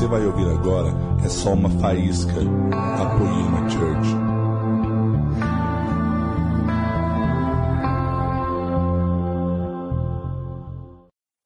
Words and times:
você 0.00 0.08
vai 0.08 0.24
ouvir 0.24 0.48
agora 0.48 0.88
é 1.22 1.28
só 1.28 1.52
uma 1.52 1.68
faísca 1.78 2.32
da 2.32 3.18
Poema 3.18 3.68
Church. 3.68 4.08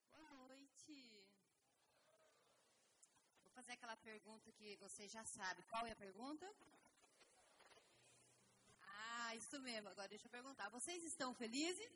Boa 0.06 0.46
noite. 0.46 1.26
Vou 3.42 3.52
fazer 3.56 3.72
aquela 3.72 3.96
pergunta 3.96 4.52
que 4.52 4.76
você 4.76 5.08
já 5.08 5.24
sabe. 5.24 5.64
Qual 5.68 5.84
é 5.84 5.90
a 5.90 5.96
pergunta? 5.96 6.46
Ah, 8.82 9.34
isso 9.34 9.60
mesmo. 9.62 9.88
Agora 9.88 10.06
deixa 10.06 10.26
eu 10.26 10.30
perguntar. 10.30 10.70
Vocês 10.70 11.02
estão 11.02 11.34
felizes? 11.34 11.90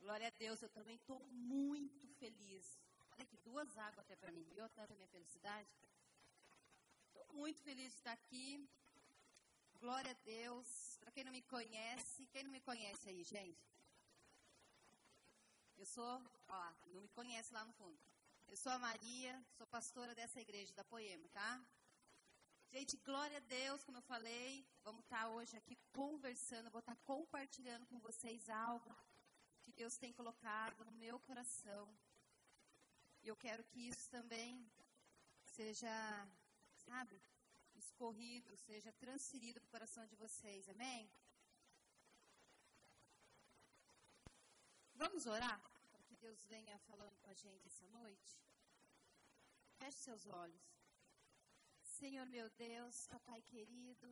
Glória 0.00 0.28
a 0.28 0.38
Deus, 0.38 0.62
eu 0.62 0.70
também 0.70 0.96
estou 0.96 1.20
muito 1.30 2.08
feliz. 2.18 2.83
Aqui, 3.18 3.36
duas 3.38 3.76
águas 3.78 3.98
até 4.00 4.16
para 4.16 4.32
mim. 4.32 4.44
Viu 4.44 4.68
tanta 4.70 4.94
minha 4.94 5.08
felicidade? 5.08 5.68
Estou 7.06 7.26
muito 7.34 7.60
feliz 7.62 7.92
de 7.92 7.98
estar 7.98 8.12
aqui. 8.12 8.68
Glória 9.78 10.10
a 10.10 10.14
Deus. 10.24 10.98
Para 11.00 11.12
quem 11.12 11.24
não 11.24 11.32
me 11.32 11.42
conhece, 11.42 12.26
quem 12.26 12.44
não 12.44 12.50
me 12.50 12.60
conhece 12.60 13.08
aí, 13.08 13.22
gente? 13.22 13.64
Eu 15.76 15.86
sou, 15.86 16.22
ó, 16.48 16.72
não 16.86 17.00
me 17.00 17.08
conhece 17.08 17.52
lá 17.52 17.64
no 17.64 17.72
fundo. 17.74 17.98
Eu 18.48 18.56
sou 18.56 18.72
a 18.72 18.78
Maria, 18.78 19.44
sou 19.56 19.66
pastora 19.66 20.14
dessa 20.14 20.40
igreja 20.40 20.72
da 20.74 20.84
Poema, 20.84 21.28
tá? 21.28 21.64
Gente, 22.70 22.96
glória 22.98 23.36
a 23.36 23.40
Deus, 23.40 23.84
como 23.84 23.98
eu 23.98 24.02
falei, 24.02 24.66
vamos 24.82 25.04
estar 25.04 25.28
hoje 25.28 25.56
aqui 25.56 25.76
conversando, 25.92 26.70
vou 26.70 26.80
estar 26.80 26.96
compartilhando 27.04 27.86
com 27.86 27.98
vocês 28.00 28.48
algo 28.48 28.96
que 29.62 29.72
Deus 29.72 29.96
tem 29.96 30.12
colocado 30.12 30.84
no 30.84 30.92
meu 30.92 31.18
coração. 31.20 31.88
E 33.24 33.28
eu 33.28 33.36
quero 33.36 33.64
que 33.64 33.80
isso 33.88 34.10
também 34.10 34.70
seja, 35.46 35.88
sabe, 36.76 37.18
escorrido, 37.74 38.54
seja 38.58 38.92
transferido 38.92 39.58
para 39.60 39.68
o 39.68 39.70
coração 39.70 40.06
de 40.06 40.14
vocês. 40.16 40.68
Amém? 40.68 41.10
Vamos 44.94 45.24
orar 45.26 45.58
para 45.90 46.02
que 46.02 46.16
Deus 46.16 46.44
venha 46.44 46.78
falando 46.80 47.16
com 47.22 47.30
a 47.30 47.34
gente 47.34 47.66
essa 47.66 47.86
noite? 47.88 48.38
Feche 49.78 49.98
seus 49.98 50.26
olhos. 50.26 50.62
Senhor 51.82 52.26
meu 52.26 52.50
Deus, 52.50 53.06
papai 53.06 53.40
querido, 53.40 54.08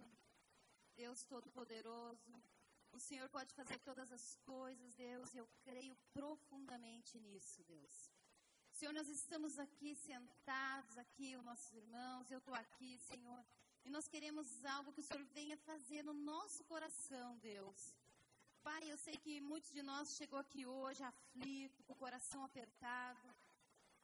Deus 0.95 1.23
todo-poderoso, 1.25 2.43
o 2.93 2.99
Senhor 2.99 3.29
pode 3.29 3.53
fazer 3.55 3.79
todas 3.81 4.11
as 4.11 4.37
coisas, 4.37 4.95
Deus, 4.95 5.35
eu 5.35 5.47
creio 5.63 5.97
profundamente 6.15 7.19
nisso, 7.21 7.63
Deus. 7.65 8.11
Senhor, 8.83 8.95
nós 8.95 9.09
estamos 9.09 9.61
aqui 9.61 9.95
sentados, 9.95 10.99
aqui 10.99 11.37
os 11.37 11.45
nossos 11.45 11.73
irmãos, 11.73 12.29
eu 12.29 12.39
estou 12.39 12.53
aqui, 12.53 12.99
Senhor, 12.99 13.41
e 13.85 13.89
nós 13.89 14.09
queremos 14.09 14.49
algo 14.65 14.93
que 14.93 15.03
o 15.03 15.05
Senhor 15.05 15.23
venha 15.27 15.57
fazer 15.59 16.03
no 16.03 16.13
nosso 16.13 16.65
coração, 16.65 17.39
Deus. 17.39 17.81
Pai, 18.65 18.81
eu 18.91 18.97
sei 18.97 19.17
que 19.25 19.41
muitos 19.41 19.71
de 19.71 19.85
nós 19.85 20.17
chegou 20.17 20.37
aqui 20.37 20.67
hoje 20.67 21.01
aflito, 21.05 21.85
com 21.85 21.93
o 21.93 22.03
coração 22.05 22.43
apertado, 22.43 23.33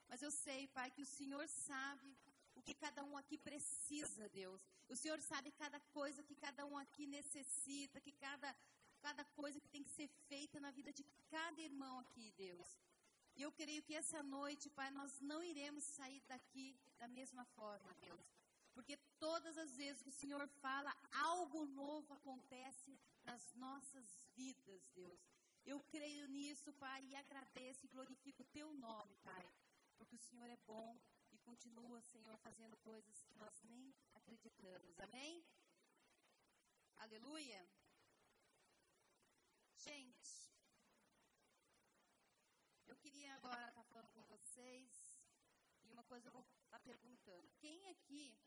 mas 0.08 0.22
eu 0.22 0.30
sei, 0.30 0.68
Pai, 0.68 0.92
que 0.92 1.02
o 1.02 1.12
Senhor 1.16 1.48
sabe 1.48 2.16
o 2.54 2.62
que 2.62 2.72
cada 2.72 3.02
um 3.02 3.16
aqui 3.16 3.36
precisa, 3.36 4.28
Deus. 4.28 4.62
O 4.88 4.94
Senhor 4.94 5.20
sabe 5.20 5.50
cada 5.64 5.80
coisa 5.98 6.22
que 6.22 6.36
cada 6.36 6.64
um 6.64 6.78
aqui 6.78 7.04
necessita, 7.04 8.00
que 8.00 8.12
cada 8.12 8.54
cada 9.00 9.24
coisa 9.40 9.60
que 9.60 9.68
tem 9.74 9.82
que 9.82 9.90
ser 9.90 10.08
feita 10.28 10.60
na 10.60 10.70
vida 10.70 10.92
de 10.92 11.04
cada 11.30 11.60
irmão 11.60 11.98
aqui, 11.98 12.32
Deus. 12.36 12.78
E 13.38 13.42
eu 13.42 13.52
creio 13.52 13.82
que 13.86 13.94
essa 13.94 14.20
noite, 14.22 14.68
Pai, 14.78 14.90
nós 14.90 15.12
não 15.20 15.40
iremos 15.50 15.84
sair 15.84 16.20
daqui 16.32 16.66
da 16.98 17.06
mesma 17.06 17.44
forma, 17.58 17.94
Deus. 18.06 18.26
Porque 18.74 18.96
todas 19.18 19.56
as 19.56 19.76
vezes 19.76 20.02
que 20.02 20.08
o 20.08 20.20
Senhor 20.22 20.46
fala, 20.64 20.92
algo 21.12 21.64
novo 21.66 22.12
acontece 22.14 22.98
nas 23.24 23.44
nossas 23.54 24.08
vidas, 24.34 24.82
Deus. 24.94 25.20
Eu 25.64 25.78
creio 25.94 26.26
nisso, 26.26 26.72
Pai, 26.84 27.00
e 27.04 27.14
agradeço 27.14 27.86
e 27.86 27.88
glorifico 27.88 28.42
o 28.42 28.50
Teu 28.56 28.72
nome, 28.72 29.14
Pai. 29.30 29.46
Porque 29.96 30.16
o 30.16 30.24
Senhor 30.26 30.48
é 30.50 30.58
bom 30.66 30.98
e 31.30 31.38
continua, 31.38 32.00
Senhor, 32.02 32.36
fazendo 32.38 32.76
coisas 32.78 33.22
que 33.22 33.34
nós 33.36 33.62
nem 33.62 33.94
acreditamos. 34.14 34.98
Amém? 34.98 35.44
Aleluia. 36.96 37.60
Gente, 39.76 40.17
queria 43.10 43.34
agora 43.36 43.68
estar 43.68 43.84
falando 43.84 44.10
com 44.10 44.22
vocês 44.24 45.16
e 45.82 45.90
uma 45.90 46.04
coisa 46.04 46.28
eu 46.28 46.32
vou 46.32 46.44
estar 46.64 46.78
perguntando. 46.80 47.48
Quem 47.58 47.88
aqui 47.88 48.38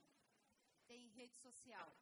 tem 0.85 1.07
rede 1.07 1.35
social? 1.38 1.97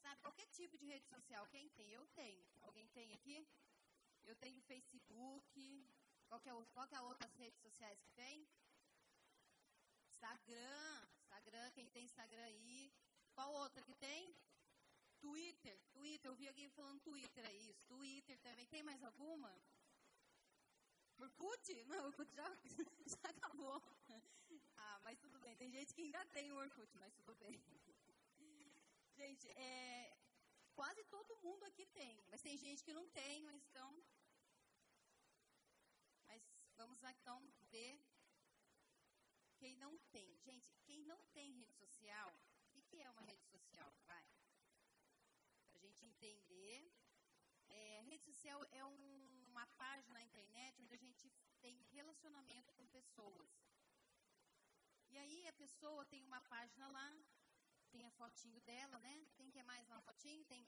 Sabe, 0.00 0.20
qualquer 0.20 0.46
tipo 0.46 0.78
de 0.78 0.86
rede 0.86 1.04
social, 1.08 1.44
quem 1.48 1.68
tem? 1.70 1.90
Eu 1.90 2.06
tenho. 2.14 2.46
Alguém 2.62 2.86
tem 2.90 3.12
aqui? 3.14 3.44
Eu 4.24 4.36
tenho 4.36 4.60
Facebook. 4.62 5.92
Qual 6.28 6.40
que 6.40 6.50
qual 6.72 6.86
que 6.86 6.94
é 6.94 7.00
outras 7.00 7.34
redes 7.34 7.58
sociais 7.60 8.00
que 8.00 8.10
tem? 8.12 8.48
Instagram. 10.12 11.08
Instagram, 11.22 11.72
quem 11.72 11.90
tem 11.90 12.04
Instagram 12.04 12.44
aí? 12.44 12.92
Qual 13.34 13.52
outra 13.54 13.82
que 13.82 13.94
tem? 13.96 14.36
Twitter, 15.18 15.76
Twitter, 15.90 16.30
eu 16.30 16.36
vi 16.36 16.46
alguém 16.46 16.70
falando 16.70 17.00
Twitter 17.00 17.44
aí, 17.44 17.70
isso. 17.70 17.84
Twitter 17.86 18.38
também. 18.38 18.66
Tem 18.66 18.84
mais 18.84 19.02
alguma? 19.02 19.52
Orkut? 21.18 21.84
Não, 21.84 22.06
Orkut 22.06 22.30
já, 22.34 22.48
já 23.06 23.30
acabou. 23.30 23.82
Ah, 24.76 25.00
mas 25.04 25.18
tudo 25.18 25.38
bem. 25.40 25.56
Tem 25.56 25.70
gente 25.70 25.94
que 25.94 26.02
ainda 26.02 26.24
tem 26.26 26.52
o 26.52 26.56
Orkut, 26.56 26.96
mas 26.98 27.12
tudo 27.14 27.34
bem. 27.36 27.60
Gente, 29.16 29.48
é, 29.50 30.16
quase 30.74 31.02
todo 31.04 31.36
mundo 31.38 31.64
aqui 31.64 31.86
tem, 31.86 32.22
mas 32.28 32.40
tem 32.40 32.56
gente 32.56 32.84
que 32.84 32.92
não 32.92 33.08
tem, 33.08 33.42
mas 33.42 33.60
então... 33.64 33.90
Mas 36.28 36.42
vamos 36.76 37.02
então 37.02 37.52
ver 37.70 38.00
quem 39.56 39.76
não 39.76 39.98
tem. 40.12 40.38
Gente, 40.44 40.70
quem 40.84 41.00
não 41.04 41.20
tem 41.34 41.50
rede 41.52 41.74
social, 41.74 42.32
o 42.76 42.82
que 42.82 43.00
é 43.00 43.10
uma 43.10 43.22
rede 43.22 43.44
social? 43.46 43.92
Vai 44.06 44.24
gente 45.88 46.04
entender. 46.04 46.92
É, 47.68 48.00
rede 48.02 48.22
social 48.24 48.64
é 48.70 48.84
um, 48.84 49.37
uma 49.58 49.66
página 49.76 50.14
na 50.14 50.22
internet 50.22 50.80
onde 50.80 50.94
a 50.94 50.96
gente 50.96 51.28
tem 51.60 51.76
relacionamento 51.90 52.72
com 52.74 52.86
pessoas. 52.86 53.50
E 55.10 55.18
aí 55.18 55.48
a 55.48 55.52
pessoa 55.54 56.04
tem 56.06 56.24
uma 56.24 56.40
página 56.42 56.86
lá, 56.88 57.08
tem 57.90 58.06
a 58.06 58.10
fotinho 58.12 58.60
dela, 58.60 59.00
né? 59.00 59.26
Tem 59.36 59.50
que 59.50 59.58
é 59.58 59.64
mais 59.64 59.88
uma 59.88 60.00
fotinho, 60.02 60.44
tem, 60.44 60.64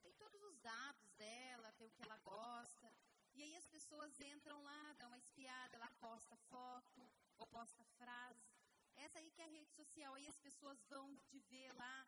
tem 0.00 0.14
todos 0.14 0.42
os 0.44 0.58
dados 0.60 1.12
dela, 1.12 1.72
tem 1.72 1.86
o 1.86 1.90
que 1.90 2.02
ela 2.02 2.16
gosta. 2.18 2.90
E 3.34 3.42
aí 3.42 3.54
as 3.54 3.66
pessoas 3.66 4.18
entram 4.20 4.62
lá, 4.62 4.94
dão 4.94 5.08
uma 5.08 5.18
espiada, 5.18 5.76
ela 5.76 5.90
posta 6.00 6.34
foto 6.48 7.10
ou 7.36 7.46
posta 7.46 7.84
frase. 7.98 8.48
Essa 8.94 9.18
aí 9.18 9.30
que 9.30 9.42
é 9.42 9.44
a 9.44 9.48
rede 9.48 9.70
social. 9.72 10.14
Aí 10.14 10.26
as 10.26 10.38
pessoas 10.38 10.82
vão 10.88 11.14
te 11.16 11.38
ver 11.50 11.70
lá, 11.74 12.06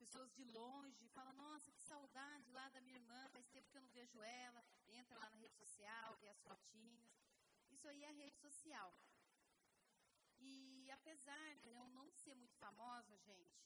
pessoas 0.00 0.32
de 0.32 0.44
longe, 0.44 1.08
falam, 1.08 1.34
nossa, 1.34 1.70
que 1.70 1.82
saudade 1.82 2.50
lá 2.52 2.66
da 2.70 2.80
minha 2.80 2.96
irmã, 2.96 3.28
faz 3.28 3.46
tempo 3.48 3.68
que 3.70 3.76
eu 3.76 3.82
não 3.82 3.90
vejo 3.90 4.22
ela, 4.22 4.64
entra 4.88 5.18
lá 5.18 5.28
na 5.28 5.36
rede 5.36 5.54
social, 5.54 6.16
vê 6.16 6.28
as 6.28 6.40
fotinhas. 6.40 7.12
Isso 7.70 7.86
aí 7.86 8.02
é 8.02 8.10
rede 8.10 8.38
social. 8.38 8.90
E 10.38 10.90
apesar 10.90 11.54
de 11.56 11.68
eu 11.68 11.86
não 11.88 12.10
ser 12.10 12.34
muito 12.34 12.56
famosa, 12.56 13.14
gente, 13.18 13.60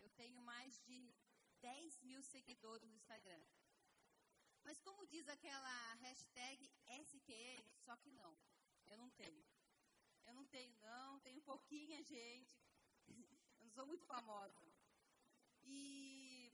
eu 0.00 0.08
tenho 0.10 0.40
mais 0.40 0.80
de 0.84 1.14
10 1.60 2.00
mil 2.00 2.22
seguidores 2.22 2.88
no 2.88 2.96
Instagram. 2.96 3.44
Mas 4.64 4.80
como 4.80 5.06
diz 5.06 5.28
aquela 5.28 5.94
hashtag 6.06 6.70
SQL, 6.86 7.64
só 7.84 7.94
que 7.96 8.10
não, 8.10 8.38
eu 8.86 8.96
não 8.96 9.10
tenho. 9.10 9.44
Eu 10.24 10.34
não 10.34 10.46
tenho 10.46 10.74
não, 10.80 11.20
tenho 11.20 11.42
pouquinha 11.42 12.02
gente. 12.02 12.58
Eu 13.58 13.64
não 13.64 13.72
sou 13.72 13.86
muito 13.86 14.04
famosa. 14.04 14.67
E 15.68 16.52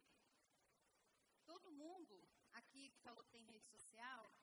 todo 1.47 1.73
mundo 1.73 2.29
aqui 2.53 2.91
que 2.91 3.01
falou 3.01 3.23
que 3.25 3.31
tem 3.31 3.45
rede 3.45 3.67
social, 3.67 4.35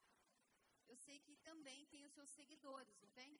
eu 0.87 0.97
sei 0.97 1.19
que 1.19 1.35
também 1.37 1.85
tem 1.87 2.05
os 2.05 2.13
seus 2.13 2.29
seguidores, 2.29 2.97
não 2.99 3.09
tem? 3.09 3.39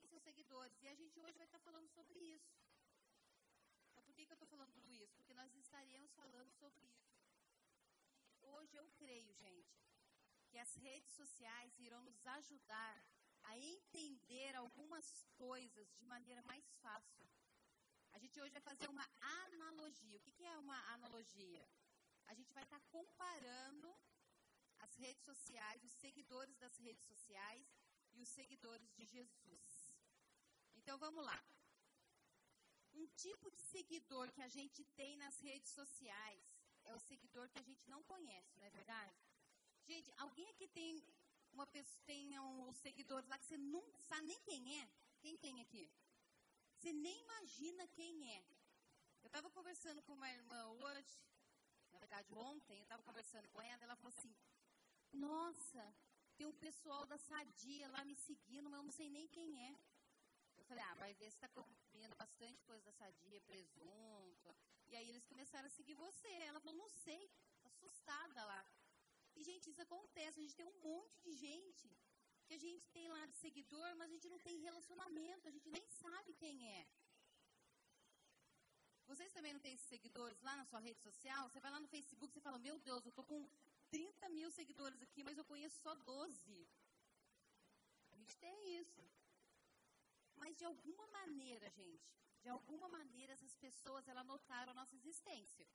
Tem 0.00 0.08
seus 0.08 0.22
seguidores. 0.22 0.82
E 0.82 0.88
a 0.88 0.94
gente 0.94 1.20
hoje 1.20 1.36
vai 1.36 1.46
estar 1.46 1.58
falando 1.60 1.88
sobre 1.88 2.18
isso. 2.18 2.54
Então, 3.90 4.02
por 4.02 4.14
que, 4.14 4.26
que 4.26 4.32
eu 4.32 4.34
estou 4.34 4.48
falando 4.48 4.72
tudo 4.72 4.92
isso? 4.92 5.14
Porque 5.16 5.34
nós 5.34 5.54
estaremos 5.54 6.12
falando 6.12 6.52
sobre 6.52 6.84
isso. 6.84 7.16
Hoje 8.40 8.76
eu 8.76 8.88
creio, 8.98 9.32
gente, 9.34 9.76
que 10.48 10.58
as 10.58 10.74
redes 10.76 11.12
sociais 11.12 11.78
irão 11.78 12.02
nos 12.02 12.26
ajudar 12.26 13.04
a 13.42 13.58
entender 13.58 14.54
algumas 14.56 15.24
coisas 15.36 15.92
de 15.94 16.04
maneira 16.04 16.42
mais 16.42 16.66
fácil. 16.82 17.26
A 18.16 18.18
gente 18.18 18.40
hoje 18.40 18.52
vai 18.54 18.62
fazer 18.62 18.88
uma 18.88 19.06
analogia. 19.20 20.16
O 20.16 20.20
que, 20.20 20.32
que 20.32 20.42
é 20.42 20.56
uma 20.58 20.78
analogia? 20.94 21.68
A 22.24 22.32
gente 22.32 22.50
vai 22.54 22.62
estar 22.64 22.80
comparando 22.88 23.94
as 24.78 24.94
redes 24.94 25.22
sociais, 25.22 25.84
os 25.84 25.92
seguidores 25.92 26.56
das 26.56 26.78
redes 26.78 27.04
sociais 27.04 27.66
e 28.14 28.22
os 28.22 28.30
seguidores 28.30 28.90
de 28.94 29.04
Jesus. 29.04 29.66
Então 30.76 30.96
vamos 30.96 31.22
lá. 31.22 31.38
Um 32.94 33.06
tipo 33.08 33.50
de 33.50 33.60
seguidor 33.60 34.32
que 34.32 34.40
a 34.40 34.48
gente 34.48 34.82
tem 35.00 35.18
nas 35.18 35.38
redes 35.40 35.70
sociais 35.72 36.42
é 36.84 36.94
o 36.94 36.98
seguidor 37.10 37.50
que 37.50 37.58
a 37.58 37.68
gente 37.68 37.86
não 37.86 38.02
conhece, 38.04 38.56
não 38.56 38.64
é 38.64 38.70
verdade? 38.70 39.14
Gente, 39.84 40.10
alguém 40.16 40.48
aqui 40.52 40.68
tem 40.68 41.04
uma 41.52 41.66
pessoa, 41.66 42.00
tem 42.06 42.38
um 42.40 42.72
seguidores 42.72 43.28
lá 43.28 43.36
que 43.36 43.44
você 43.44 43.58
não 43.58 43.84
sabe 44.00 44.26
nem 44.26 44.40
quem 44.40 44.80
é? 44.80 44.88
Quem 45.20 45.36
tem 45.36 45.60
aqui? 45.60 45.92
Você 46.86 46.92
nem 46.92 47.20
imagina 47.20 47.84
quem 47.88 48.32
é. 48.32 48.44
Eu 49.20 49.26
estava 49.26 49.50
conversando 49.50 50.00
com 50.04 50.12
uma 50.12 50.30
irmã 50.30 50.68
hoje, 50.68 51.18
na 51.92 51.98
verdade 51.98 52.32
ontem, 52.32 52.76
eu 52.78 52.84
estava 52.84 53.02
conversando 53.02 53.48
com 53.48 53.60
ela, 53.60 53.82
ela 53.82 53.96
falou 53.96 54.14
assim, 54.16 54.32
nossa, 55.12 55.82
tem 56.36 56.46
um 56.46 56.52
pessoal 56.52 57.04
da 57.04 57.18
Sadia 57.18 57.88
lá 57.88 58.04
me 58.04 58.14
seguindo, 58.14 58.70
mas 58.70 58.78
eu 58.78 58.84
não 58.84 58.92
sei 58.92 59.10
nem 59.10 59.26
quem 59.26 59.66
é. 59.66 59.76
Eu 60.56 60.62
falei, 60.62 60.84
ah, 60.84 60.94
vai 60.94 61.12
ver 61.14 61.28
se 61.28 61.36
está 61.36 61.48
comendo 61.48 62.14
bastante 62.14 62.62
coisa 62.62 62.84
da 62.84 62.92
Sadia, 62.92 63.40
presunto. 63.40 64.54
E 64.86 64.94
aí 64.94 65.08
eles 65.08 65.26
começaram 65.26 65.66
a 65.66 65.70
seguir 65.70 65.94
você. 65.94 66.28
Ela 66.28 66.60
falou, 66.60 66.78
não 66.78 66.88
sei, 66.88 67.28
assustada 67.64 68.44
lá. 68.44 68.64
E, 69.34 69.42
gente, 69.42 69.70
isso 69.70 69.82
acontece. 69.82 70.38
A 70.38 70.42
gente 70.44 70.54
tem 70.54 70.64
um 70.64 70.80
monte 70.82 71.20
de 71.24 71.32
gente 71.32 71.90
que 72.46 72.54
a 72.54 72.62
gente 72.66 72.86
tem 72.96 73.08
lá 73.08 73.26
de 73.26 73.36
seguidor, 73.36 73.88
mas 73.96 74.08
a 74.08 74.14
gente 74.14 74.28
não 74.28 74.38
tem 74.38 74.58
relacionamento, 74.58 75.48
a 75.48 75.50
gente 75.50 75.68
nem 75.68 75.84
sabe 76.02 76.32
quem 76.34 76.56
é. 76.78 76.86
Vocês 79.06 79.32
também 79.32 79.52
não 79.52 79.60
têm 79.60 79.76
seguidores 79.76 80.40
lá 80.42 80.56
na 80.56 80.64
sua 80.64 80.80
rede 80.80 81.00
social? 81.00 81.48
Você 81.48 81.60
vai 81.60 81.70
lá 81.70 81.80
no 81.80 81.88
Facebook 81.88 82.36
e 82.36 82.40
fala, 82.40 82.58
meu 82.58 82.78
Deus, 82.78 83.04
eu 83.04 83.12
tô 83.12 83.22
com 83.22 83.48
30 83.90 84.28
mil 84.30 84.50
seguidores 84.50 85.00
aqui, 85.02 85.22
mas 85.22 85.38
eu 85.38 85.44
conheço 85.44 85.80
só 85.80 85.94
12. 85.94 86.68
A 88.12 88.16
gente 88.16 88.36
tem 88.38 88.76
isso. 88.80 89.02
Mas 90.36 90.56
de 90.56 90.64
alguma 90.64 91.06
maneira, 91.18 91.70
gente, 91.70 92.14
de 92.42 92.48
alguma 92.48 92.88
maneira 92.88 93.32
essas 93.32 93.54
pessoas, 93.56 94.08
elas 94.08 94.26
notaram 94.26 94.72
a 94.72 94.74
nossa 94.74 94.94
existência. 94.94 95.66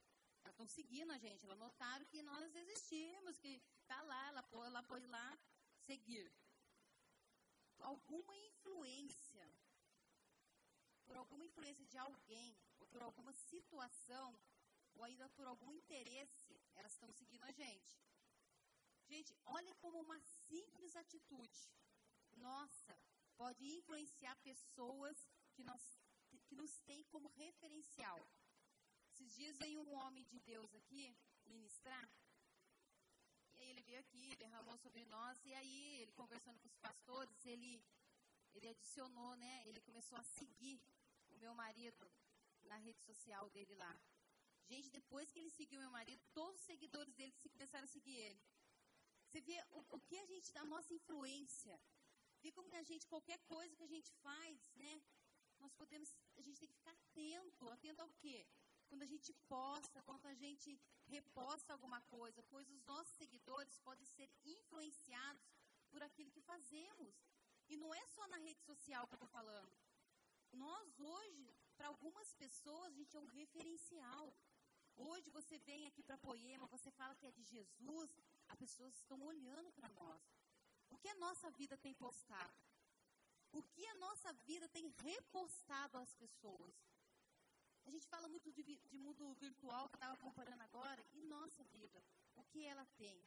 Elas 0.43 0.53
estão 0.53 0.67
seguindo 0.67 1.11
a 1.11 1.17
gente, 1.17 1.45
elas 1.45 1.57
notaram 1.57 2.05
que 2.05 2.21
nós 2.21 2.55
existimos, 2.55 3.37
que 3.39 3.61
tá 3.87 4.01
lá, 4.03 4.27
ela 4.27 4.45
ela 4.65 4.83
pôs 4.83 5.03
lá, 5.05 5.39
seguir. 5.79 6.31
Alguma 7.81 8.35
influência, 8.37 9.45
por 11.05 11.17
alguma 11.17 11.45
influência 11.45 11.85
de 11.85 11.97
alguém, 11.97 12.57
ou 12.79 12.87
por 12.87 13.01
alguma 13.01 13.33
situação, 13.33 14.39
ou 14.95 15.03
ainda 15.03 15.27
por 15.29 15.45
algum 15.47 15.71
interesse, 15.71 16.59
elas 16.75 16.93
estão 16.93 17.11
seguindo 17.11 17.43
a 17.43 17.51
gente. 17.51 17.99
Gente, 19.07 19.35
olha 19.45 19.73
como 19.75 19.99
uma 19.99 20.19
simples 20.47 20.95
atitude, 20.95 21.69
nossa, 22.37 22.97
pode 23.35 23.65
influenciar 23.65 24.35
pessoas 24.37 25.17
que, 25.53 25.63
nós, 25.63 25.81
que 26.47 26.55
nos 26.55 26.79
têm 26.81 27.03
como 27.05 27.27
referencial. 27.29 28.19
Esses 29.11 29.33
dias 29.35 29.57
veio 29.57 29.81
um 29.81 29.93
homem 29.93 30.23
de 30.25 30.39
Deus 30.39 30.73
aqui 30.73 31.15
ministrar, 31.45 32.09
veio 33.91 33.99
aqui, 33.99 34.35
derramou 34.37 34.77
sobre 34.77 35.03
nós, 35.05 35.37
e 35.43 35.53
aí 35.53 36.01
ele 36.01 36.13
conversando 36.13 36.57
com 36.61 36.67
os 36.67 36.77
pastores, 36.77 37.45
ele, 37.45 37.83
ele 38.53 38.69
adicionou, 38.69 39.35
né? 39.35 39.63
Ele 39.67 39.81
começou 39.81 40.17
a 40.17 40.23
seguir 40.23 40.79
o 41.29 41.35
meu 41.43 41.53
marido 41.53 42.09
na 42.69 42.77
rede 42.77 43.01
social 43.01 43.49
dele 43.49 43.75
lá. 43.75 43.93
Gente, 44.69 44.89
depois 44.99 45.29
que 45.29 45.39
ele 45.39 45.49
seguiu 45.49 45.81
meu 45.81 45.91
marido, 45.91 46.21
todos 46.33 46.55
os 46.61 46.65
seguidores 46.71 47.13
dele 47.15 47.33
começaram 47.51 47.83
a 47.83 47.93
seguir 47.95 48.15
ele. 48.27 48.41
Você 49.25 49.41
vê 49.41 49.57
o, 49.71 49.79
o 49.97 49.99
que 50.07 50.17
a 50.17 50.25
gente, 50.25 50.57
a 50.57 50.65
nossa 50.73 50.93
influência, 50.93 51.77
vê 52.41 52.49
como 52.53 52.69
que 52.69 52.77
a 52.77 52.83
gente, 52.83 53.05
qualquer 53.07 53.39
coisa 53.39 53.75
que 53.75 53.83
a 53.83 53.93
gente 53.95 54.09
faz, 54.25 54.71
né? 54.75 55.01
Nós 55.59 55.73
podemos, 55.73 56.15
a 56.37 56.41
gente 56.41 56.59
tem 56.61 56.69
que 56.69 56.79
ficar 56.81 56.91
atento, 56.91 57.69
atento 57.69 58.01
ao 58.01 58.11
quê? 58.21 58.30
Quando 59.01 59.13
a 59.13 59.17
gente 59.17 59.33
posta, 59.49 60.01
quando 60.03 60.27
a 60.27 60.33
gente 60.35 60.79
reposta 61.07 61.73
alguma 61.73 61.99
coisa, 62.01 62.43
pois 62.51 62.69
os 62.69 62.83
nossos 62.83 63.15
seguidores 63.15 63.79
podem 63.79 64.05
ser 64.05 64.29
influenciados 64.45 65.41
por 65.89 66.03
aquilo 66.03 66.29
que 66.29 66.39
fazemos. 66.41 67.15
E 67.67 67.77
não 67.77 67.95
é 67.95 68.05
só 68.09 68.27
na 68.27 68.37
rede 68.37 68.61
social 68.61 69.07
que 69.07 69.15
eu 69.15 69.21
estou 69.21 69.27
falando. 69.29 69.75
Nós 70.53 70.99
hoje, 70.99 71.51
para 71.77 71.87
algumas 71.87 72.31
pessoas, 72.33 72.93
a 72.93 72.95
gente 72.99 73.17
é 73.17 73.19
um 73.19 73.25
referencial. 73.25 74.31
Hoje 74.95 75.31
você 75.31 75.57
vem 75.57 75.87
aqui 75.87 76.03
para 76.03 76.19
Poema, 76.19 76.67
você 76.67 76.91
fala 76.91 77.15
que 77.15 77.25
é 77.25 77.31
de 77.31 77.43
Jesus, 77.43 78.15
as 78.49 78.59
pessoas 78.59 78.93
estão 78.93 79.19
olhando 79.23 79.71
para 79.71 79.89
nós. 79.89 80.21
O 80.91 80.97
que 80.99 81.09
a 81.09 81.15
nossa 81.15 81.49
vida 81.49 81.75
tem 81.75 81.95
postado? 81.95 82.53
O 83.51 83.63
que 83.63 83.83
a 83.87 83.95
nossa 83.95 84.31
vida 84.49 84.69
tem 84.69 84.87
repostado 84.89 85.97
às 85.97 86.13
pessoas? 86.13 86.90
A 87.85 87.89
gente 87.89 88.07
fala 88.07 88.27
muito 88.27 88.51
de, 88.51 88.63
de 88.63 88.97
mundo 88.97 89.33
virtual, 89.35 89.89
que 89.89 89.95
estava 89.95 90.17
comparando 90.17 90.61
agora, 90.63 91.03
e 91.13 91.23
nossa 91.23 91.63
vida, 91.65 92.03
o 92.35 92.43
que 92.43 92.65
ela 92.65 92.85
tem? 92.97 93.21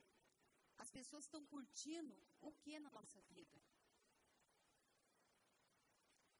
As 0.78 0.90
pessoas 0.90 1.24
estão 1.24 1.44
curtindo 1.46 2.16
o 2.40 2.52
que 2.52 2.78
na 2.78 2.90
nossa 2.90 3.20
vida? 3.22 3.60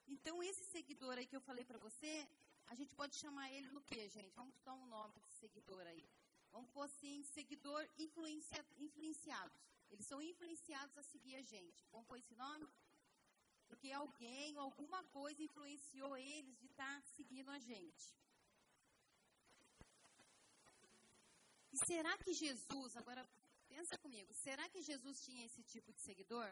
Então, 0.07 0.43
esse 0.43 0.65
seguidor 0.65 1.19
aí 1.19 1.27
que 1.27 1.37
eu 1.37 1.41
falei 1.41 1.65
para 1.65 1.79
você, 1.79 2.29
a 2.67 2.75
gente 2.75 2.95
pode 2.95 3.17
chamar 3.17 3.51
ele 3.51 3.69
do 3.69 3.81
quê, 3.83 4.09
gente? 4.09 4.35
Vamos 4.35 4.55
dar 4.63 4.75
um 4.75 4.87
nome 4.87 5.15
esse 5.19 5.39
seguidor 5.41 5.87
aí. 5.87 6.07
Vamos 6.51 6.71
pôr 6.71 6.83
assim, 6.83 7.23
seguidor 7.23 7.89
influencia, 7.99 8.65
influenciados. 8.79 9.61
Eles 9.91 10.07
são 10.07 10.21
influenciados 10.23 10.97
a 10.97 11.03
seguir 11.03 11.37
a 11.37 11.43
gente. 11.43 11.85
Vamos 11.91 12.07
pôr 12.07 12.19
esse 12.19 12.35
nome? 12.35 12.69
Porque 13.75 13.91
alguém 13.91 14.57
ou 14.57 14.63
alguma 14.63 15.03
coisa 15.19 15.43
influenciou 15.43 16.17
eles 16.17 16.57
de 16.61 16.67
estar 16.67 16.95
tá 17.01 17.07
seguindo 17.17 17.51
a 17.51 17.59
gente. 17.59 18.05
E 21.73 21.79
será 21.89 22.17
que 22.19 22.33
Jesus, 22.33 22.97
agora 22.97 23.29
pensa 23.69 23.99
comigo, 23.99 24.33
será 24.33 24.69
que 24.69 24.81
Jesus 24.81 25.21
tinha 25.25 25.45
esse 25.45 25.65
tipo 25.65 25.93
de 25.93 26.01
seguidor? 26.03 26.49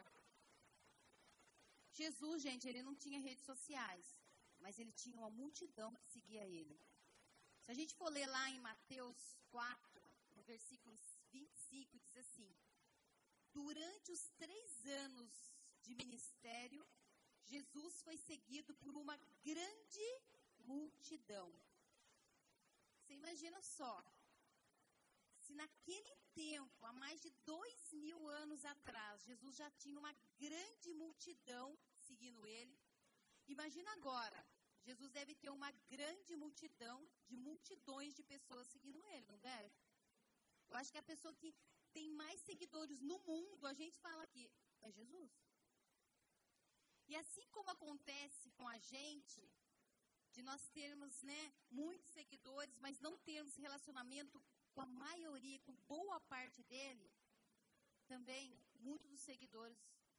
Jesus, 1.93 2.41
gente, 2.41 2.67
ele 2.67 2.83
não 2.83 2.93
tinha 2.93 3.21
redes 3.21 3.45
sociais, 3.45 4.05
mas 4.59 4.77
ele 4.77 4.91
tinha 4.91 5.15
uma 5.15 5.29
multidão 5.29 5.95
que 5.95 6.11
seguia 6.15 6.45
ele. 6.45 6.77
Se 7.63 7.71
a 7.71 7.73
gente 7.73 7.95
for 7.95 8.09
ler 8.09 8.27
lá 8.27 8.49
em 8.49 8.59
Mateus 8.59 9.21
4, 9.49 10.03
no 10.35 10.43
versículo 10.43 10.93
25, 11.31 11.99
diz 11.99 12.17
assim: 12.17 12.53
Durante 13.53 14.11
os 14.11 14.23
três 14.31 14.85
anos 14.85 15.31
de 15.83 15.95
ministério, 15.95 16.85
Jesus 17.45 18.01
foi 18.01 18.17
seguido 18.17 18.73
por 18.75 18.95
uma 18.95 19.17
grande 19.43 20.07
multidão. 20.59 21.53
Você 22.99 23.13
imagina 23.13 23.61
só, 23.61 24.03
se 25.41 25.53
naquele 25.53 26.15
tempo, 26.33 26.85
há 26.85 26.93
mais 26.93 27.21
de 27.21 27.29
dois 27.45 27.93
mil 27.93 28.27
anos 28.29 28.63
atrás, 28.65 29.23
Jesus 29.23 29.55
já 29.55 29.69
tinha 29.71 29.99
uma 29.99 30.13
grande 30.39 30.93
multidão 30.93 31.77
seguindo 31.97 32.45
ele, 32.47 32.79
imagina 33.47 33.91
agora, 33.93 34.45
Jesus 34.85 35.11
deve 35.11 35.35
ter 35.35 35.49
uma 35.49 35.71
grande 35.89 36.35
multidão 36.35 37.07
de 37.27 37.35
multidões 37.37 38.15
de 38.15 38.23
pessoas 38.23 38.67
seguindo 38.67 39.05
ele, 39.07 39.25
não 39.27 39.37
deve? 39.39 39.71
Eu 40.69 40.77
acho 40.77 40.91
que 40.91 40.97
a 40.97 41.03
pessoa 41.03 41.33
que 41.33 41.53
tem 41.93 42.09
mais 42.09 42.39
seguidores 42.41 42.99
no 43.01 43.19
mundo, 43.19 43.65
a 43.67 43.73
gente 43.73 43.97
fala 43.99 44.23
aqui, 44.23 44.49
é 44.81 44.91
Jesus. 44.91 45.31
E 47.07 47.15
assim 47.15 47.47
como 47.51 47.69
acontece 47.69 48.49
com 48.51 48.67
a 48.67 48.77
gente, 48.77 49.49
de 50.31 50.41
nós 50.41 50.67
termos 50.69 51.21
né, 51.21 51.53
muitos 51.69 52.09
seguidores, 52.09 52.75
mas 52.79 52.99
não 52.99 53.17
termos 53.19 53.55
relacionamento 53.55 54.43
com 54.73 54.81
a 54.81 54.85
maioria, 54.85 55.59
com 55.59 55.73
boa 55.87 56.19
parte 56.21 56.63
dele, 56.63 57.11
também 58.07 58.57
muitos 58.79 59.09
dos 59.09 59.21
seguidores 59.21 59.77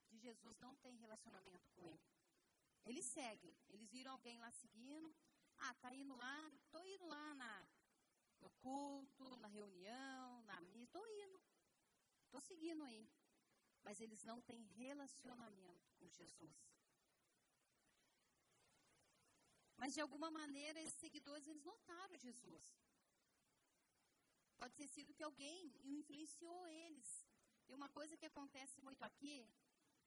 de 0.09 0.19
Jesus 0.19 0.59
não 0.59 0.75
têm 0.77 0.97
relacionamento 0.97 1.69
com 1.73 1.83
ele. 1.87 2.01
Eles 2.85 3.05
seguem, 3.07 3.57
eles 3.69 3.91
viram 3.91 4.13
alguém 4.13 4.39
lá 4.39 4.51
seguindo, 4.53 5.15
ah, 5.59 5.75
tá 5.75 5.95
indo 5.95 6.15
lá, 6.15 6.53
tô 6.71 6.83
indo 6.85 7.07
lá 7.07 7.35
na, 7.35 7.69
no 8.41 8.51
culto, 8.51 9.37
na 9.39 9.49
reunião, 9.49 10.43
na 10.43 10.61
missa, 10.61 10.93
tô 10.93 11.07
indo, 11.07 11.41
tô 12.31 12.41
seguindo 12.41 12.85
aí. 12.85 13.09
Mas 13.83 14.01
eles 14.01 14.23
não 14.25 14.41
têm 14.43 14.63
relacionamento 14.77 15.93
com 15.99 16.09
Jesus. 16.09 16.74
Mas 19.77 19.95
de 19.95 20.01
alguma 20.01 20.31
maneira 20.31 20.81
esses 20.81 21.01
seguidores 21.05 21.47
eles 21.47 21.65
notaram 21.65 22.17
Jesus. 22.17 22.65
Pode 24.57 24.75
ter 24.75 24.89
sido 24.89 25.15
que 25.15 25.23
alguém 25.23 25.73
influenciou 25.85 26.67
eles. 26.69 27.27
E 27.69 27.75
uma 27.75 27.89
coisa 27.89 28.17
que 28.17 28.27
acontece 28.27 28.81
muito 28.81 29.03
aqui 29.03 29.49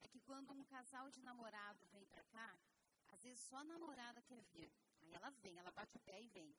é 0.02 0.08
que 0.08 0.20
quando 0.22 0.54
um 0.54 0.64
casal 0.64 1.10
de 1.12 1.22
namorado 1.22 1.86
vem 1.88 2.06
para 2.06 2.24
cá, 2.26 2.58
às 3.10 3.22
vezes 3.22 3.44
só 3.44 3.58
a 3.58 3.64
namorada 3.64 4.22
quer 4.22 4.42
vir. 4.54 4.72
Aí 5.02 5.14
ela 5.14 5.30
vem, 5.30 5.58
ela 5.58 5.72
bate 5.72 5.96
o 5.98 6.00
pé 6.00 6.22
e 6.22 6.28
vem. 6.28 6.56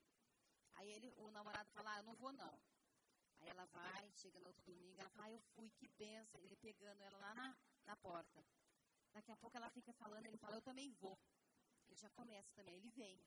Aí 0.74 0.90
ele, 0.90 1.12
o 1.16 1.30
namorado 1.30 1.70
fala, 1.70 1.94
ah, 1.94 1.98
eu 1.98 2.04
não 2.04 2.14
vou 2.14 2.32
não. 2.32 2.60
Aí 3.40 3.48
ela 3.48 3.64
vai, 3.66 4.10
chega 4.12 4.38
no 4.40 4.46
outro 4.48 4.62
domingo, 4.64 5.00
ela 5.00 5.10
fala, 5.10 5.28
ah, 5.28 5.32
eu 5.32 5.40
fui, 5.54 5.70
que 5.70 5.88
benção. 5.88 6.40
Ele 6.42 6.56
pegando 6.56 7.00
ela 7.00 7.18
lá 7.18 7.34
na, 7.34 7.56
na 7.86 7.96
porta. 7.96 8.44
Daqui 9.12 9.32
a 9.32 9.36
pouco 9.36 9.56
ela 9.56 9.70
fica 9.70 9.92
falando, 9.92 10.26
ele 10.26 10.36
fala, 10.36 10.56
eu 10.56 10.62
também 10.62 10.90
vou. 10.92 11.18
Já 12.00 12.10
começa 12.10 12.52
também, 12.54 12.76
ele 12.76 12.90
vem. 12.90 13.20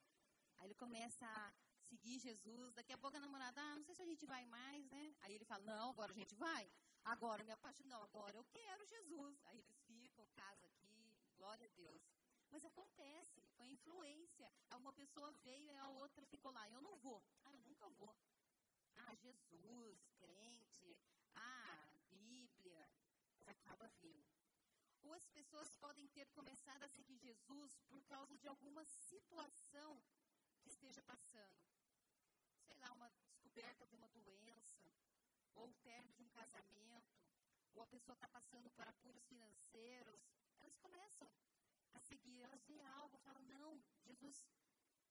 Aí 0.58 0.68
ele 0.68 0.76
começa 0.76 1.26
a 1.26 1.54
seguir 1.90 2.20
Jesus. 2.20 2.74
Daqui 2.74 2.94
a 2.94 2.98
pouco 2.98 3.18
a 3.18 3.20
namorada, 3.20 3.62
ah, 3.62 3.76
não 3.76 3.84
sei 3.84 3.96
se 3.96 4.02
a 4.02 4.06
gente 4.06 4.26
vai 4.26 4.46
mais, 4.46 4.90
né? 4.90 5.16
Aí 5.22 5.34
ele 5.36 5.44
fala, 5.44 5.64
não, 5.64 5.90
agora 5.90 6.12
a 6.12 6.16
gente 6.16 6.36
vai. 6.36 6.72
Agora 7.04 7.44
me 7.44 7.52
apaixono, 7.52 7.90
não, 7.90 8.02
agora 8.04 8.38
eu 8.38 8.46
quero 8.46 8.86
Jesus. 8.86 9.44
Aí 9.46 9.58
eles 9.60 9.78
ficam, 9.88 10.26
casa 10.36 10.68
aqui, 10.68 11.14
glória 11.36 11.66
a 11.66 11.70
Deus. 11.70 12.02
Mas 12.50 12.64
acontece, 12.64 13.42
foi 13.58 13.68
influência. 13.68 14.52
Uma 14.78 14.94
pessoa 14.94 15.32
veio 15.44 15.72
e 15.72 15.78
a 15.78 15.88
outra 15.90 16.26
ficou 16.26 16.52
lá, 16.52 16.70
eu 16.70 16.82
não 16.82 16.96
vou. 16.98 17.24
Ah, 17.46 17.54
eu 17.54 17.62
nunca 17.62 17.90
vou. 17.90 18.16
Ah, 18.96 19.16
Jesus, 19.16 20.00
crente, 20.20 20.98
ah, 21.36 21.90
Bíblia, 22.10 22.90
acaba 23.48 23.88
vindo. 24.02 24.31
Ou 25.04 25.14
as 25.14 25.28
pessoas 25.30 25.76
podem 25.76 26.08
ter 26.10 26.28
começado 26.30 26.84
a 26.84 26.90
seguir 26.90 27.18
Jesus 27.18 27.80
por 27.90 28.02
causa 28.04 28.38
de 28.38 28.48
alguma 28.48 28.84
situação 28.86 30.02
que 30.62 30.70
esteja 30.70 31.02
passando. 31.04 31.58
Sei 32.66 32.78
lá, 32.78 32.92
uma 32.94 33.10
descoberta 33.10 33.86
de 33.88 33.96
uma 33.96 34.08
doença, 34.10 34.92
ou 35.56 35.70
o 35.70 35.74
término 35.76 36.14
de 36.16 36.24
um 36.24 36.30
casamento, 36.30 37.22
ou 37.74 37.82
a 37.82 37.88
pessoa 37.88 38.14
está 38.14 38.28
passando 38.28 38.70
por 38.72 38.88
apuros 38.88 39.26
financeiros. 39.26 40.22
Elas 40.60 40.78
começam 40.78 41.30
a 41.94 42.00
seguir, 42.00 42.42
elas 42.42 42.64
veem 42.66 42.86
algo, 42.86 43.18
falam, 43.20 43.44
não, 43.44 43.84
Jesus, 44.06 44.46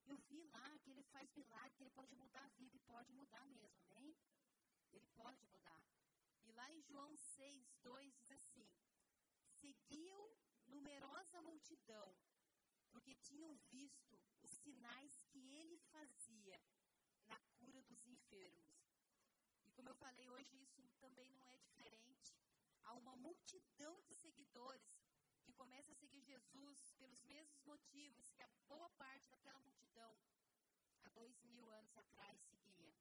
eu 0.06 0.16
vi 0.28 0.42
lá 0.44 0.78
que 0.78 0.90
ele 0.90 1.02
faz 1.04 1.30
milagre, 1.34 1.74
que 1.76 1.82
ele 1.82 1.90
pode 1.90 2.14
mudar 2.14 2.44
a 2.44 2.48
vida 2.48 2.76
e 2.76 2.80
pode 2.80 3.12
mudar 3.12 3.46
mesmo, 3.48 3.80
amém? 3.82 4.16
Ele 4.92 5.06
pode 5.16 5.44
mudar. 5.46 5.82
E 6.44 6.52
lá 6.52 6.70
em 6.70 6.80
João 6.82 7.16
6, 7.16 7.76
2 7.82 8.14
diz 8.14 8.22
assim: 8.22 8.29
Seguiu 9.60 10.18
numerosa 10.66 11.42
multidão, 11.42 12.16
porque 12.90 13.14
tinham 13.16 13.54
visto 13.70 14.18
os 14.42 14.50
sinais 14.50 15.22
que 15.28 15.38
ele 15.52 15.78
fazia 15.92 16.60
na 17.26 17.38
cura 17.58 17.82
dos 17.82 18.06
enfermos. 18.06 18.80
E 19.66 19.70
como 19.72 19.90
eu 19.90 19.94
falei 19.94 20.28
hoje, 20.30 20.56
isso 20.78 20.96
também 20.98 21.30
não 21.32 21.50
é 21.50 21.58
diferente. 21.58 22.34
Há 22.84 22.94
uma 22.94 23.14
multidão 23.16 24.02
de 24.08 24.14
seguidores 24.14 24.98
que 25.44 25.52
começa 25.52 25.92
a 25.92 25.96
seguir 25.96 26.22
Jesus 26.22 26.92
pelos 26.98 27.22
mesmos 27.24 27.62
motivos 27.64 28.30
que 28.32 28.42
a 28.42 28.48
boa 28.66 28.88
parte 28.90 29.28
daquela 29.28 29.60
multidão, 29.60 30.18
há 31.02 31.08
dois 31.10 31.38
mil 31.42 31.68
anos 31.70 31.94
atrás, 31.96 32.40
seguia. 32.42 32.96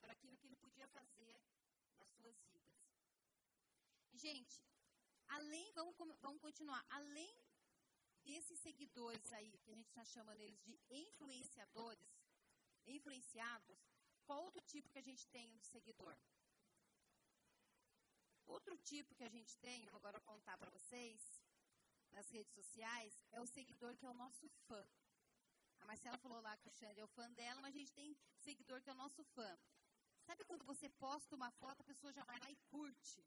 Por 0.00 0.10
aquilo 0.10 0.36
que 0.36 0.46
ele 0.46 0.56
podia 0.56 0.86
fazer 0.88 1.40
nas 1.98 2.10
suas 2.12 2.38
vidas. 2.52 2.74
Gente, 4.12 4.62
além, 5.34 5.72
vamos, 5.72 5.94
vamos 6.20 6.40
continuar, 6.40 6.84
além 6.90 7.34
desses 8.24 8.58
seguidores 8.60 9.32
aí, 9.32 9.58
que 9.62 9.70
a 9.70 9.74
gente 9.74 9.88
está 9.88 10.04
chamando 10.04 10.40
eles 10.40 10.60
de 10.62 10.78
influenciadores, 10.90 12.08
influenciados, 12.86 13.78
qual 14.24 14.42
outro 14.44 14.62
tipo 14.62 14.88
que 14.90 14.98
a 14.98 15.02
gente 15.02 15.26
tem 15.28 15.56
de 15.58 15.66
seguidor? 15.66 16.16
Outro 18.46 18.76
tipo 18.78 19.14
que 19.14 19.24
a 19.24 19.28
gente 19.28 19.58
tem, 19.58 19.86
vou 19.86 19.98
agora 19.98 20.20
contar 20.20 20.56
para 20.56 20.70
vocês, 20.70 21.20
nas 22.12 22.30
redes 22.30 22.52
sociais 22.54 23.12
é 23.32 23.40
o 23.40 23.46
seguidor 23.46 23.96
que 23.96 24.06
é 24.06 24.10
o 24.10 24.14
nosso 24.14 24.48
fã. 24.66 24.86
A 25.80 25.86
Marcela 25.86 26.16
falou 26.18 26.40
lá 26.40 26.56
que 26.56 26.68
o 26.68 26.72
Xande 26.72 27.00
é 27.00 27.04
o 27.04 27.08
fã 27.08 27.30
dela, 27.32 27.60
mas 27.60 27.74
a 27.74 27.78
gente 27.78 27.92
tem 27.92 28.16
seguidor 28.38 28.80
que 28.80 28.88
é 28.88 28.92
o 28.92 29.02
nosso 29.04 29.22
fã. 29.24 29.58
Sabe 30.26 30.44
quando 30.44 30.64
você 30.64 30.88
posta 30.88 31.34
uma 31.34 31.50
foto, 31.50 31.80
a 31.80 31.84
pessoa 31.84 32.12
já 32.12 32.24
vai 32.24 32.38
lá 32.38 32.50
e 32.50 32.56
curte? 32.70 33.22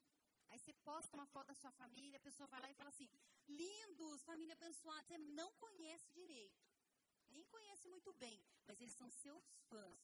Aí 0.50 0.60
você 0.60 0.74
posta 0.74 1.16
uma 1.16 1.26
foto 1.28 1.48
da 1.48 1.56
sua 1.56 1.72
família, 1.72 2.18
a 2.18 2.28
pessoa 2.28 2.48
vai 2.48 2.62
lá 2.62 2.70
e 2.70 2.74
fala 2.74 2.90
assim: 2.90 3.10
lindos, 3.48 4.24
família 4.24 4.54
abençoada. 4.54 5.04
Você 5.04 5.18
não 5.18 5.52
conhece 5.54 6.10
direito, 6.12 6.66
nem 7.30 7.46
conhece 7.46 7.88
muito 7.88 8.14
bem, 8.14 8.44
mas 8.66 8.80
eles 8.80 8.94
são 8.94 9.10
seus 9.10 9.46
fãs. 9.70 10.00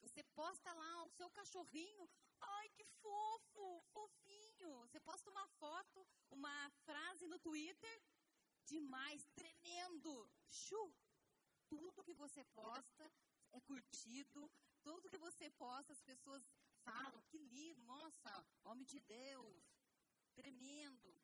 Você 0.00 0.22
posta 0.34 0.72
lá 0.72 1.04
o 1.04 1.10
seu 1.10 1.28
cachorrinho, 1.30 2.08
ai 2.40 2.68
que 2.70 2.84
fofo, 2.84 3.82
fofinho. 3.92 4.80
Você 4.86 4.98
posta 5.00 5.30
uma 5.30 5.46
foto, 5.48 6.06
uma 6.30 6.70
frase 6.84 7.26
no 7.28 7.38
Twitter, 7.38 8.02
demais, 8.64 9.26
tremendo. 9.34 10.30
Chu! 10.48 10.94
Tudo 11.68 12.02
que 12.02 12.14
você 12.14 12.44
posta 12.46 13.12
é 13.52 13.60
curtido, 13.60 14.50
tudo 14.82 15.08
que 15.08 15.18
você 15.18 15.50
posta 15.50 15.92
as 15.92 16.02
pessoas 16.02 16.42
falam, 16.84 17.22
que 17.30 17.38
lindo, 17.38 17.82
nossa, 17.84 18.46
homem 18.64 18.84
de 18.84 19.00
Deus, 19.00 19.64
tremendo. 20.34 21.14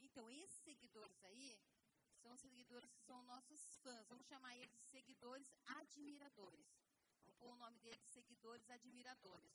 Então, 0.00 0.30
esses 0.30 0.60
seguidores 0.62 1.22
aí 1.24 1.60
são 2.22 2.36
seguidores 2.36 2.90
que 2.92 3.02
são 3.02 3.22
nossos 3.24 3.76
fãs, 3.82 4.08
vamos 4.08 4.26
chamar 4.26 4.56
eles 4.56 4.78
de 4.78 4.86
seguidores 4.86 5.52
admiradores. 5.66 6.66
Vamos 7.20 7.36
pôr 7.36 7.52
o 7.52 7.56
nome 7.56 7.78
deles 7.80 8.02
de 8.06 8.10
seguidores 8.10 8.68
admiradores. 8.70 9.52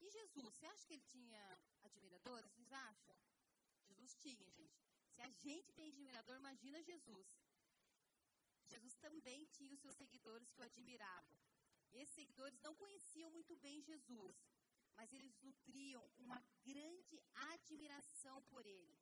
E 0.00 0.10
Jesus, 0.10 0.44
você 0.44 0.66
acha 0.66 0.86
que 0.86 0.94
ele 0.94 1.02
tinha 1.02 1.58
admiradores? 1.82 2.50
Vocês 2.50 2.72
acham? 2.72 3.16
Jesus 3.88 4.14
tinha, 4.16 4.50
gente. 4.50 4.82
Se 5.10 5.20
a 5.22 5.30
gente 5.30 5.72
tem 5.74 5.88
admirador, 5.88 6.36
imagina 6.36 6.82
Jesus. 6.82 7.28
Jesus 8.66 8.94
também 8.96 9.44
tinha 9.46 9.74
os 9.74 9.80
seus 9.80 9.94
seguidores 9.96 10.50
que 10.50 10.60
o 10.60 10.64
admiravam. 10.64 11.38
Esses 11.92 12.14
seguidores 12.14 12.60
não 12.60 12.74
conheciam 12.74 13.30
muito 13.30 13.56
bem 13.56 13.80
Jesus, 13.82 14.36
mas 14.96 15.12
eles 15.12 15.38
nutriam 15.40 16.10
uma 16.18 16.42
grande 16.64 17.22
admiração 17.34 18.42
por 18.44 18.64
ele. 18.66 18.98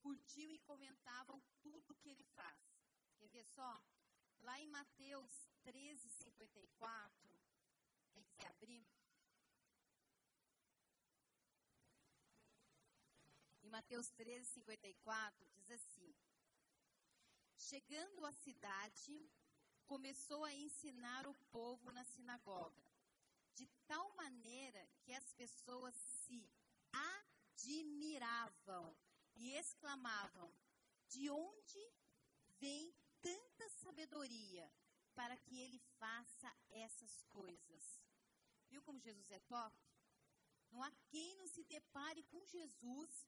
Curtiam 0.00 0.50
e 0.52 0.58
comentavam 0.60 1.42
tudo 1.60 1.96
que 1.96 2.08
ele 2.08 2.24
faz. 2.24 2.60
Quer 3.16 3.28
ver 3.28 3.44
só? 3.44 3.82
Lá 4.40 4.58
em 4.60 4.68
Mateus 4.68 5.48
13, 5.64 6.08
54, 6.10 7.40
quem 8.12 8.22
quiser 8.22 8.46
abrir, 8.46 8.86
Em 13.68 13.70
Mateus 13.70 14.08
13, 14.12 14.46
54, 14.46 15.46
diz 15.54 15.70
assim: 15.70 16.14
Chegando 17.58 18.24
à 18.24 18.32
cidade, 18.32 19.30
começou 19.88 20.44
a 20.44 20.52
ensinar 20.52 21.26
o 21.26 21.34
povo 21.50 21.90
na 21.90 22.04
sinagoga, 22.04 22.84
de 23.54 23.66
tal 23.86 24.14
maneira 24.14 24.86
que 25.02 25.14
as 25.14 25.32
pessoas 25.32 25.94
se 25.94 26.46
admiravam 26.92 28.94
e 29.34 29.54
exclamavam: 29.54 30.54
De 31.08 31.30
onde 31.30 31.90
vem 32.60 32.94
tanta 33.22 33.68
sabedoria 33.70 34.70
para 35.14 35.36
que 35.38 35.58
ele 35.58 35.78
faça 35.98 36.54
essas 36.68 37.22
coisas? 37.30 37.98
Viu 38.68 38.82
como 38.82 39.00
Jesus 39.00 39.30
é 39.30 39.40
top? 39.40 39.74
Não 40.70 40.82
há 40.82 40.92
quem 41.08 41.34
não 41.36 41.48
se 41.48 41.64
depare 41.64 42.22
com 42.24 42.44
Jesus 42.44 43.26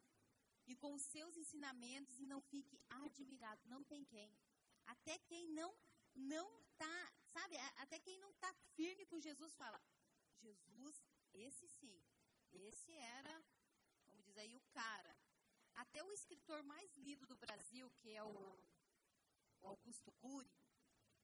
e 0.66 0.76
com 0.76 0.92
os 0.92 1.02
seus 1.02 1.38
ensinamentos 1.38 2.20
e 2.20 2.26
não 2.26 2.42
fique 2.42 2.78
admirado. 2.90 3.66
Não 3.66 3.82
tem 3.82 4.04
quem. 4.04 4.30
Até 4.86 5.18
quem 5.20 5.48
não 5.48 5.74
não 6.20 6.48
tá, 6.76 7.12
sabe? 7.32 7.56
Até 7.76 7.98
quem 7.98 8.18
não 8.18 8.32
tá 8.34 8.52
firme 8.74 9.06
com 9.06 9.18
Jesus 9.20 9.54
fala: 9.54 9.80
Jesus, 10.36 11.02
esse 11.32 11.68
sim, 11.68 12.02
esse 12.52 12.92
era, 12.92 13.44
como 14.04 14.22
diz 14.22 14.36
aí, 14.36 14.54
o 14.56 14.60
cara. 14.72 15.16
Até 15.74 16.02
o 16.02 16.12
escritor 16.12 16.62
mais 16.62 16.94
lido 16.96 17.26
do 17.26 17.36
Brasil, 17.36 17.90
que 17.98 18.10
é 18.10 18.22
o, 18.22 18.64
o 19.60 19.66
Augusto 19.66 20.12
Cury, 20.12 20.52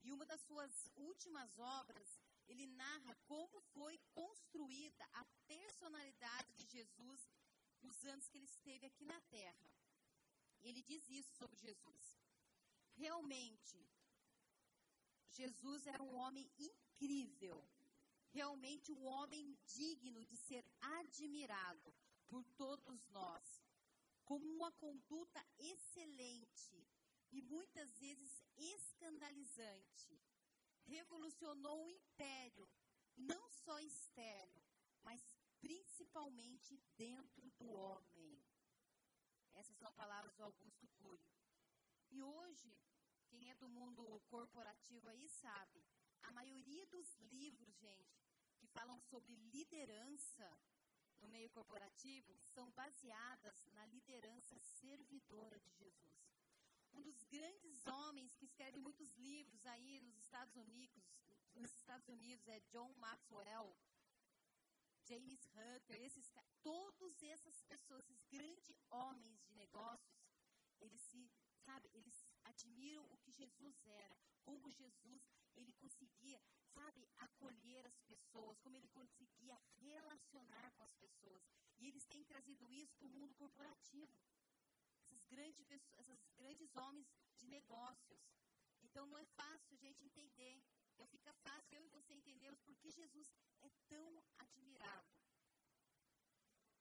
e 0.02 0.12
uma 0.12 0.24
das 0.24 0.40
suas 0.42 0.90
últimas 0.94 1.58
obras, 1.58 2.20
ele 2.46 2.66
narra 2.66 3.14
como 3.26 3.60
foi 3.74 3.98
construída 4.12 5.04
a 5.12 5.24
personalidade 5.46 6.52
de 6.54 6.64
Jesus 6.66 7.28
os 7.82 8.04
anos 8.04 8.28
que 8.28 8.38
ele 8.38 8.46
esteve 8.46 8.86
aqui 8.86 9.04
na 9.04 9.20
Terra. 9.22 9.72
E 10.62 10.68
ele 10.68 10.82
diz 10.82 11.08
isso 11.08 11.34
sobre 11.34 11.56
Jesus. 11.56 12.18
Realmente, 12.94 13.76
Jesus 15.36 15.86
era 15.86 16.02
um 16.02 16.14
homem 16.16 16.50
incrível, 16.58 17.62
realmente 18.30 18.90
um 18.90 19.04
homem 19.04 19.56
digno 19.66 20.24
de 20.24 20.36
ser 20.36 20.64
admirado 20.80 21.94
por 22.26 22.42
todos 22.62 23.06
nós, 23.08 23.62
com 24.24 24.38
uma 24.38 24.72
conduta 24.72 25.44
excelente 25.58 26.88
e 27.30 27.42
muitas 27.42 27.98
vezes 27.98 28.42
escandalizante. 28.56 30.18
Revolucionou 30.84 31.84
o 31.84 31.90
império, 31.90 32.66
não 33.16 33.50
só 33.50 33.78
externo, 33.80 34.62
mas 35.02 35.20
principalmente 35.60 36.80
dentro 36.96 37.50
do 37.58 37.68
homem. 37.68 38.42
Essas 39.52 39.76
são 39.76 39.92
palavras 39.92 40.34
do 40.34 40.44
Augusto 40.44 40.86
Cury. 40.98 41.28
E 42.10 42.22
hoje, 42.22 42.72
quem 43.36 43.50
é 43.50 43.54
do 43.56 43.68
mundo 43.68 44.02
corporativo 44.28 45.08
aí 45.10 45.28
sabe, 45.28 45.84
a 46.22 46.30
maioria 46.30 46.86
dos 46.86 47.08
livros, 47.34 47.74
gente, 47.76 48.18
que 48.58 48.66
falam 48.66 48.98
sobre 49.00 49.36
liderança 49.52 50.48
no 51.20 51.28
meio 51.28 51.50
corporativo 51.50 52.34
são 52.54 52.70
baseadas 52.70 53.66
na 53.74 53.84
liderança 53.86 54.58
servidora 54.58 55.58
de 55.60 55.70
Jesus. 55.72 56.16
um 56.94 57.02
dos 57.02 57.22
grandes 57.24 57.86
homens 57.86 58.34
que 58.36 58.46
escreve 58.46 58.78
muitos 58.78 59.14
livros 59.16 59.66
aí 59.66 60.00
nos 60.00 60.16
Estados 60.16 60.56
Unidos, 60.56 61.04
nos 61.54 61.70
Estados 61.76 62.08
Unidos 62.08 62.48
é 62.48 62.58
John 62.72 62.90
Maxwell, 62.94 63.76
James 65.04 65.46
Hunter, 65.54 66.00
esses, 66.00 66.32
todas 66.62 67.22
essas 67.22 67.62
pessoas, 67.64 68.08
esses 68.08 68.24
grandes 68.30 68.82
homens 68.90 69.44
de 69.44 69.54
negócios, 69.56 70.16
eles 70.80 71.00
se, 71.02 71.30
sabe, 71.66 71.90
eles 71.92 72.14
admiram 72.56 73.04
o 73.12 73.18
que 73.18 73.32
Jesus 73.32 73.76
era, 73.84 74.16
como 74.42 74.70
Jesus, 74.70 75.22
ele 75.54 75.72
conseguia, 75.74 76.40
sabe, 76.74 77.06
acolher 77.18 77.84
as 77.86 78.00
pessoas, 78.12 78.58
como 78.60 78.76
ele 78.76 78.88
conseguia 78.88 79.56
relacionar 79.88 80.70
com 80.76 80.82
as 80.82 80.94
pessoas. 80.94 81.44
E 81.78 81.86
eles 81.86 82.06
têm 82.06 82.24
trazido 82.24 82.72
isso 82.72 82.96
para 82.96 83.08
o 83.08 83.16
mundo 83.18 83.34
corporativo 83.34 84.16
grandes, 85.28 85.64
pessoas, 85.64 86.08
esses 86.08 86.32
grandes 86.32 86.74
homens 86.76 87.08
de 87.36 87.46
negócios. 87.48 88.20
Então 88.82 89.06
não 89.06 89.18
é 89.18 89.24
fácil 89.24 89.74
a 89.74 89.76
gente 89.76 90.04
entender. 90.04 90.62
Então 90.92 91.06
fica 91.06 91.32
fácil 91.34 91.76
eu 91.76 91.84
e 91.84 91.88
você 91.88 92.14
entendermos 92.14 92.60
por 92.60 92.76
que 92.76 92.90
Jesus 92.90 93.32
é 93.62 93.70
tão 93.88 94.24
admirado. 94.38 95.12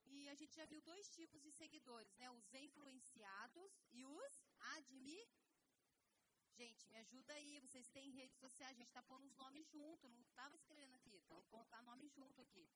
E 0.04 0.28
a 0.28 0.34
gente 0.34 0.54
já 0.54 0.64
viu 0.66 0.80
dois 0.82 1.08
tipos 1.10 1.42
de 1.42 1.50
seguidores, 1.50 2.16
né? 2.16 2.30
Os 2.30 2.54
influenciados 2.54 3.72
e 3.90 4.04
os 4.04 4.34
admi. 4.76 5.20
Gente, 6.56 6.88
me 6.88 6.96
ajuda 6.96 7.34
aí. 7.34 7.60
Vocês 7.60 7.86
têm 7.88 8.10
redes 8.12 8.38
sociais, 8.38 8.74
a 8.74 8.78
gente 8.78 8.88
está 8.88 9.02
pondo 9.02 9.26
os 9.26 9.36
nomes 9.36 9.68
junto, 9.68 10.08
não 10.08 10.22
estava 10.22 10.56
escrevendo 10.56 10.94
aqui, 10.94 11.14
então 11.14 11.36
vou 11.36 11.44
colocar 11.50 11.82
nome 11.82 12.08
junto 12.08 12.40
aqui. 12.40 12.66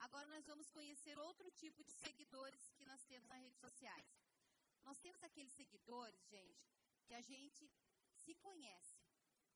Agora 0.00 0.28
nós 0.28 0.44
vamos 0.44 0.68
conhecer 0.70 1.18
outro 1.18 1.50
tipo 1.52 1.82
de 1.82 1.92
seguidores 1.92 2.74
que 2.76 2.84
nós 2.84 3.02
temos 3.04 3.26
nas 3.30 3.40
redes 3.40 3.58
sociais. 3.58 4.10
Nós 4.82 4.98
temos 4.98 5.22
aqueles 5.22 5.52
seguidores, 5.54 6.20
gente, 6.28 6.68
que 7.06 7.14
a 7.14 7.22
gente 7.22 7.70
se 8.16 8.34
conhece, 8.34 9.00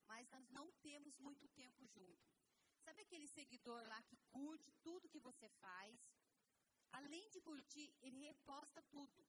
mas 0.06 0.26
nós 0.30 0.48
não 0.48 0.72
temos 0.88 1.18
muito 1.18 1.46
tempo 1.48 1.86
junto. 1.86 2.26
Sabe 2.82 3.02
aquele 3.02 3.28
seguidor 3.28 3.82
lá 3.88 4.00
que 4.04 4.16
curte 4.30 4.72
tudo 4.82 5.08
que 5.10 5.20
você 5.20 5.50
faz? 5.50 6.00
Além 6.92 7.28
de 7.28 7.42
curtir, 7.42 7.94
ele 8.00 8.16
reposta 8.20 8.80
tudo. 8.84 9.26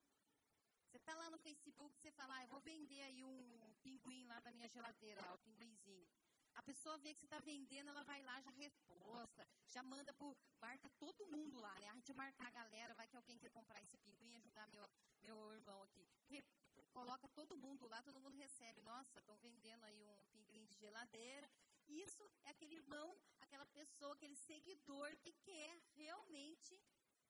Você 0.85 0.97
está 0.97 1.13
lá 1.15 1.29
no 1.29 1.37
Facebook, 1.39 1.99
você 1.99 2.11
fala, 2.11 2.37
ah, 2.37 2.43
eu 2.43 2.47
vou 2.47 2.61
vender 2.61 3.01
aí 3.01 3.23
um 3.25 3.66
pinguim 3.87 4.25
lá 4.25 4.39
da 4.41 4.51
minha 4.51 4.67
geladeira, 4.67 5.21
o 5.33 5.37
pinguinzinho. 5.39 6.07
A 6.55 6.63
pessoa 6.63 6.97
vê 6.97 7.13
que 7.13 7.21
você 7.21 7.27
está 7.27 7.39
vendendo, 7.39 7.89
ela 7.89 8.03
vai 8.03 8.21
lá, 8.23 8.41
já 8.41 8.51
reposta, 8.51 9.47
já 9.67 9.83
manda 9.83 10.11
por. 10.13 10.35
marca 10.59 10.89
todo 10.99 11.27
mundo 11.27 11.59
lá, 11.59 11.73
né? 11.79 11.87
A 11.89 11.93
gente 11.93 12.13
marcar 12.13 12.47
a 12.47 12.55
galera, 12.61 12.95
vai 12.95 13.07
que 13.07 13.15
alguém 13.15 13.37
quer 13.37 13.51
comprar 13.51 13.81
esse 13.83 13.97
pinguim, 13.97 14.35
ajudar 14.35 14.67
meu, 14.67 14.89
meu 15.21 15.53
irmão 15.53 15.81
aqui. 15.83 16.05
Re, 16.29 16.43
coloca 16.91 17.27
todo 17.29 17.55
mundo 17.65 17.87
lá, 17.87 18.01
todo 18.01 18.19
mundo 18.19 18.35
recebe. 18.35 18.81
Nossa, 18.81 19.19
estão 19.19 19.37
vendendo 19.37 19.83
aí 19.85 20.03
um 20.03 20.17
pinguim 20.31 20.65
de 20.65 20.73
geladeira. 20.73 21.49
Isso 21.87 22.29
é 22.43 22.49
aquele 22.49 22.75
irmão, 22.75 23.15
aquela 23.39 23.67
pessoa, 23.67 24.13
aquele 24.15 24.35
seguidor 24.35 25.15
que 25.17 25.31
quer 25.49 25.79
realmente 25.95 26.81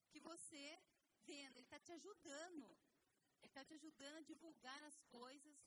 que 0.10 0.20
você 0.22 0.66
venda. 1.26 1.60
Ele 1.60 1.66
está 1.66 1.80
te 1.80 1.92
ajudando. 1.92 2.66
Ele 3.42 3.52
está 3.52 3.64
te 3.66 3.74
ajudando 3.74 4.16
a 4.16 4.22
divulgar 4.22 4.82
as 4.84 4.98
coisas 5.18 5.67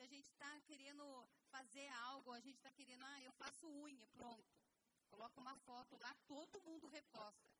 se 0.00 0.04
a 0.04 0.06
gente 0.06 0.30
está 0.30 0.58
querendo 0.62 1.04
fazer 1.50 1.86
algo, 2.08 2.32
a 2.32 2.40
gente 2.40 2.56
está 2.56 2.72
querendo, 2.72 3.04
ah, 3.04 3.22
eu 3.22 3.32
faço 3.32 3.68
unha, 3.68 4.06
pronto. 4.06 4.50
Coloca 5.10 5.38
uma 5.38 5.54
foto 5.56 5.94
lá, 6.00 6.14
todo 6.26 6.62
mundo 6.62 6.86
reposta. 6.86 7.52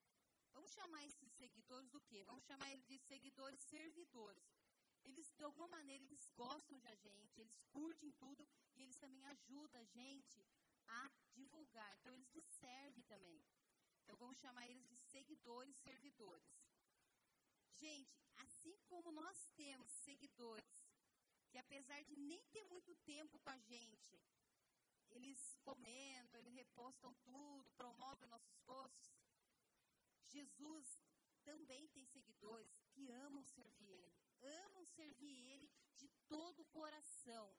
Vamos 0.55 0.73
chamar 0.73 1.05
esses 1.05 1.31
seguidores 1.35 1.91
do 1.91 2.01
quê? 2.01 2.25
Vamos 2.25 2.43
chamar 2.45 2.71
eles 2.73 2.87
de 2.87 2.99
seguidores 2.99 3.61
servidores. 3.61 4.43
Eles, 5.05 5.31
de 5.35 5.45
alguma 5.45 5.69
maneira, 5.69 6.03
eles 6.03 6.31
gostam 6.35 6.79
de 6.79 6.89
a 6.89 6.95
gente, 6.95 7.39
eles 7.39 7.61
curtem 7.69 8.11
tudo 8.13 8.49
e 8.75 8.83
eles 8.85 8.97
também 8.97 9.23
ajudam 9.27 9.79
a 9.79 9.85
gente 9.85 10.43
a 10.87 11.11
divulgar. 11.35 11.95
Então, 11.99 12.15
eles 12.15 12.33
nos 12.33 12.47
servem 12.47 13.05
também. 13.05 13.45
Então, 14.03 14.17
vamos 14.17 14.39
chamar 14.39 14.67
eles 14.67 14.89
de 14.89 14.97
seguidores 14.97 15.77
servidores. 15.77 16.49
Gente, 17.69 18.19
assim 18.37 18.79
como 18.89 19.13
nós 19.13 19.47
temos 19.57 19.91
seguidores 19.91 20.80
que 21.51 21.59
apesar 21.59 22.03
de 22.05 22.17
nem 22.17 22.43
ter 22.47 22.65
muito 22.65 22.95
tempo 22.97 23.39
com 23.41 23.51
a 23.51 23.59
gente, 23.59 24.19
eles 25.11 25.57
comentam, 25.63 26.41
eles 26.41 26.55
repostam 26.55 27.13
tudo, 27.25 27.71
promovem 27.77 28.29
nossos 28.29 28.57
posts. 28.61 29.13
Jesus 30.29 30.87
também 31.45 31.89
tem 31.89 32.05
seguidores 32.07 32.73
que 32.93 33.11
amam 33.11 33.45
servir 33.45 33.91
Ele, 33.91 34.15
amam 34.65 34.85
servir 34.87 35.37
Ele 35.53 35.71
de 35.97 36.09
todo 36.29 36.61
o 36.61 36.67
coração. 36.67 37.53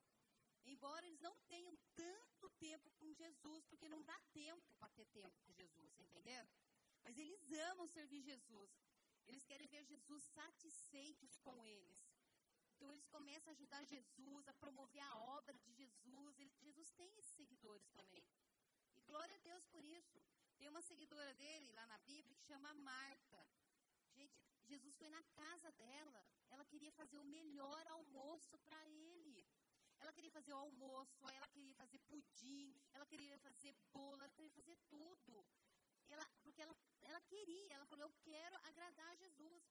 Embora 0.64 1.06
eles 1.06 1.20
não 1.20 1.36
tenham 1.48 1.76
tanto 1.96 2.50
tempo 2.52 2.92
com 2.92 3.12
Jesus, 3.14 3.66
porque 3.66 3.90
não 3.90 4.02
dá 4.04 4.20
tempo 4.32 4.74
para 4.76 4.90
ter 4.90 5.06
tempo 5.08 5.36
com 5.42 5.52
Jesus, 5.54 6.00
entendeu? 6.00 6.48
Mas 7.04 7.18
eles 7.18 7.52
amam 7.72 7.88
servir 7.88 8.22
Jesus. 8.22 8.72
Eles 9.28 9.44
querem 9.44 9.68
ver 9.68 9.84
Jesus 9.84 10.24
satisfeitos 10.24 11.36
com 11.38 11.64
eles. 11.64 12.11
Então 12.82 12.92
eles 12.94 13.06
começam 13.10 13.52
a 13.52 13.54
ajudar 13.54 13.84
Jesus, 13.84 14.48
a 14.48 14.54
promover 14.56 15.04
a 15.04 15.16
obra 15.38 15.56
de 15.60 15.72
Jesus. 15.72 16.40
Ele, 16.40 16.52
Jesus 16.62 16.90
tem 16.94 17.16
esses 17.20 17.36
seguidores 17.36 17.88
também. 17.92 18.26
E 18.96 19.02
glória 19.02 19.36
a 19.36 19.38
Deus 19.38 19.64
por 19.68 19.86
isso. 19.86 20.20
Tem 20.58 20.68
uma 20.68 20.82
seguidora 20.82 21.32
dele 21.36 21.72
lá 21.74 21.86
na 21.86 22.00
Bíblia 22.00 22.36
que 22.36 22.42
chama 22.42 22.74
Marta. 22.74 23.40
Gente, 24.16 24.34
Jesus 24.66 24.96
foi 24.96 25.10
na 25.10 25.22
casa 25.36 25.72
dela. 25.74 26.26
Ela 26.50 26.66
queria 26.66 26.92
fazer 26.94 27.20
o 27.20 27.24
melhor 27.24 27.86
almoço 27.86 28.58
para 28.66 28.90
ele. 28.90 29.48
Ela 30.00 30.12
queria 30.12 30.32
fazer 30.32 30.52
o 30.52 30.58
almoço, 30.58 31.30
ela 31.30 31.48
queria 31.50 31.76
fazer 31.76 32.00
pudim, 32.00 32.76
ela 32.94 33.06
queria 33.06 33.38
fazer 33.38 33.76
bolo, 33.94 34.24
ela 34.24 34.32
queria 34.32 34.50
fazer 34.50 34.76
tudo. 34.90 35.46
Ela, 36.10 36.28
porque 36.42 36.64
ela, 36.64 36.76
ela 37.04 37.22
queria, 37.22 37.76
ela 37.76 37.86
falou, 37.86 38.06
eu 38.06 38.14
quero 38.24 38.56
agradar 38.64 39.10
a 39.10 39.16
Jesus. 39.18 39.62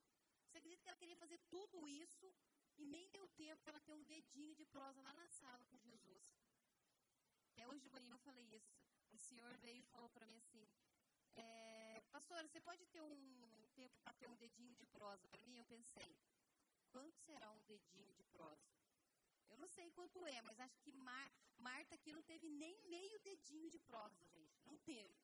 Você 0.46 0.58
acredita 0.58 0.82
que 0.84 0.88
ela 0.88 0.98
queria 0.98 1.16
fazer 1.16 1.38
tudo 1.50 1.88
isso 1.88 2.32
e 2.80 2.86
nem 2.86 3.08
deu 3.10 3.28
tempo 3.28 3.62
para 3.62 3.72
ela 3.72 3.80
ter 3.80 3.92
um 3.92 4.02
dedinho 4.04 4.54
de 4.54 4.64
prosa 4.64 5.00
lá 5.02 5.12
na 5.12 5.28
sala 5.28 5.64
com 5.66 5.78
Jesus. 5.78 6.34
Até 7.50 7.66
hoje 7.68 7.82
de 7.82 7.90
manhã 7.90 8.12
eu 8.12 8.18
falei 8.18 8.44
isso. 8.54 8.74
O 9.12 9.18
senhor 9.18 9.56
veio 9.58 9.80
e 9.80 9.90
falou 9.92 10.08
para 10.08 10.26
mim 10.26 10.38
assim: 10.38 10.66
é, 11.36 12.02
Pastora, 12.10 12.48
você 12.48 12.60
pode 12.60 12.86
ter 12.86 13.02
um 13.02 13.66
tempo 13.74 13.96
para 14.02 14.14
ter 14.14 14.28
um 14.28 14.36
dedinho 14.36 14.74
de 14.74 14.86
prosa 14.86 15.28
para 15.28 15.46
mim? 15.46 15.58
Eu 15.58 15.66
pensei: 15.66 16.16
quanto 16.90 17.18
será 17.20 17.50
um 17.50 17.62
dedinho 17.64 18.12
de 18.14 18.24
prosa? 18.24 18.68
Eu 19.50 19.58
não 19.58 19.68
sei 19.68 19.90
quanto 19.90 20.24
é, 20.26 20.40
mas 20.42 20.58
acho 20.60 20.78
que 20.80 20.92
Mar 20.92 21.30
Marta 21.58 21.94
aqui 21.94 22.12
não 22.12 22.22
teve 22.22 22.48
nem 22.48 22.80
meio 22.88 23.18
dedinho 23.20 23.68
de 23.68 23.78
prosa, 23.80 24.24
gente. 24.24 24.58
Não 24.64 24.78
teve. 24.78 25.14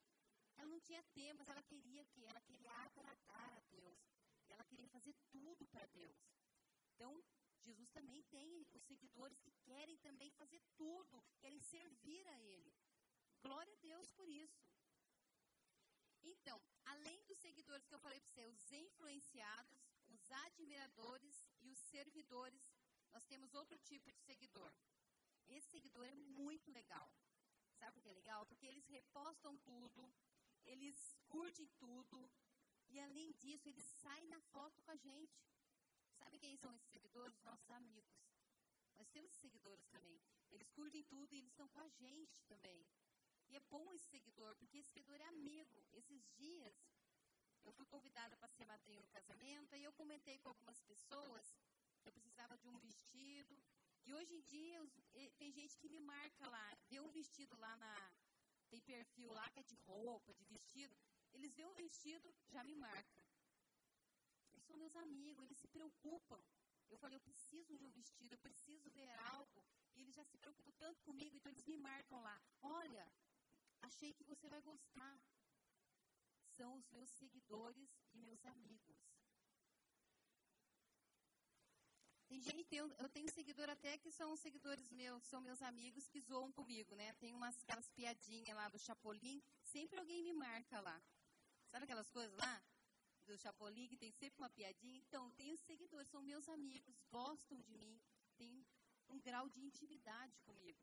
Ela 0.55 0.69
não 0.69 0.79
tinha 0.79 1.01
tempo, 1.13 1.39
mas 1.39 1.49
ela 1.49 1.63
queria 1.63 2.05
que 2.05 2.25
ela 2.25 2.41
queria 2.41 2.71
agradar 2.71 3.53
a 3.53 3.59
Deus. 3.71 3.99
Ela 4.49 4.63
queria 4.63 4.87
fazer 4.89 5.15
tudo 5.31 5.65
para 5.67 5.85
Deus. 5.87 6.15
Então, 6.93 7.23
Jesus 7.61 7.89
também 7.89 8.21
tem 8.23 8.65
os 8.73 8.83
seguidores 8.83 9.39
que 9.39 9.51
querem 9.63 9.97
também 9.97 10.31
fazer 10.31 10.61
tudo, 10.75 11.23
querem 11.39 11.59
servir 11.59 12.27
a 12.27 12.39
Ele. 12.41 12.73
Glória 13.41 13.73
a 13.73 13.77
Deus 13.77 14.09
por 14.11 14.27
isso. 14.29 14.67
Então, 16.23 16.61
além 16.85 17.23
dos 17.25 17.37
seguidores 17.37 17.85
que 17.87 17.93
eu 17.93 17.99
falei 17.99 18.19
para 18.19 18.31
você, 18.31 18.45
os 18.45 18.71
influenciados, 18.71 19.79
os 20.09 20.31
admiradores 20.31 21.47
e 21.61 21.69
os 21.69 21.79
servidores, 21.79 22.73
nós 23.13 23.25
temos 23.25 23.53
outro 23.53 23.77
tipo 23.79 24.11
de 24.11 24.19
seguidor. 24.21 24.73
Esse 25.47 25.69
seguidor 25.69 26.05
é 26.05 26.15
muito 26.15 26.69
legal. 26.71 27.11
Sabe 27.79 27.93
por 27.93 28.01
que 28.01 28.09
é 28.09 28.13
legal? 28.13 28.45
Porque 28.45 28.65
eles 28.65 28.87
repostam 28.87 29.57
tudo, 29.59 30.11
eles 30.65 31.15
curtem 31.27 31.67
tudo, 31.77 32.29
e 32.89 32.99
além 32.99 33.31
disso, 33.33 33.67
eles 33.69 33.83
saem 34.01 34.27
na 34.27 34.39
foto 34.41 34.81
com 34.81 34.91
a 34.91 34.95
gente. 34.95 35.37
Sabe 36.19 36.39
quem 36.39 36.55
são 36.57 36.73
esses 36.73 36.89
seguidores? 36.89 37.41
Nossos 37.43 37.69
amigos. 37.71 38.17
Nós 38.97 39.09
temos 39.09 39.31
seguidores 39.33 39.85
também. 39.87 40.19
Eles 40.51 40.69
curtem 40.71 41.03
tudo 41.03 41.33
e 41.33 41.37
eles 41.37 41.51
estão 41.51 41.67
com 41.69 41.79
a 41.79 41.87
gente 41.87 42.43
também. 42.45 42.85
E 43.49 43.55
é 43.55 43.59
bom 43.59 43.93
esse 43.93 44.07
seguidor, 44.07 44.55
porque 44.55 44.77
esse 44.77 44.89
seguidor 44.89 45.19
é 45.21 45.25
amigo. 45.25 45.85
Esses 45.93 46.27
dias, 46.35 46.75
eu 47.63 47.71
fui 47.71 47.85
convidada 47.85 48.35
para 48.37 48.49
ser 48.49 48.65
madrinha 48.65 48.99
no 48.99 49.07
casamento, 49.09 49.75
e 49.75 49.83
eu 49.83 49.93
comentei 49.93 50.37
com 50.39 50.49
algumas 50.49 50.81
pessoas 50.81 51.55
que 52.01 52.09
eu 52.09 52.13
precisava 52.13 52.57
de 52.57 52.67
um 52.67 52.77
vestido. 52.79 53.57
E 54.05 54.13
hoje 54.13 54.33
em 54.33 54.41
dia, 54.41 54.79
tem 55.37 55.51
gente 55.51 55.77
que 55.77 55.89
me 55.89 55.99
marca 55.99 56.47
lá, 56.49 56.77
vê 56.89 56.99
um 56.99 57.11
vestido 57.11 57.57
lá 57.57 57.75
na. 57.77 58.13
Tem 58.69 58.81
perfil 58.81 59.31
lá 59.31 59.49
que 59.51 59.59
é 59.59 59.63
de 59.63 59.75
roupa, 59.75 60.33
de 60.33 60.43
vestido. 60.43 60.95
Eles 61.33 61.53
vêem 61.55 61.67
o 61.69 61.73
vestido, 61.73 62.33
já 62.47 62.63
me 62.63 62.75
marcam 62.75 63.26
são 64.67 64.77
meus 64.77 64.95
amigos, 64.95 65.45
eles 65.45 65.57
se 65.57 65.67
preocupam. 65.67 66.39
Eu 66.89 66.97
falei, 66.97 67.17
eu 67.17 67.21
preciso 67.21 67.77
de 67.77 67.85
um 67.85 67.91
vestido, 67.91 68.33
eu 68.33 68.39
preciso 68.39 68.89
ver 68.91 69.09
algo. 69.35 69.65
E 69.95 70.01
eles 70.01 70.15
já 70.15 70.23
se 70.23 70.37
preocupam 70.37 70.71
tanto 70.77 71.01
comigo, 71.03 71.35
então 71.35 71.51
eles 71.51 71.65
me 71.65 71.77
marcam 71.77 72.19
lá. 72.21 72.41
Olha, 72.61 73.05
achei 73.81 74.13
que 74.13 74.23
você 74.23 74.47
vai 74.47 74.61
gostar. 74.61 75.19
São 76.55 76.75
os 76.75 76.87
meus 76.89 77.09
seguidores 77.11 77.89
e 78.13 78.19
meus 78.19 78.45
amigos. 78.45 78.97
Tem 82.27 82.41
gente, 82.41 82.75
eu, 82.75 82.91
eu 82.99 83.09
tenho 83.09 83.31
seguidor 83.31 83.69
até 83.69 83.97
que 83.97 84.11
são 84.11 84.35
seguidores 84.35 84.89
meus, 84.91 85.23
são 85.23 85.39
meus 85.39 85.61
amigos 85.61 86.07
que 86.09 86.19
zoam 86.19 86.51
comigo, 86.51 86.93
né? 86.93 87.13
Tem 87.13 87.33
umas 87.33 87.57
aquelas 87.63 87.89
piadinhas 87.89 88.55
lá 88.55 88.67
do 88.67 88.77
Chapolin, 88.77 89.41
sempre 89.63 89.97
alguém 89.97 90.21
me 90.21 90.33
marca 90.33 90.81
lá. 90.81 91.01
Sabe 91.71 91.85
aquelas 91.85 92.09
coisas 92.09 92.37
lá? 92.37 92.63
Do 93.27 93.37
Chapolin, 93.37 93.87
que 93.89 93.97
tem 93.97 94.11
sempre 94.11 94.39
uma 94.41 94.49
piadinha. 94.49 94.97
Então, 94.99 95.29
tenho 95.31 95.57
seguidores, 95.57 96.09
são 96.09 96.21
meus 96.21 96.47
amigos, 96.47 96.95
gostam 97.09 97.61
de 97.61 97.77
mim, 97.77 97.99
têm 98.37 98.65
um 99.09 99.19
grau 99.19 99.49
de 99.49 99.59
intimidade 99.59 100.39
comigo. 100.47 100.79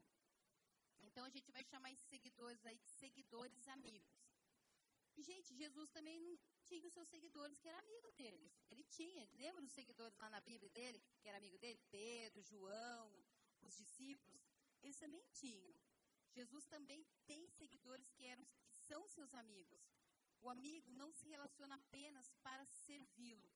Então, 1.01 1.25
a 1.25 1.31
gente 1.31 1.51
vai 1.51 1.65
chamar 1.65 1.91
esses 1.93 2.07
seguidores 2.07 2.65
aí 2.67 2.79
de 2.79 2.91
seguidores 3.03 3.67
amigos. 3.69 4.15
E, 5.17 5.23
gente, 5.23 5.55
Jesus 5.55 5.91
também 5.91 6.21
não 6.21 6.37
tinha 6.65 6.87
os 6.87 6.93
seus 6.93 7.09
seguidores 7.09 7.59
que 7.59 7.69
eram 7.69 7.79
amigos 7.79 8.15
deles. 8.15 8.53
Ele 8.71 8.85
tinha, 8.85 9.29
lembra 9.35 9.65
os 9.65 9.73
seguidores 9.73 10.17
lá 10.19 10.29
na 10.29 10.41
Bíblia 10.41 10.69
dele, 10.71 11.03
que 11.21 11.29
era 11.29 11.39
amigo 11.39 11.59
dele? 11.59 11.81
Pedro, 11.91 12.43
João, 12.43 13.25
os 13.63 13.77
discípulos. 13.77 14.43
Eles 14.83 14.99
também 14.99 15.25
tinham. 15.33 15.75
Jesus 16.33 16.67
também 16.67 17.07
tem 17.27 17.49
seguidores 17.49 18.11
que, 18.11 18.25
eram, 18.27 18.45
que 18.73 18.77
são 18.81 19.07
seus 19.09 19.33
amigos. 19.35 19.81
O 20.45 20.51
amigo 20.51 20.93
não 20.93 21.11
se 21.11 21.27
relaciona 21.27 21.75
apenas 21.77 22.27
para 22.43 22.67
servi-lo, 22.67 23.51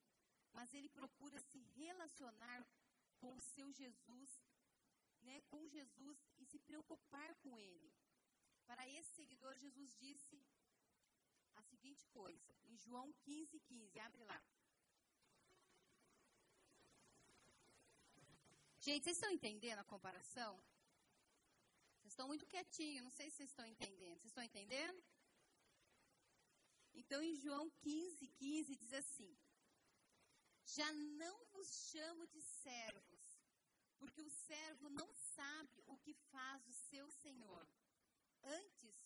mas 0.55 0.73
ele 0.73 0.89
procura 0.89 1.39
se 1.39 1.59
relacionar 1.81 2.67
com 3.19 3.37
o 3.37 3.41
seu 3.41 3.71
Jesus, 3.71 4.31
né, 5.21 5.43
com 5.51 5.69
Jesus 5.69 6.19
e 6.39 6.47
se 6.47 6.59
preocupar 6.59 7.35
com 7.43 7.59
ele. 7.59 7.93
Para 8.67 8.89
esse 8.89 9.11
seguidor, 9.19 9.55
Jesus 9.59 9.95
disse 9.97 10.43
a 11.57 11.63
seguinte 11.63 12.07
coisa, 12.07 12.55
em 12.65 12.77
João 12.79 13.13
15, 13.13 13.61
15, 13.61 14.01
abre 14.01 14.25
lá. 14.25 14.43
Gente, 18.81 19.05
vocês 19.05 19.17
estão 19.19 19.31
entendendo 19.31 19.81
a 19.81 19.85
comparação? 19.85 20.53
Vocês 21.99 22.13
estão 22.15 22.29
muito 22.29 22.47
quietinhos, 22.47 23.05
não 23.05 23.11
sei 23.11 23.29
se 23.29 23.37
vocês 23.37 23.51
estão 23.51 23.67
entendendo. 23.67 24.19
Vocês 24.21 24.33
estão 24.33 24.43
entendendo? 24.43 25.05
Então, 27.01 27.23
em 27.23 27.35
João 27.37 27.71
15, 27.71 28.27
15, 28.27 28.77
diz 28.77 28.93
assim: 28.93 29.39
Já 30.65 30.93
não 30.93 31.37
vos 31.53 31.69
chamo 31.91 32.27
de 32.27 32.43
servos, 32.43 33.27
porque 33.99 34.21
o 34.21 34.29
servo 34.29 34.91
não 34.91 35.09
sabe 35.15 35.81
o 35.87 35.97
que 35.99 36.13
faz 36.33 36.67
o 36.67 36.73
seu 36.73 37.09
senhor. 37.13 37.69
Antes, 38.43 38.97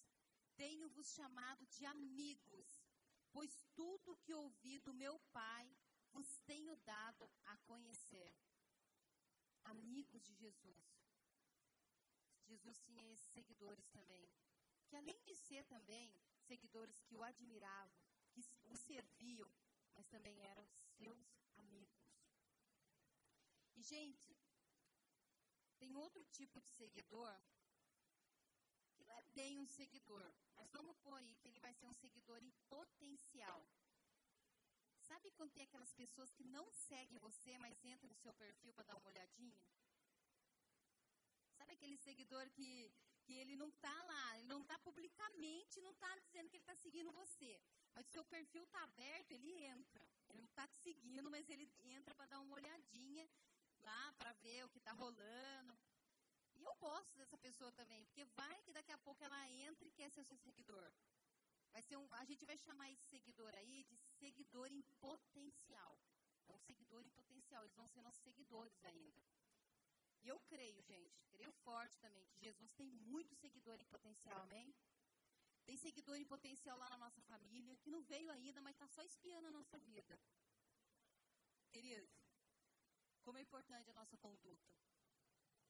tenho-vos 0.57 1.07
chamado 1.13 1.67
de 1.67 1.85
amigos, 1.85 2.83
pois 3.31 3.63
tudo 3.75 4.17
que 4.25 4.33
ouvi 4.33 4.79
do 4.79 4.95
meu 4.95 5.19
Pai 5.31 5.67
vos 6.13 6.39
tenho 6.47 6.75
dado 6.77 7.31
a 7.45 7.59
conhecer. 7.59 8.35
Amigos 9.65 10.23
de 10.23 10.35
Jesus. 10.35 10.87
Jesus 12.47 12.81
tinha 12.81 13.05
esses 13.13 13.31
seguidores 13.33 13.87
também, 13.89 14.31
que 14.89 14.97
além 14.97 15.21
de 15.25 15.35
ser 15.37 15.65
também 15.67 16.15
seguidores 16.43 17.01
que 17.01 17.17
o 17.17 17.23
admiravam, 17.23 18.03
que 18.33 18.45
o 18.65 18.77
serviam, 18.77 19.51
mas 19.95 20.07
também 20.09 20.41
eram 20.43 20.67
seus 20.99 21.21
amigos. 21.57 22.03
E, 23.77 23.83
gente, 23.83 24.37
tem 25.79 25.95
outro 25.97 26.25
tipo 26.27 26.61
de 26.61 26.71
seguidor 26.71 27.35
que 28.95 29.05
não 29.05 29.15
é 29.15 29.23
bem 29.35 29.59
um 29.59 29.67
seguidor, 29.67 30.33
mas 30.57 30.71
vamos 30.71 30.97
pôr 30.99 31.17
aí 31.17 31.35
que 31.37 31.49
ele 31.49 31.59
vai 31.61 31.75
ser 31.75 31.87
um 31.87 31.95
seguidor 31.95 32.43
em 32.43 32.53
potencial. 32.69 33.67
Sabe 35.01 35.31
quando 35.33 35.53
tem 35.53 35.65
aquelas 35.65 35.93
pessoas 35.93 36.33
que 36.33 36.45
não 36.45 36.71
seguem 36.71 37.19
você, 37.19 37.59
mas 37.59 37.85
entram 37.85 38.09
no 38.09 38.15
seu 38.17 38.33
perfil 38.35 38.73
para 38.73 38.85
dar 38.85 38.97
uma 38.97 39.09
olhadinha? 39.09 39.67
Sabe 41.57 41.73
aquele 41.73 41.97
seguidor 41.97 42.49
que 42.51 42.91
que 43.25 43.35
ele 43.35 43.57
não 43.57 43.69
está 43.69 44.03
lá, 44.05 44.39
ele 44.39 44.49
não 44.49 44.63
está 44.63 44.79
publicamente, 44.79 45.81
não 45.81 45.93
está 45.93 46.11
dizendo 46.19 46.49
que 46.49 46.57
ele 46.57 46.63
está 46.63 46.75
seguindo 46.77 47.13
você. 47.13 47.61
Mas 47.95 48.07
o 48.07 48.11
seu 48.11 48.25
perfil 48.25 48.65
está 48.65 48.83
aberto, 48.83 49.33
ele 49.33 49.53
entra. 49.65 50.05
Ele 50.29 50.41
não 50.41 50.49
está 50.49 50.67
te 50.67 50.77
seguindo, 50.79 51.31
mas 51.31 51.49
ele 51.49 51.71
entra 51.97 52.15
para 52.15 52.27
dar 52.27 52.41
uma 52.41 52.55
olhadinha 52.55 53.29
lá, 53.83 54.13
para 54.19 54.33
ver 54.35 54.65
o 54.65 54.69
que 54.69 54.79
está 54.79 54.93
rolando. 54.93 55.79
E 56.55 56.63
eu 56.63 56.75
gosto 56.77 57.17
dessa 57.17 57.37
pessoa 57.39 57.73
também, 57.73 58.05
porque 58.05 58.25
vai 58.25 58.63
que 58.63 58.73
daqui 58.73 58.93
a 58.93 58.99
pouco 58.99 59.23
ela 59.25 59.49
entra 59.51 59.87
e 59.87 59.93
quer 59.93 60.11
ser 60.11 60.25
seu 60.25 60.39
seguidor. 60.39 60.91
Vai 61.73 61.83
ser 61.83 61.97
um, 61.97 62.07
a 62.15 62.25
gente 62.25 62.45
vai 62.45 62.57
chamar 62.57 62.91
esse 62.91 63.05
seguidor 63.07 63.53
aí 63.57 63.85
de 63.85 63.97
seguidor 64.19 64.71
em 64.71 64.83
potencial. 65.01 65.99
É 66.49 66.53
um 66.55 66.59
seguidor 66.59 67.05
em 67.07 67.11
potencial, 67.11 67.63
eles 67.63 67.75
vão 67.75 67.89
ser 67.89 68.03
nossos 68.03 68.23
seguidores 68.23 68.85
ainda. 68.85 69.23
E 70.23 70.29
eu 70.29 70.39
creio, 70.41 70.81
gente, 70.83 71.25
creio 71.31 71.53
forte 71.65 71.99
também, 71.99 72.25
que 72.27 72.39
Jesus 72.39 72.73
tem 72.75 72.91
muito 72.91 73.35
seguidor 73.35 73.81
em 73.81 73.85
potencial, 73.85 74.41
amém? 74.43 74.75
Tem 75.65 75.77
seguidor 75.77 76.17
em 76.17 76.25
potencial 76.25 76.79
lá 76.79 76.89
na 76.91 76.97
nossa 76.97 77.21
família, 77.23 77.77
que 77.79 77.91
não 77.91 78.03
veio 78.03 78.31
ainda, 78.31 78.61
mas 78.61 78.75
está 78.75 78.87
só 78.89 79.03
espiando 79.03 79.49
a 79.49 79.51
nossa 79.51 79.79
vida. 79.79 80.21
Queridos, 81.71 82.11
como 83.23 83.39
é 83.39 83.41
importante 83.41 83.91
a 83.91 83.95
nossa 83.95 84.17
conduta. 84.19 84.71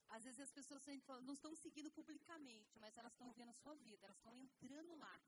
Às 0.09 0.25
vezes 0.25 0.41
as 0.41 0.53
pessoas 0.53 0.83
não 1.23 1.33
estão 1.33 1.55
seguindo 1.57 1.91
publicamente, 1.91 2.79
mas 2.79 2.97
elas 2.99 3.13
estão 3.13 3.33
vendo 3.33 3.51
a 3.51 3.55
sua 3.55 3.75
vida, 3.77 4.05
elas 4.05 4.19
estão 4.19 4.37
entrando 4.37 4.95
lá. 4.97 5.23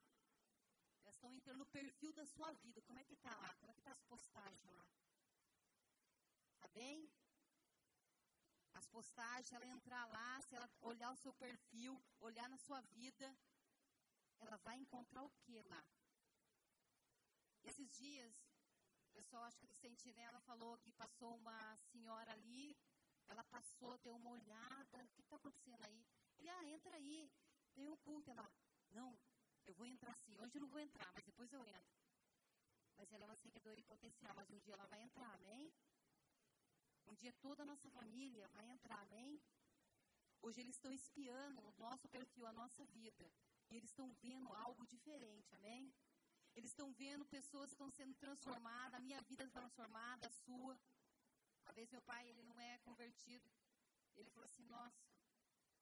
Elas 1.02 1.14
estão 1.14 1.32
entrando 1.32 1.58
no 1.58 1.66
perfil 1.66 2.12
da 2.12 2.26
sua 2.26 2.52
vida. 2.52 2.82
Como 2.82 2.98
é 2.98 3.04
que 3.04 3.14
está 3.14 3.34
lá? 3.36 3.54
Como 3.54 3.70
é 3.70 3.74
que 3.74 3.80
está 3.80 3.92
as 3.92 4.02
postagens 4.02 4.72
lá? 4.72 4.86
Tá 6.58 6.68
bem? 6.68 7.10
As 8.74 8.86
postagens, 8.88 9.52
ela 9.52 9.66
entrar 9.66 10.04
lá, 10.06 10.40
se 10.42 10.54
ela 10.54 10.68
olhar 10.80 11.10
o 11.12 11.16
seu 11.16 11.32
perfil, 11.34 12.00
olhar 12.20 12.48
na 12.48 12.58
sua 12.58 12.80
vida, 12.98 13.36
ela 14.40 14.56
vai 14.58 14.76
encontrar 14.76 15.22
o 15.22 15.30
que 15.30 15.62
lá? 15.62 15.84
Esses 17.62 17.90
dias, 17.92 18.34
o 19.08 19.12
pessoal, 19.12 19.44
acho 19.44 19.58
que 19.58 19.66
do 19.66 19.74
Sentinela 19.74 20.40
falou 20.40 20.76
que 20.78 20.92
passou 20.92 21.36
uma 21.36 21.76
senhora 21.92 22.32
ali, 22.32 22.76
ela 23.28 23.44
passou, 23.44 23.96
deu 23.98 24.14
uma 24.16 24.30
olhada, 24.30 25.04
o 25.04 25.08
que 25.08 25.22
está 25.22 25.36
acontecendo 25.36 25.82
aí? 25.84 26.04
Ele, 26.38 26.50
ah, 26.50 26.64
entra 26.64 26.94
aí, 26.96 27.32
tem 27.74 27.88
um 27.88 27.96
culto. 27.98 28.30
Ela, 28.30 28.50
não, 28.90 29.18
eu 29.66 29.74
vou 29.74 29.86
entrar 29.86 30.14
sim, 30.16 30.36
hoje 30.38 30.56
eu 30.56 30.60
não 30.60 30.68
vou 30.68 30.80
entrar, 30.80 31.10
mas 31.14 31.24
depois 31.24 31.52
eu 31.52 31.64
entro. 31.66 31.94
Mas 32.96 33.12
ela 33.12 33.24
é 33.24 33.26
uma 33.26 33.36
seguidora 33.36 33.80
em 33.80 33.84
potencial, 33.84 34.34
mas 34.34 34.50
um 34.50 34.58
dia 34.58 34.74
ela 34.74 34.86
vai 34.86 35.00
entrar, 35.02 35.32
amém? 35.34 35.72
Um 37.06 37.14
dia 37.14 37.32
toda 37.40 37.62
a 37.62 37.66
nossa 37.66 37.88
família 37.90 38.48
vai 38.48 38.66
entrar, 38.70 39.00
amém? 39.02 39.40
Hoje 40.40 40.60
eles 40.60 40.76
estão 40.76 40.92
espiando 40.92 41.60
o 41.62 41.72
nosso 41.78 42.08
perfil, 42.08 42.46
a 42.46 42.52
nossa 42.52 42.84
vida. 42.86 43.30
E 43.70 43.76
eles 43.76 43.90
estão 43.90 44.12
vendo 44.22 44.52
algo 44.52 44.86
diferente, 44.86 45.54
amém? 45.54 45.92
Eles 46.54 46.70
estão 46.70 46.92
vendo 46.92 47.24
pessoas 47.24 47.70
que 47.70 47.74
estão 47.74 47.90
sendo 47.90 48.14
transformadas, 48.14 48.94
a 48.94 49.00
minha 49.00 49.20
vida 49.22 49.48
transformada, 49.48 50.26
a 50.26 50.30
sua. 50.30 50.78
Uma 51.64 51.72
vez 51.72 51.90
meu 51.90 52.02
pai, 52.02 52.28
ele 52.28 52.42
não 52.42 52.58
é 52.60 52.78
convertido. 52.78 53.50
Ele 54.14 54.30
falou 54.30 54.44
assim, 54.44 54.64
nossa, 54.64 55.02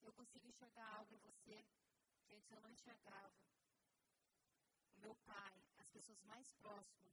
eu 0.00 0.12
consigo 0.12 0.46
enxergar 0.46 0.88
algo 0.96 1.14
em 1.14 1.18
você 1.18 1.64
que 2.24 2.34
antes 2.34 2.50
eu 2.50 2.60
não 2.60 2.70
enxergava. 2.70 3.32
O 4.96 5.00
meu 5.00 5.14
pai, 5.26 5.62
as 5.78 5.90
pessoas 5.90 6.22
mais 6.22 6.52
próximas, 6.54 7.12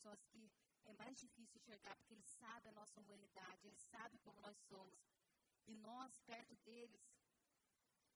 são 0.00 0.12
as 0.12 0.24
que 0.24 0.50
é 0.86 0.94
mais 0.94 1.18
difícil 1.18 1.58
enxergar, 1.60 1.96
porque 1.96 2.14
ele 2.14 2.22
sabe 2.22 2.68
a 2.68 2.72
nossa 2.72 3.00
humanidade, 3.00 3.66
ele 3.66 3.76
sabe 3.76 4.18
como 4.18 4.40
nós 4.40 4.56
somos. 4.68 5.00
E 5.66 5.74
nós, 5.74 6.18
perto 6.20 6.54
deles, 6.56 7.04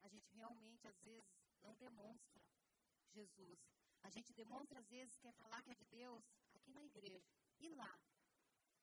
a 0.03 0.09
gente 0.09 0.33
realmente, 0.35 0.87
às 0.87 0.99
vezes, 1.01 1.31
não 1.63 1.75
demonstra 1.75 2.41
Jesus. 3.11 3.59
A 4.03 4.11
gente 4.11 4.33
demonstra, 4.33 4.79
às 4.79 4.89
vezes, 4.89 5.19
quer 5.19 5.33
falar 5.33 5.63
que 5.63 5.71
é 5.71 5.75
de 5.75 5.85
Deus 5.87 6.25
aqui 6.55 6.73
na 6.73 6.85
igreja. 6.85 7.29
E 7.59 7.69
lá? 7.69 8.01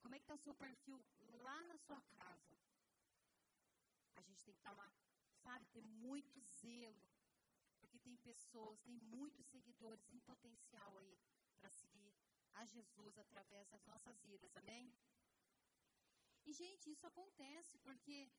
Como 0.02 0.14
é 0.14 0.20
que 0.20 0.24
está 0.24 0.36
o 0.36 0.46
seu 0.46 0.54
perfil 0.54 1.04
lá 1.42 1.64
na 1.64 1.78
sua 1.78 2.02
casa? 2.02 2.58
A 4.16 4.22
gente 4.22 4.44
tem 4.44 4.54
que 4.54 4.60
estar 4.60 4.72
lá, 4.72 4.92
sabe, 5.44 5.66
ter 5.68 5.82
muito 5.82 6.40
zelo. 6.42 7.08
Porque 7.80 8.00
tem 8.00 8.16
pessoas, 8.18 8.80
tem 8.82 8.96
muitos 8.96 9.46
seguidores 9.48 10.06
em 10.10 10.20
potencial 10.20 10.98
aí 10.98 11.18
para 11.56 11.70
seguir 11.70 12.17
a 12.62 12.66
Jesus 12.66 13.18
através 13.18 13.68
das 13.70 13.84
nossas 13.86 14.20
vidas, 14.22 14.56
amém? 14.58 14.92
E, 16.46 16.54
gente, 16.54 16.90
isso 16.90 17.06
acontece 17.06 17.78
porque 17.80 18.32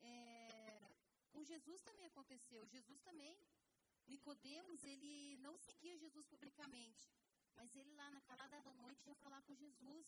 é, 0.00 0.78
com 1.32 1.42
Jesus 1.44 1.82
também 1.82 2.06
aconteceu. 2.06 2.66
Jesus 2.66 3.00
também, 3.02 3.36
Nicodemos, 4.06 4.84
ele 4.84 5.36
não 5.38 5.56
seguia 5.58 5.98
Jesus 5.98 6.26
publicamente, 6.26 7.10
mas 7.54 7.74
ele 7.74 7.92
lá 7.94 8.10
na 8.10 8.20
calada 8.22 8.60
da 8.62 8.72
noite 8.74 9.06
ia 9.08 9.16
falar 9.16 9.42
com 9.42 9.54
Jesus. 9.54 10.06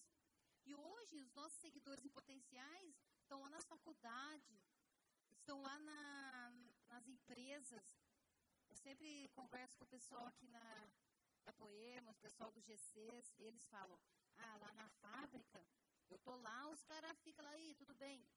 E 0.64 0.74
hoje 0.74 1.20
os 1.20 1.33
nossos 1.35 1.59
seguidores 1.59 2.04
em 2.04 2.11
potenciais 2.11 2.94
estão 3.22 3.40
lá 3.40 3.50
nas 3.50 3.64
faculdades, 3.64 4.61
estão 5.30 5.61
lá 5.61 5.78
na, 5.80 6.52
nas 6.88 7.09
empresas. 7.09 7.87
Eu 8.68 8.76
sempre 8.76 9.28
converso 9.35 9.76
com 9.78 9.85
o 9.85 9.88
pessoal 9.88 10.26
aqui 10.26 10.46
na, 10.48 10.90
da 11.44 11.53
Poema, 11.53 12.12
o 12.12 12.16
pessoal 12.16 12.50
do 12.50 12.61
GCs, 12.61 13.35
eles 13.38 13.66
falam, 13.66 13.98
ah, 14.37 14.57
lá 14.57 14.72
na 14.72 14.88
fábrica, 14.88 15.66
eu 16.09 16.18
tô 16.18 16.37
lá, 16.37 16.68
os 16.70 16.83
caras 16.85 17.18
ficam 17.20 17.44
lá, 17.44 17.50
aí, 17.50 17.74
tudo 17.74 17.94
dentro 17.94 18.29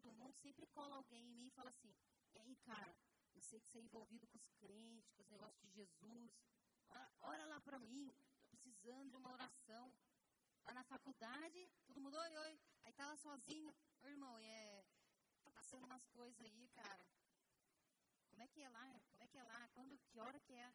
do 0.00 0.12
mundo, 0.12 0.34
sempre 0.34 0.66
cola 0.68 0.96
alguém 0.96 1.26
em 1.26 1.30
mim 1.30 1.46
e 1.46 1.50
fala 1.50 1.70
assim: 1.70 1.94
e 2.34 2.38
aí, 2.38 2.56
cara, 2.56 2.94
eu 3.34 3.40
sei 3.42 3.60
que 3.60 3.68
você 3.68 3.78
é 3.78 3.82
envolvido 3.82 4.26
com 4.28 4.38
os 4.38 4.48
crentes, 4.52 5.10
com 5.12 5.22
os 5.22 5.28
negócios 5.28 5.60
de 5.62 5.70
Jesus. 5.70 6.32
Ora, 6.88 7.12
ora 7.20 7.44
lá 7.46 7.60
para 7.60 7.78
mim, 7.78 8.08
estou 8.08 8.44
precisando 8.50 9.10
de 9.10 9.16
uma 9.16 9.32
oração. 9.32 9.92
Lá 10.64 10.74
na 10.74 10.84
faculdade, 10.84 11.70
todo 11.86 12.00
mundo, 12.00 12.16
oi, 12.16 12.36
oi. 12.36 12.60
Aí 12.84 12.92
tá 12.92 13.06
lá 13.06 13.16
sozinho, 13.16 13.74
ô, 14.02 14.08
irmão, 14.08 14.38
é, 14.38 14.84
tá 15.42 15.50
passando 15.50 15.84
umas 15.84 16.06
coisas 16.08 16.40
aí, 16.40 16.68
cara. 16.68 17.06
Como 18.28 18.42
é 18.42 18.48
que 18.48 18.60
é 18.62 18.68
lá? 18.68 19.00
Como 19.10 19.22
é 19.22 19.28
que 19.28 19.38
é 19.38 19.42
lá? 19.42 19.68
Quando, 19.74 19.98
que 19.98 20.20
hora 20.20 20.38
que 20.40 20.52
é? 20.52 20.72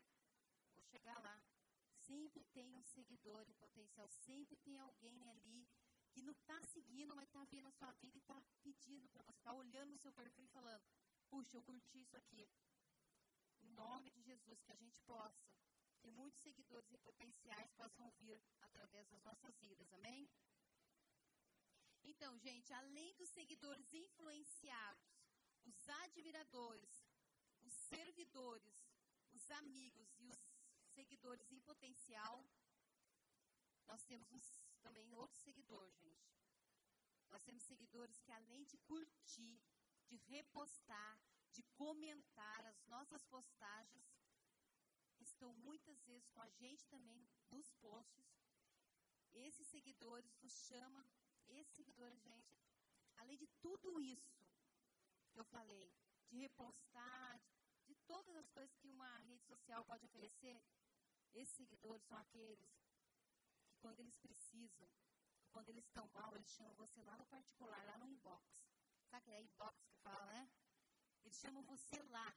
Chegar 0.92 1.20
lá. 1.22 1.42
Sempre 1.94 2.44
tem 2.46 2.74
um 2.76 2.84
seguidor 2.84 3.48
em 3.48 3.54
potencial, 3.54 4.08
sempre 4.10 4.56
tem 4.58 4.78
alguém 4.78 5.28
ali 5.30 5.68
que 6.12 6.22
não 6.22 6.32
está 6.32 6.62
seguindo, 6.64 7.16
mas 7.16 7.28
está 7.28 7.44
vendo 7.46 7.68
a 7.68 7.72
sua 7.72 7.92
vida 7.94 8.18
e 8.18 8.20
está 8.20 8.42
pedindo 8.64 9.10
para 9.10 9.24
você, 9.24 9.38
está 9.38 9.54
olhando 9.54 9.94
o 9.94 9.98
seu 9.98 10.14
perfil 10.14 10.46
e 10.46 10.50
falando, 10.50 10.84
puxa, 11.30 11.58
eu 11.58 11.64
curti 11.64 12.02
isso 12.02 12.16
aqui. 12.16 12.48
Em 13.62 13.70
nome 13.72 14.12
de 14.12 14.22
Jesus, 14.22 14.62
que 14.62 14.72
a 14.72 14.76
gente 14.76 14.98
possa 15.02 15.44
ter 16.02 16.12
muitos 16.12 16.40
seguidores 16.40 16.92
e 16.92 16.98
potenciais 17.00 17.72
possam 17.72 18.10
vir 18.20 18.40
através 18.62 19.08
das 19.10 19.24
nossas 19.24 19.58
vidas, 19.58 19.92
amém? 19.94 20.30
Então, 22.04 22.38
gente, 22.38 22.72
além 22.72 23.16
dos 23.16 23.30
seguidores 23.30 23.92
influenciados, 23.94 25.04
os 25.66 25.90
admiradores, 25.90 27.10
os 27.64 27.74
servidores, 27.74 28.88
os 29.34 29.50
amigos 29.52 30.14
e 30.20 30.28
os 30.28 30.45
seguidores 30.98 31.52
em 31.52 31.60
potencial, 31.70 32.36
nós 33.90 34.04
temos 34.12 34.46
também 34.82 35.14
outro 35.14 35.38
seguidor, 35.46 35.88
gente. 36.04 36.36
Nós 37.30 37.44
temos 37.44 37.64
seguidores 37.64 38.20
que, 38.24 38.32
além 38.32 38.64
de 38.72 38.78
curtir, 38.92 39.56
de 40.10 40.18
repostar, 40.34 41.20
de 41.52 41.64
comentar 41.82 42.66
as 42.66 42.80
nossas 42.86 43.24
postagens, 43.26 44.08
estão 45.20 45.54
muitas 45.68 46.02
vezes 46.04 46.28
com 46.30 46.42
a 46.42 46.50
gente 46.50 46.88
também 46.88 47.28
nos 47.50 47.72
posts. 47.86 48.28
Esses 49.34 49.68
seguidores 49.68 50.38
nos 50.42 50.54
chamam, 50.68 51.06
esses 51.48 51.76
seguidores, 51.76 52.22
gente, 52.22 52.58
além 53.18 53.38
de 53.38 53.48
tudo 53.66 54.00
isso 54.00 54.46
que 55.32 55.40
eu 55.40 55.46
falei, 55.46 55.94
de 56.30 56.38
repostar, 56.38 57.42
de 57.86 57.96
todas 58.12 58.36
as 58.36 58.50
coisas 58.50 58.76
que 58.78 58.88
uma 58.88 59.18
rede 59.20 59.44
social 59.44 59.84
pode 59.86 60.06
oferecer, 60.06 60.62
esses 61.36 61.56
seguidores 61.56 62.02
são 62.04 62.18
aqueles 62.18 62.60
que 63.68 63.78
quando 63.80 64.00
eles 64.00 64.18
precisam, 64.18 64.88
quando 65.52 65.70
eles 65.70 65.86
estão 65.86 66.08
mal, 66.10 66.36
eles 66.36 66.50
chamam 66.50 66.74
você 66.76 67.02
lá 67.04 67.18
no 67.18 67.26
particular, 67.26 67.84
lá 67.86 67.98
no 67.98 68.08
inbox. 68.08 68.44
Sabe 69.10 69.24
que 69.26 69.32
é 69.32 69.42
inbox 69.42 69.84
que 69.84 69.96
fala, 69.98 70.26
né? 70.28 70.50
Eles 71.24 71.38
chamam 71.38 71.64
você 71.64 72.02
lá. 72.04 72.36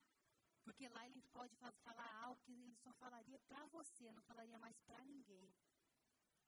Porque 0.62 0.88
lá 0.88 1.06
ele 1.06 1.22
pode 1.32 1.56
falar 1.56 2.24
algo 2.24 2.40
que 2.42 2.52
ele 2.52 2.76
só 2.76 2.92
falaria 2.94 3.38
para 3.48 3.64
você, 3.66 4.12
não 4.12 4.22
falaria 4.22 4.58
mais 4.58 4.78
para 4.80 5.02
ninguém. 5.04 5.54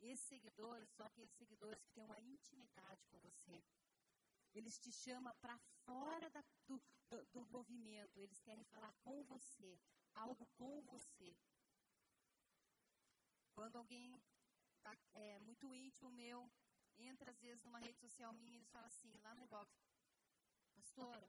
Esses 0.00 0.26
seguidores 0.26 0.90
são 0.90 1.06
aqueles 1.06 1.32
seguidores 1.32 1.82
que 1.82 1.92
têm 1.92 2.04
uma 2.04 2.20
intimidade 2.20 3.04
com 3.06 3.18
você. 3.18 3.62
Eles 4.52 4.78
te 4.78 4.92
chamam 4.92 5.34
para 5.40 5.58
fora 5.84 6.28
da, 6.30 6.44
do, 6.66 6.82
do, 7.08 7.24
do 7.26 7.46
movimento. 7.46 8.18
Eles 8.18 8.40
querem 8.40 8.64
falar 8.64 8.92
com 9.00 9.22
você, 9.24 9.78
algo 10.14 10.46
com 10.58 10.82
você. 10.82 11.36
Quando 13.60 13.76
alguém 13.76 14.18
tá, 14.82 14.96
é 15.12 15.38
muito 15.40 15.74
íntimo 15.74 16.10
meu, 16.12 16.50
entra 16.96 17.30
às 17.30 17.38
vezes 17.38 17.62
numa 17.62 17.78
rede 17.78 17.98
social 17.98 18.32
minha 18.32 18.52
e 18.52 18.56
eles 18.56 18.70
falam 18.70 18.86
assim, 18.86 19.14
lá 19.18 19.34
no 19.34 19.42
inbox, 19.42 19.70
pastora, 20.74 21.28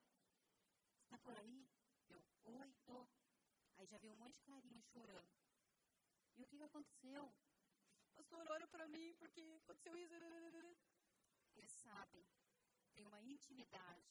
você 0.96 1.04
está 1.04 1.18
por 1.18 1.38
aí? 1.38 1.68
Eu, 2.08 2.24
oi, 2.44 2.74
tô. 2.86 3.06
Aí 3.76 3.86
já 3.86 3.98
veio 3.98 4.14
um 4.14 4.18
monte 4.20 4.36
de 4.36 4.44
carinha 4.44 4.82
chorando. 4.82 5.30
E 6.38 6.44
o 6.44 6.48
que, 6.48 6.56
que 6.56 6.64
aconteceu? 6.64 7.36
Pastor, 8.16 8.50
olha 8.50 8.68
para 8.70 8.88
mim 8.88 9.14
porque 9.16 9.42
aconteceu 9.64 9.98
isso. 9.98 10.14
Eles 11.54 11.72
sabem, 11.84 12.26
tem 12.94 13.06
uma 13.06 13.20
intimidade. 13.20 14.10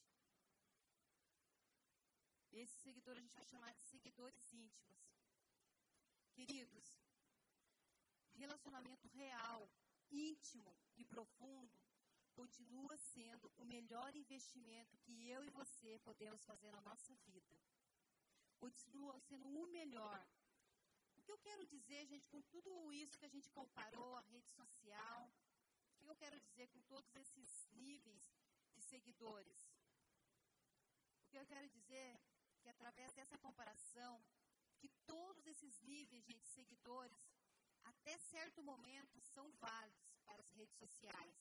Esse 2.51 2.77
seguidor 2.81 3.17
a 3.17 3.19
gente 3.19 3.33
vai 3.33 3.45
chamar 3.45 3.73
de 3.73 3.81
seguidores 3.81 4.53
íntimos. 4.53 5.09
Queridos, 6.33 7.01
relacionamento 8.35 9.07
real, 9.09 9.69
íntimo 10.09 10.75
e 10.97 11.05
profundo 11.05 11.81
continua 12.33 12.97
sendo 12.97 13.51
o 13.57 13.65
melhor 13.65 14.15
investimento 14.15 14.97
que 14.99 15.27
eu 15.27 15.43
e 15.43 15.49
você 15.49 15.99
podemos 15.99 16.43
fazer 16.43 16.71
na 16.71 16.81
nossa 16.81 17.15
vida. 17.27 17.55
Continua 18.57 19.19
sendo 19.19 19.47
o 19.47 19.67
melhor. 19.67 20.25
O 21.17 21.21
que 21.21 21.31
eu 21.31 21.37
quero 21.39 21.65
dizer, 21.67 22.05
gente, 22.07 22.27
com 22.29 22.41
tudo 22.43 22.91
isso 22.91 23.17
que 23.17 23.25
a 23.25 23.29
gente 23.35 23.49
comparou, 23.49 24.15
a 24.15 24.21
rede 24.21 24.49
social, 24.49 25.31
o 25.93 25.99
que 25.99 26.09
eu 26.09 26.15
quero 26.15 26.39
dizer 26.39 26.67
com 26.69 26.81
todos 26.83 27.15
esses 27.15 27.67
níveis 27.71 28.23
de 28.73 28.81
seguidores? 28.81 29.61
O 31.25 31.29
que 31.29 31.37
eu 31.37 31.45
quero 31.45 31.69
dizer 31.69 31.95
é 31.95 32.21
que 32.59 32.69
através 32.69 33.13
dessa 33.13 33.37
comparação, 33.37 34.23
que 34.79 34.89
todos 35.05 35.45
esses 35.45 35.79
níveis, 35.81 36.25
gente, 36.25 36.47
seguidores, 36.47 37.30
até 37.83 38.17
certo 38.17 38.61
momento, 38.63 39.19
são 39.21 39.49
válidos 39.53 40.17
para 40.25 40.41
as 40.41 40.49
redes 40.51 40.75
sociais. 40.77 41.35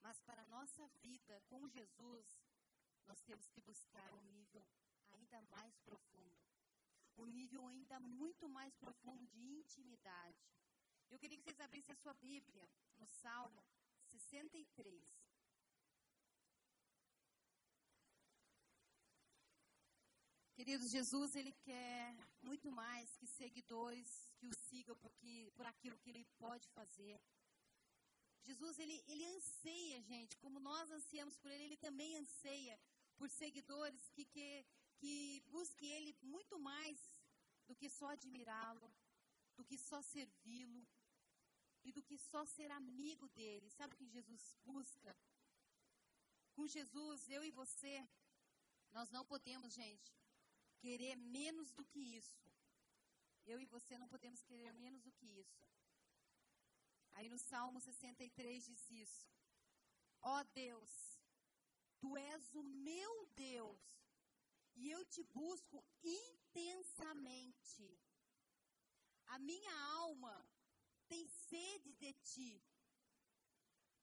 Mas 0.00 0.20
para 0.20 0.42
a 0.42 0.46
nossa 0.46 0.86
vida 1.02 1.40
com 1.48 1.68
Jesus, 1.68 2.40
nós 3.06 3.20
temos 3.22 3.48
que 3.48 3.60
buscar 3.60 4.12
um 4.14 4.22
nível 4.22 4.66
ainda 5.10 5.40
mais 5.42 5.76
profundo. 5.80 6.38
Um 7.16 7.26
nível 7.26 7.66
ainda 7.66 7.98
muito 8.00 8.48
mais 8.48 8.74
profundo 8.76 9.26
de 9.26 9.40
intimidade. 9.40 10.46
Eu 11.10 11.18
queria 11.18 11.36
que 11.36 11.42
vocês 11.42 11.60
abrissem 11.60 11.92
a 11.92 11.96
sua 11.96 12.14
Bíblia 12.14 12.68
no 12.96 13.06
Salmo 13.06 13.64
63. 14.10 15.17
Queridos, 20.58 20.90
Jesus, 20.90 21.36
Ele 21.36 21.52
quer 21.52 22.16
muito 22.42 22.68
mais 22.72 23.16
que 23.16 23.28
seguidores 23.28 24.08
que 24.38 24.48
o 24.48 24.54
sigam 24.68 24.96
porque, 24.96 25.52
por 25.54 25.64
aquilo 25.64 25.96
que 25.98 26.10
ele 26.10 26.24
pode 26.36 26.66
fazer. 26.70 27.20
Jesus, 28.42 28.76
ele, 28.80 29.00
ele 29.06 29.24
anseia, 29.36 30.02
gente, 30.02 30.36
como 30.38 30.58
nós 30.58 30.90
ansiamos 30.90 31.36
por 31.36 31.48
ele, 31.52 31.62
ele 31.62 31.76
também 31.76 32.16
anseia 32.16 32.76
por 33.16 33.30
seguidores 33.30 34.10
que, 34.10 34.24
que, 34.24 34.66
que 34.96 35.44
busquem 35.46 35.92
ele 35.92 36.12
muito 36.22 36.58
mais 36.58 36.98
do 37.68 37.76
que 37.76 37.88
só 37.88 38.08
admirá-lo, 38.08 38.92
do 39.56 39.64
que 39.64 39.78
só 39.78 40.02
servi-lo 40.02 40.84
e 41.84 41.92
do 41.92 42.02
que 42.02 42.18
só 42.18 42.44
ser 42.44 42.68
amigo 42.72 43.28
dele. 43.28 43.70
Sabe 43.70 43.94
o 43.94 43.96
que 43.96 44.08
Jesus 44.08 44.56
busca? 44.64 45.16
Com 46.56 46.66
Jesus, 46.66 47.28
eu 47.28 47.44
e 47.44 47.52
você, 47.52 48.08
nós 48.90 49.08
não 49.10 49.24
podemos, 49.24 49.72
gente, 49.72 50.18
querer 50.84 51.16
menos 51.16 51.72
do 51.72 51.84
que 51.84 52.00
isso. 52.20 52.48
Eu 53.46 53.60
e 53.60 53.66
você 53.66 53.96
não 53.98 54.08
podemos 54.08 54.42
querer 54.42 54.72
menos 54.74 55.02
do 55.02 55.12
que 55.12 55.26
isso. 55.26 55.60
Aí 57.12 57.28
no 57.28 57.38
Salmo 57.38 57.80
63 57.80 58.64
diz 58.64 58.90
isso. 58.90 59.26
Ó 60.22 60.40
oh 60.40 60.44
Deus, 60.54 60.92
tu 62.00 62.16
és 62.16 62.54
o 62.54 62.62
meu 62.62 63.26
Deus, 63.34 63.80
e 64.76 64.90
eu 64.90 65.04
te 65.04 65.22
busco 65.22 65.84
intensamente. 66.02 67.86
A 69.26 69.38
minha 69.38 69.74
alma 70.02 70.34
tem 71.08 71.26
sede 71.48 71.92
de 71.94 72.12
ti. 72.14 72.62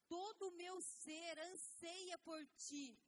Todo 0.08 0.50
o 0.50 0.52
meu 0.52 0.82
ser 0.82 1.40
anseia 1.40 2.18
por 2.20 2.46
ti, 2.68 3.00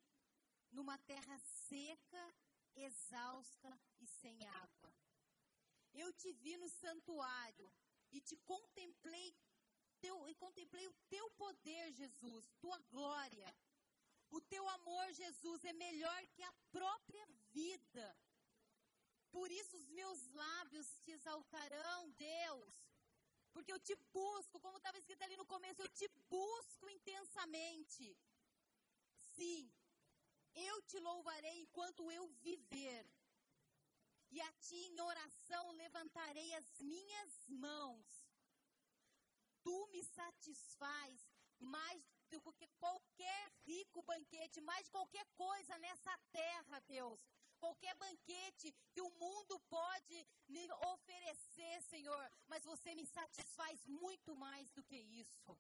numa 0.72 0.98
terra 1.00 1.38
seca, 1.40 2.36
exausta 2.84 3.80
e 4.00 4.08
sem 4.08 4.46
água. 4.48 4.94
Eu 5.94 6.12
te 6.14 6.32
vi 6.34 6.58
no 6.58 6.70
santuário 6.70 7.72
e 8.12 8.22
te 8.22 8.36
contemplei, 8.38 9.36
teu, 10.00 10.28
e 10.30 10.36
contemplei 10.36 10.88
o 10.88 10.96
teu 11.10 11.30
poder, 11.32 11.92
Jesus, 11.94 12.52
tua 12.60 12.78
glória. 12.90 13.56
O 14.30 14.42
teu 14.42 14.68
amor, 14.70 15.12
Jesus, 15.14 15.64
é 15.64 15.74
melhor 15.74 16.28
que 16.28 16.44
a 16.44 16.54
própria 16.72 17.26
vida. 17.52 18.18
Por 19.32 19.50
isso 19.52 19.78
os 19.78 19.88
meus 19.90 20.28
lábios 20.34 20.88
te 21.04 21.12
exaltarão, 21.12 22.12
Deus. 22.12 22.74
Porque 23.54 23.72
eu 23.72 23.80
te 23.80 23.96
busco, 24.14 24.60
como 24.60 24.78
estava 24.78 24.98
escrito 24.98 25.24
ali 25.24 25.36
no 25.36 25.46
começo, 25.46 25.82
eu 25.82 25.90
te 25.90 26.08
busco 26.30 26.90
intensamente. 26.90 28.16
Sim, 29.36 29.72
eu 30.58 30.82
te 30.84 31.00
louvarei 31.00 31.62
enquanto 31.62 32.12
eu 32.12 32.28
viver 32.48 33.06
e 34.32 34.42
a 34.42 34.52
ti 34.54 34.76
em 34.76 35.00
oração 35.00 35.72
levantarei 35.72 36.54
as 36.56 36.80
minhas 36.80 37.48
mãos. 37.48 38.06
Tu 39.64 39.88
me 39.92 40.04
satisfaz 40.04 41.14
mais 41.60 42.04
do 42.30 42.42
que 42.54 42.68
qualquer 42.80 43.52
rico 43.66 44.02
banquete, 44.04 44.62
mais 44.62 44.86
de 44.86 44.92
qualquer 44.92 45.26
coisa 45.36 45.78
nessa 45.80 46.18
terra, 46.32 46.80
Deus. 46.82 47.20
Qualquer 47.60 47.96
banquete 47.96 48.76
que 48.94 49.02
o 49.02 49.10
mundo 49.12 49.60
pode 49.62 50.28
me 50.48 50.72
oferecer, 50.94 51.82
Senhor, 51.84 52.32
mas 52.48 52.64
você 52.64 52.94
me 52.94 53.06
satisfaz 53.06 53.84
muito 53.86 54.36
mais 54.36 54.70
do 54.72 54.84
que 54.84 54.96
isso. 54.96 55.58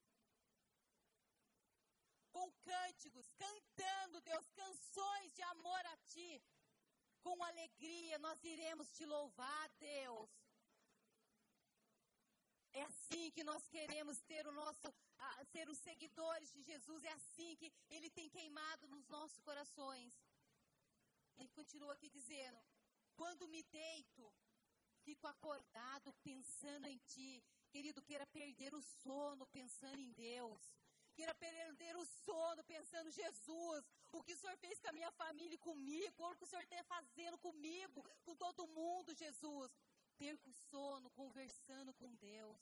Com 2.38 2.52
cânticos, 2.72 3.28
cantando, 3.44 4.22
Deus, 4.22 4.48
canções 4.64 5.34
de 5.38 5.42
amor 5.54 5.84
a 5.94 5.98
Ti, 6.12 6.32
com 7.26 7.44
alegria 7.44 8.20
nós 8.20 8.44
iremos 8.44 8.92
te 8.98 9.06
louvar, 9.14 9.70
Deus. 9.80 10.30
É 12.74 12.84
assim 12.84 13.32
que 13.32 13.44
nós 13.44 13.68
queremos 13.76 14.20
ter 14.32 14.46
o 14.46 14.52
nosso, 14.52 14.88
uh, 14.88 15.46
ser 15.52 15.68
os 15.68 15.80
seguidores 15.80 16.52
de 16.54 16.62
Jesus, 16.62 17.04
é 17.04 17.14
assim 17.14 17.56
que 17.56 17.74
Ele 17.90 18.10
tem 18.12 18.30
queimado 18.30 18.88
nos 18.88 19.08
nossos 19.08 19.40
corações. 19.40 20.14
Ele 21.38 21.50
continua 21.60 21.94
aqui 21.94 22.10
dizendo: 22.18 22.62
quando 23.16 23.48
me 23.48 23.64
deito, 23.64 24.32
fico 25.04 25.26
acordado 25.26 26.14
pensando 26.30 26.86
em 26.86 27.00
Ti. 27.00 27.44
Querido, 27.72 28.02
queira 28.04 28.28
perder 28.28 28.76
o 28.76 28.82
sono 28.82 29.48
pensando 29.48 30.00
em 30.00 30.12
Deus. 30.12 30.62
Queira 31.18 31.34
perder 31.34 31.96
o 31.98 32.06
sono 32.06 32.64
pensando, 32.64 33.10
Jesus, 33.10 33.84
o 34.12 34.22
que 34.24 34.34
o 34.34 34.38
Senhor 34.38 34.56
fez 34.58 34.80
com 34.80 34.90
a 34.90 34.98
minha 34.98 35.12
família 35.14 35.56
e 35.56 35.66
comigo, 35.70 36.24
o 36.24 36.36
que 36.36 36.44
o 36.44 36.48
Senhor 36.48 36.62
está 36.62 36.84
fazendo 36.84 37.40
comigo, 37.40 38.04
com 38.24 38.36
todo 38.36 38.68
mundo, 38.68 39.16
Jesus 39.16 39.72
perca 40.16 40.48
o 40.48 40.54
sono 40.54 41.10
conversando 41.22 41.92
com 41.96 42.14
Deus. 42.16 42.60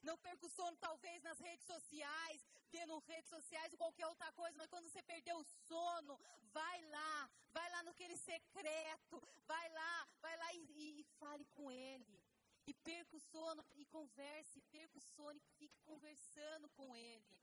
Não 0.00 0.16
perca 0.18 0.46
o 0.46 0.48
sono, 0.48 0.76
talvez, 0.76 1.20
nas 1.24 1.40
redes 1.40 1.66
sociais, 1.66 2.46
vendo 2.70 3.00
redes 3.00 3.28
sociais 3.28 3.72
ou 3.72 3.78
qualquer 3.78 4.06
outra 4.06 4.30
coisa, 4.32 4.56
mas 4.56 4.68
quando 4.68 4.88
você 4.88 5.02
perder 5.02 5.34
o 5.34 5.44
sono, 5.66 6.16
vai 6.52 6.82
lá, 6.82 7.30
vai 7.52 7.68
lá 7.70 7.82
naquele 7.82 8.16
secreto, 8.16 9.20
vai 9.44 9.68
lá, 9.70 10.08
vai 10.20 10.36
lá 10.36 10.54
e, 10.54 10.58
e, 10.58 11.00
e 11.00 11.04
fale 11.18 11.44
com 11.46 11.68
Ele. 11.68 12.22
E 12.64 12.72
perca 12.74 13.16
o 13.16 13.20
sono 13.20 13.64
e 13.74 13.84
converse, 13.86 14.60
perca 14.70 14.96
o 14.98 15.00
sono 15.00 15.36
e 15.36 15.50
fique 15.58 15.80
conversando 15.80 16.68
com 16.70 16.94
Ele. 16.94 17.41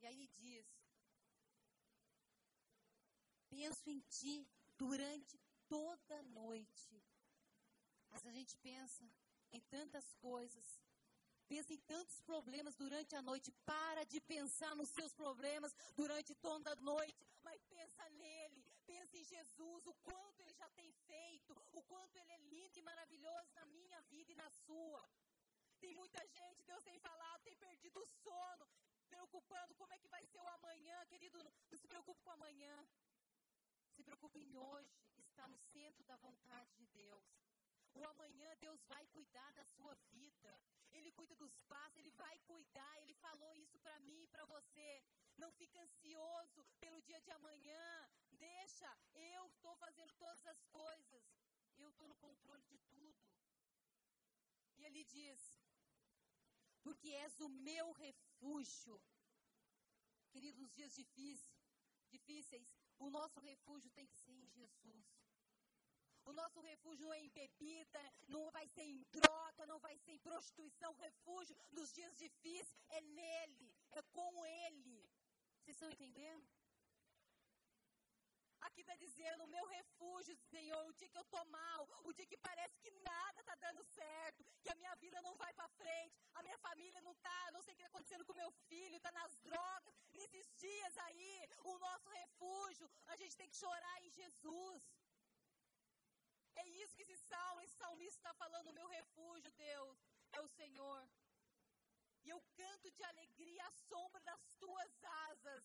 E 0.00 0.06
aí 0.06 0.14
ele 0.14 0.28
diz: 0.28 0.66
Penso 3.48 3.90
em 3.90 4.00
ti 4.00 4.46
durante 4.76 5.38
toda 5.68 6.18
a 6.18 6.22
noite. 6.22 7.02
Mas 8.10 8.24
a 8.26 8.30
gente 8.30 8.56
pensa 8.58 9.04
em 9.52 9.60
tantas 9.60 10.12
coisas, 10.14 10.66
pensa 11.46 11.72
em 11.72 11.78
tantos 11.78 12.20
problemas 12.20 12.74
durante 12.76 13.14
a 13.14 13.22
noite. 13.22 13.50
Para 13.64 14.04
de 14.04 14.20
pensar 14.20 14.74
nos 14.76 14.88
seus 14.90 15.12
problemas 15.12 15.74
durante 15.94 16.34
toda 16.34 16.72
a 16.72 16.76
noite, 16.76 17.26
mas 17.42 17.62
pensa 17.64 18.08
nele, 18.10 18.64
pensa 18.86 19.16
em 19.16 19.24
Jesus, 19.24 19.86
o 19.86 19.94
quanto 20.08 20.40
ele 20.40 20.54
já 20.54 20.68
tem 20.70 20.90
feito, 21.06 21.56
o 21.72 21.82
quanto 21.82 22.16
ele 22.16 22.32
é 22.32 22.38
lindo 22.52 22.78
e 22.78 22.82
maravilhoso 22.82 23.52
na 23.54 23.66
minha 23.66 24.00
vida 24.02 24.32
e 24.32 24.36
na 24.36 24.50
sua. 24.50 25.08
Tem 25.80 25.94
muita 25.94 26.26
gente, 26.26 26.62
Deus 26.64 26.82
tem 26.82 26.98
falado, 26.98 27.42
tem 27.42 27.56
perdido 27.56 28.00
o 28.00 28.06
sono, 28.06 28.68
preocupando 29.08 29.74
como 29.74 29.92
é 29.92 29.98
que 29.98 30.08
vai 30.08 30.24
ser 30.26 30.40
o 30.40 30.48
amanhã, 30.48 31.04
querido. 31.06 31.42
Não 31.70 31.78
se 31.78 31.88
preocupe 31.88 32.22
com 32.22 32.30
o 32.30 32.38
amanhã. 32.38 32.74
Se 33.94 34.02
preocupe 34.02 34.38
em 34.38 34.56
hoje, 34.56 34.96
está 35.16 35.46
no 35.48 35.58
centro 35.58 36.04
da 36.04 36.16
vontade 36.16 36.70
de 36.76 36.86
Deus. 36.86 37.26
O 37.94 38.04
amanhã 38.04 38.56
Deus 38.60 38.80
vai 38.84 39.06
cuidar 39.08 39.50
da 39.52 39.64
sua 39.64 39.94
vida. 40.10 40.60
Ele 40.92 41.10
cuida 41.12 41.34
dos 41.34 41.56
passos, 41.72 41.98
ele 41.98 42.10
vai 42.12 42.38
cuidar. 42.40 43.00
Ele 43.02 43.14
falou 43.14 43.54
isso 43.56 43.78
para 43.80 43.98
mim 44.00 44.22
e 44.22 44.28
para 44.28 44.44
você. 44.46 45.02
Não 45.36 45.50
fica 45.52 45.80
ansioso 45.80 46.64
pelo 46.78 47.02
dia 47.02 47.20
de 47.20 47.30
amanhã. 47.30 48.08
Deixa, 48.30 48.90
eu 49.14 49.46
estou 49.48 49.74
fazendo 49.76 50.12
todas 50.14 50.46
as 50.46 50.62
coisas. 50.66 51.24
Eu 51.76 51.88
estou 51.90 52.08
no 52.08 52.16
controle 52.16 52.64
de 52.64 52.78
tudo. 52.78 53.18
E 54.76 54.84
ele 54.84 55.04
diz: 55.04 55.57
Porque 56.88 57.10
és 57.10 57.38
o 57.40 57.50
meu 57.50 57.92
refúgio. 57.92 58.98
Queridos, 60.30 60.58
nos 60.58 60.72
dias 60.72 60.94
difíceis, 60.94 61.58
difíceis, 62.08 62.66
o 62.98 63.10
nosso 63.10 63.38
refúgio 63.40 63.90
tem 63.90 64.06
que 64.06 64.16
ser 64.16 64.32
em 64.32 64.46
Jesus. 64.46 65.06
O 66.24 66.32
nosso 66.32 66.60
refúgio 66.62 67.04
não 67.04 67.12
é 67.12 67.20
em 67.20 67.28
bebida, 67.28 68.02
não 68.26 68.50
vai 68.50 68.66
ser 68.68 68.84
em 68.84 69.02
droga, 69.12 69.66
não 69.66 69.78
vai 69.78 69.98
ser 69.98 70.12
em 70.12 70.18
prostituição. 70.18 70.90
O 70.92 71.02
refúgio 71.02 71.54
nos 71.72 71.92
dias 71.92 72.16
difíceis 72.16 72.82
é 72.88 73.02
nele, 73.02 73.70
é 73.92 74.02
com 74.04 74.46
ele. 74.46 75.10
Vocês 75.60 75.76
estão 75.76 75.90
entendendo? 75.90 76.48
Aqui 78.66 78.80
está 78.80 78.94
dizendo, 78.96 79.44
o 79.44 79.52
meu 79.56 79.64
refúgio, 79.66 80.34
Senhor, 80.50 80.82
o 80.86 80.92
dia 80.92 81.08
que 81.08 81.18
eu 81.18 81.22
estou 81.22 81.44
mal, 81.46 81.88
o 82.04 82.12
dia 82.12 82.26
que 82.26 82.36
parece 82.36 82.78
que 82.80 82.90
nada 82.90 83.40
está 83.40 83.54
dando 83.54 83.84
certo, 83.84 84.44
que 84.62 84.70
a 84.70 84.74
minha 84.74 84.94
vida 84.96 85.20
não 85.22 85.34
vai 85.36 85.52
para 85.54 85.68
frente, 85.80 86.16
a 86.34 86.42
minha 86.42 86.58
família 86.58 87.00
não 87.00 87.12
está, 87.12 87.50
não 87.52 87.62
sei 87.62 87.72
o 87.72 87.76
que 87.76 87.82
está 87.82 87.92
acontecendo 87.94 88.24
com 88.24 88.34
meu 88.34 88.50
filho, 88.68 88.96
está 88.96 89.12
nas 89.12 89.38
drogas, 89.40 89.94
nesses 90.12 90.46
dias 90.64 90.98
aí, 91.06 91.48
o 91.64 91.78
nosso 91.78 92.08
refúgio, 92.08 92.90
a 93.06 93.16
gente 93.16 93.36
tem 93.36 93.48
que 93.48 93.56
chorar 93.56 94.02
em 94.02 94.10
Jesus. 94.10 94.82
É 96.56 96.66
isso 96.82 96.96
que 96.96 97.02
esse 97.02 97.16
salmo, 97.16 97.60
esse 97.60 97.76
salmista 97.76 98.18
está 98.18 98.34
falando, 98.34 98.72
meu 98.72 98.88
refúgio, 98.88 99.50
Deus, 99.52 99.98
é 100.32 100.40
o 100.40 100.48
Senhor. 100.48 101.08
E 102.24 102.30
eu 102.30 102.40
canto 102.56 102.90
de 102.90 103.02
alegria 103.04 103.64
à 103.66 103.70
sombra 103.70 104.20
das 104.22 104.42
tuas 104.58 105.04
asas. 105.28 105.64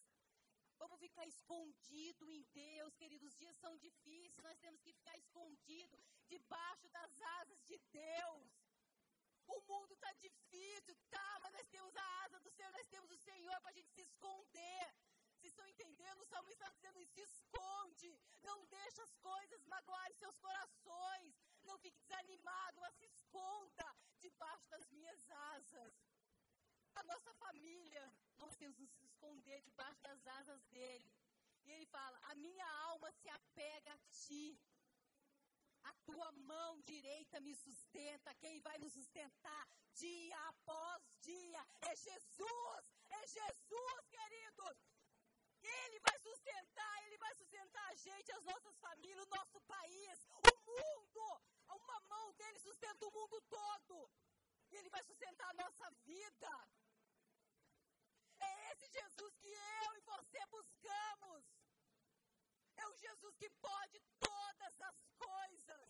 Vamos 0.84 1.00
ficar 1.00 1.26
escondido 1.26 2.30
em 2.30 2.41
Deus, 2.54 2.93
queridos. 2.96 3.30
Os 3.30 3.38
dias 3.38 3.56
são 3.63 3.74
difíceis, 3.78 4.43
nós 4.43 4.60
temos 4.60 4.82
que 4.82 4.91
ficar 4.91 5.17
escondido 5.17 5.98
debaixo 6.28 6.89
das 6.89 7.22
asas 7.39 7.63
de 7.69 7.78
Deus. 7.89 8.52
O 9.48 9.62
mundo 9.62 9.93
está 9.93 10.12
difícil, 10.26 10.93
tá, 11.10 11.39
mas 11.41 11.54
nós 11.54 11.67
temos 11.67 11.96
a 11.96 12.24
asa 12.26 12.39
do 12.41 12.52
Senhor, 12.52 12.72
nós 12.74 12.88
temos 12.88 13.12
o 13.12 13.17
Senhor 13.17 13.62
para 13.62 13.72
a 13.72 13.74
gente 13.74 13.91
se 13.91 14.02
esconder. 14.02 14.93
Vocês 15.38 15.54
estão 15.54 15.67
entendendo? 15.69 16.22
O 16.22 16.26
salmista 16.26 16.65
está 16.65 16.74
dizendo: 16.76 17.06
se 17.13 17.22
esconde, 17.22 18.19
não 18.41 18.65
deixa 18.65 19.04
as 19.04 19.15
coisas 19.30 19.65
magoarem 19.65 20.15
seus 20.15 20.38
corações, 20.38 21.34
não 21.63 21.78
fique 21.80 21.98
desanimado, 22.02 22.82
mas 22.82 22.93
se 22.96 23.06
esconda 23.06 23.86
debaixo 24.19 24.67
das 24.67 24.89
minhas 24.89 25.32
asas. 25.56 25.93
A 26.96 27.04
nossa 27.04 27.34
família, 27.36 28.13
nós 28.38 28.56
temos 28.58 28.78
esconder 29.24 29.62
debaixo 29.62 30.02
das 30.02 30.28
asas 30.28 30.62
dele. 30.66 31.10
E 31.64 31.72
ele 31.72 31.86
fala: 31.86 32.20
A 32.24 32.36
minha 32.36 32.68
alma 32.90 33.12
se 33.12 33.30
apega 33.30 33.94
a 33.94 33.98
ti. 34.12 34.60
A 35.84 35.94
tua 36.06 36.32
mão 36.32 36.82
direita 36.82 37.40
me 37.42 37.56
sustenta. 37.56 38.36
Quem 38.36 38.60
vai 38.62 38.78
nos 38.78 38.94
sustentar 38.94 39.68
dia 39.94 40.38
após 40.48 41.02
dia 41.22 41.66
é 41.82 41.96
Jesus. 41.96 42.84
É 43.10 43.28
Jesus, 43.28 44.08
queridos. 44.10 44.78
Ele 45.62 46.00
vai 46.00 46.20
sustentar, 46.20 47.04
Ele 47.04 47.18
vai 47.18 47.34
sustentar 47.36 47.86
a 47.90 47.96
gente, 47.96 48.32
as 48.34 48.44
nossas 48.44 48.78
famílias, 48.80 49.26
o 49.26 49.36
nosso 49.36 49.62
país, 49.62 50.28
o 50.32 50.56
mundo. 50.72 51.42
Uma 51.68 52.00
mão 52.02 52.34
dele 52.34 52.60
sustenta 52.60 53.06
o 53.06 53.12
mundo 53.12 53.42
todo. 53.42 54.12
E 54.72 54.76
Ele 54.76 54.90
vai 54.90 55.04
sustentar 55.04 55.50
a 55.50 55.54
nossa 55.54 55.90
vida. 56.04 56.68
É 58.46 58.72
esse 58.72 58.88
Jesus 59.00 59.36
que 59.44 59.52
eu 59.86 59.92
e 59.98 60.02
você 60.14 60.46
buscamos. 60.58 61.44
É 62.76 62.88
o 62.88 62.96
Jesus 62.96 63.36
que 63.38 63.50
pode 63.68 64.00
todas 64.20 64.82
as 64.90 64.98
coisas. 65.28 65.89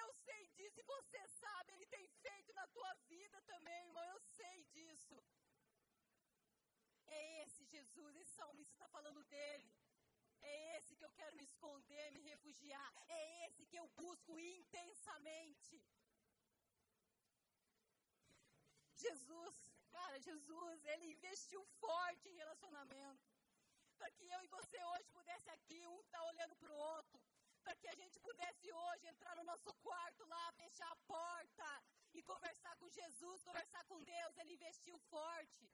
Eu 0.00 0.12
sei 0.24 0.46
disso 0.48 0.80
e 0.80 0.90
você 0.94 1.26
sabe, 1.28 1.72
Ele 1.72 1.86
tem 1.86 2.06
feito 2.22 2.52
na 2.52 2.66
tua 2.68 2.92
vida 3.08 3.40
também, 3.42 3.86
irmão. 3.86 4.04
Eu 4.04 4.20
sei 4.20 4.64
disso. 4.76 5.16
É 7.06 7.42
esse 7.42 7.64
Jesus, 7.64 8.16
esse 8.16 8.32
salmista 8.32 8.74
está 8.74 8.88
falando 8.88 9.22
dele. 9.24 9.70
É 10.40 10.76
esse 10.76 10.94
que 10.94 11.04
eu 11.04 11.12
quero 11.12 11.36
me 11.36 11.44
esconder, 11.44 12.10
me 12.12 12.20
refugiar. 12.20 12.92
É 13.08 13.46
esse 13.46 13.64
que 13.66 13.76
eu 13.76 13.88
busco 13.88 14.38
intensamente. 14.38 15.82
Jesus, 18.94 19.56
cara, 20.08 20.20
Jesus, 20.20 20.84
ele 20.92 21.06
investiu 21.12 21.62
forte 21.80 22.28
em 22.28 22.36
relacionamento. 22.42 23.26
Para 23.98 24.10
que 24.10 24.24
eu 24.26 24.40
e 24.42 24.48
você 24.56 24.78
hoje 24.92 25.08
pudesse 25.10 25.50
aqui, 25.50 25.80
um 25.86 26.02
tá 26.04 26.20
olhando 26.24 26.54
para 26.56 26.72
o 26.72 26.78
outro. 26.94 27.20
Para 27.62 27.74
que 27.76 27.88
a 27.88 27.94
gente 27.94 28.18
pudesse 28.20 28.72
hoje 28.72 29.06
entrar 29.06 29.36
no 29.36 29.44
nosso 29.44 29.70
quarto 29.86 30.24
lá, 30.24 30.52
fechar 30.52 30.90
a 30.90 31.00
porta 31.14 31.68
e 32.14 32.22
conversar 32.22 32.74
com 32.76 32.88
Jesus, 32.88 33.42
conversar 33.42 33.84
com 33.84 34.02
Deus. 34.02 34.38
Ele 34.38 34.54
investiu 34.54 34.98
forte. 35.10 35.68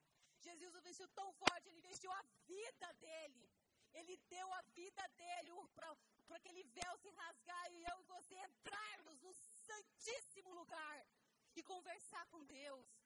Jesus 0.47 0.75
investiu 0.75 1.07
tão 1.19 1.31
forte, 1.33 1.69
ele 1.69 1.79
investiu 1.79 2.11
a 2.11 2.21
vida 2.45 2.93
dele. 3.05 3.49
Ele 3.93 4.17
deu 4.35 4.53
a 4.53 4.61
vida 4.79 5.07
dele 5.21 5.51
para 5.73 5.95
aquele 6.35 6.63
véu 6.63 6.97
se 6.97 7.09
rasgar 7.21 7.71
e 7.71 7.85
eu 7.85 7.97
e 8.01 8.03
você 8.15 8.35
entrarmos 8.35 9.21
no 9.21 9.33
santíssimo 9.33 10.53
lugar 10.53 11.07
e 11.55 11.63
conversar 11.63 12.25
com 12.27 12.43
Deus. 12.43 13.04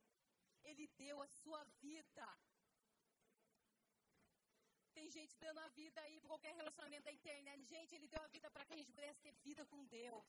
Ele 0.69 0.85
deu 1.03 1.17
a 1.21 1.27
sua 1.41 1.63
vida. 1.85 2.27
Tem 4.97 5.09
gente 5.17 5.35
dando 5.43 5.59
a 5.65 5.69
vida 5.79 5.99
aí 6.01 6.15
para 6.19 6.31
qualquer 6.33 6.53
relacionamento 6.61 7.05
da 7.05 7.13
internet. 7.19 7.63
Gente, 7.75 7.95
ele 7.95 8.07
deu 8.07 8.21
a 8.23 8.31
vida 8.35 8.49
para 8.51 8.65
que 8.65 8.73
a 8.73 8.79
gente 8.79 8.91
pudesse 8.91 9.21
ter 9.25 9.33
vida 9.47 9.65
com 9.65 9.85
Deus. 9.85 10.27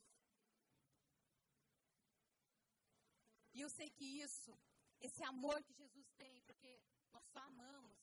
E 3.55 3.61
eu 3.65 3.71
sei 3.79 3.89
que 3.91 4.05
isso, 4.27 4.53
esse 5.01 5.23
amor 5.25 5.59
que 5.65 5.73
Jesus 5.83 6.09
tem, 6.23 6.41
porque 6.43 6.71
nós 7.13 7.25
só 7.33 7.41
amamos, 7.41 7.99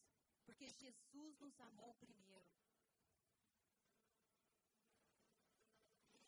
porque 0.45 0.67
Jesus 0.83 1.39
nos 1.39 1.59
amou 1.69 1.93
primeiro. 1.95 2.45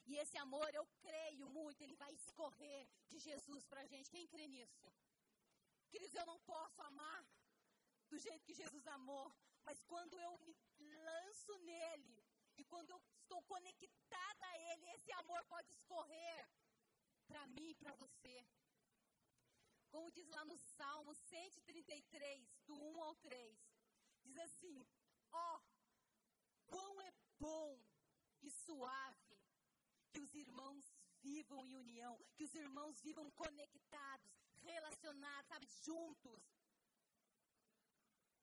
E 0.10 0.16
esse 0.22 0.38
amor, 0.38 0.68
eu 0.74 0.86
creio 1.08 1.48
muito, 1.50 1.82
ele 1.82 1.96
vai 1.96 2.12
escorrer 2.14 2.88
de 3.10 3.20
Jesus 3.20 3.66
para 3.68 3.82
a 3.82 3.86
gente. 3.86 4.10
Quem 4.10 4.26
crê 4.28 4.48
nisso? 4.48 4.88
Queridos, 5.92 6.16
eu 6.16 6.26
não 6.26 6.40
posso 6.42 6.82
amar 6.82 7.26
do 8.10 8.18
jeito 8.18 8.46
que 8.46 8.54
Jesus 8.54 8.86
amou, 8.88 9.34
mas 9.64 9.84
quando 9.84 10.20
eu 10.20 10.32
me 10.80 10.96
lanço 11.10 11.58
nele 11.60 12.24
e 12.58 12.64
quando 12.66 12.90
eu 12.90 13.02
estou 13.22 13.42
conectada 13.44 14.46
a 14.48 14.60
ele, 14.72 14.86
esse 14.92 15.12
amor 15.14 15.44
pode 15.46 15.70
escorrer 15.72 16.50
para 17.28 17.46
mim 17.48 17.70
e 17.70 17.76
para 17.76 17.94
você. 17.94 18.48
Como 19.90 20.12
diz 20.12 20.28
lá 20.30 20.46
no 20.46 20.58
Salmo 20.58 21.14
133, 21.16 22.48
do 22.66 22.76
1 22.76 23.04
ao 23.04 23.16
3, 23.16 23.58
diz 24.24 24.38
assim: 24.38 24.88
Ó, 25.32 25.56
oh, 25.56 25.62
quão 26.68 27.02
é 27.02 27.12
bom 27.40 27.82
e 28.42 28.52
suave 28.52 29.40
que 30.12 30.20
os 30.20 30.34
irmãos 30.34 30.94
vivam 31.22 31.66
em 31.66 31.76
união, 31.76 32.18
que 32.36 32.44
os 32.44 32.54
irmãos 32.54 33.00
vivam 33.02 33.30
conectados, 33.32 34.49
relacionados, 34.62 35.48
sabe, 35.48 35.68
juntos. 35.84 36.44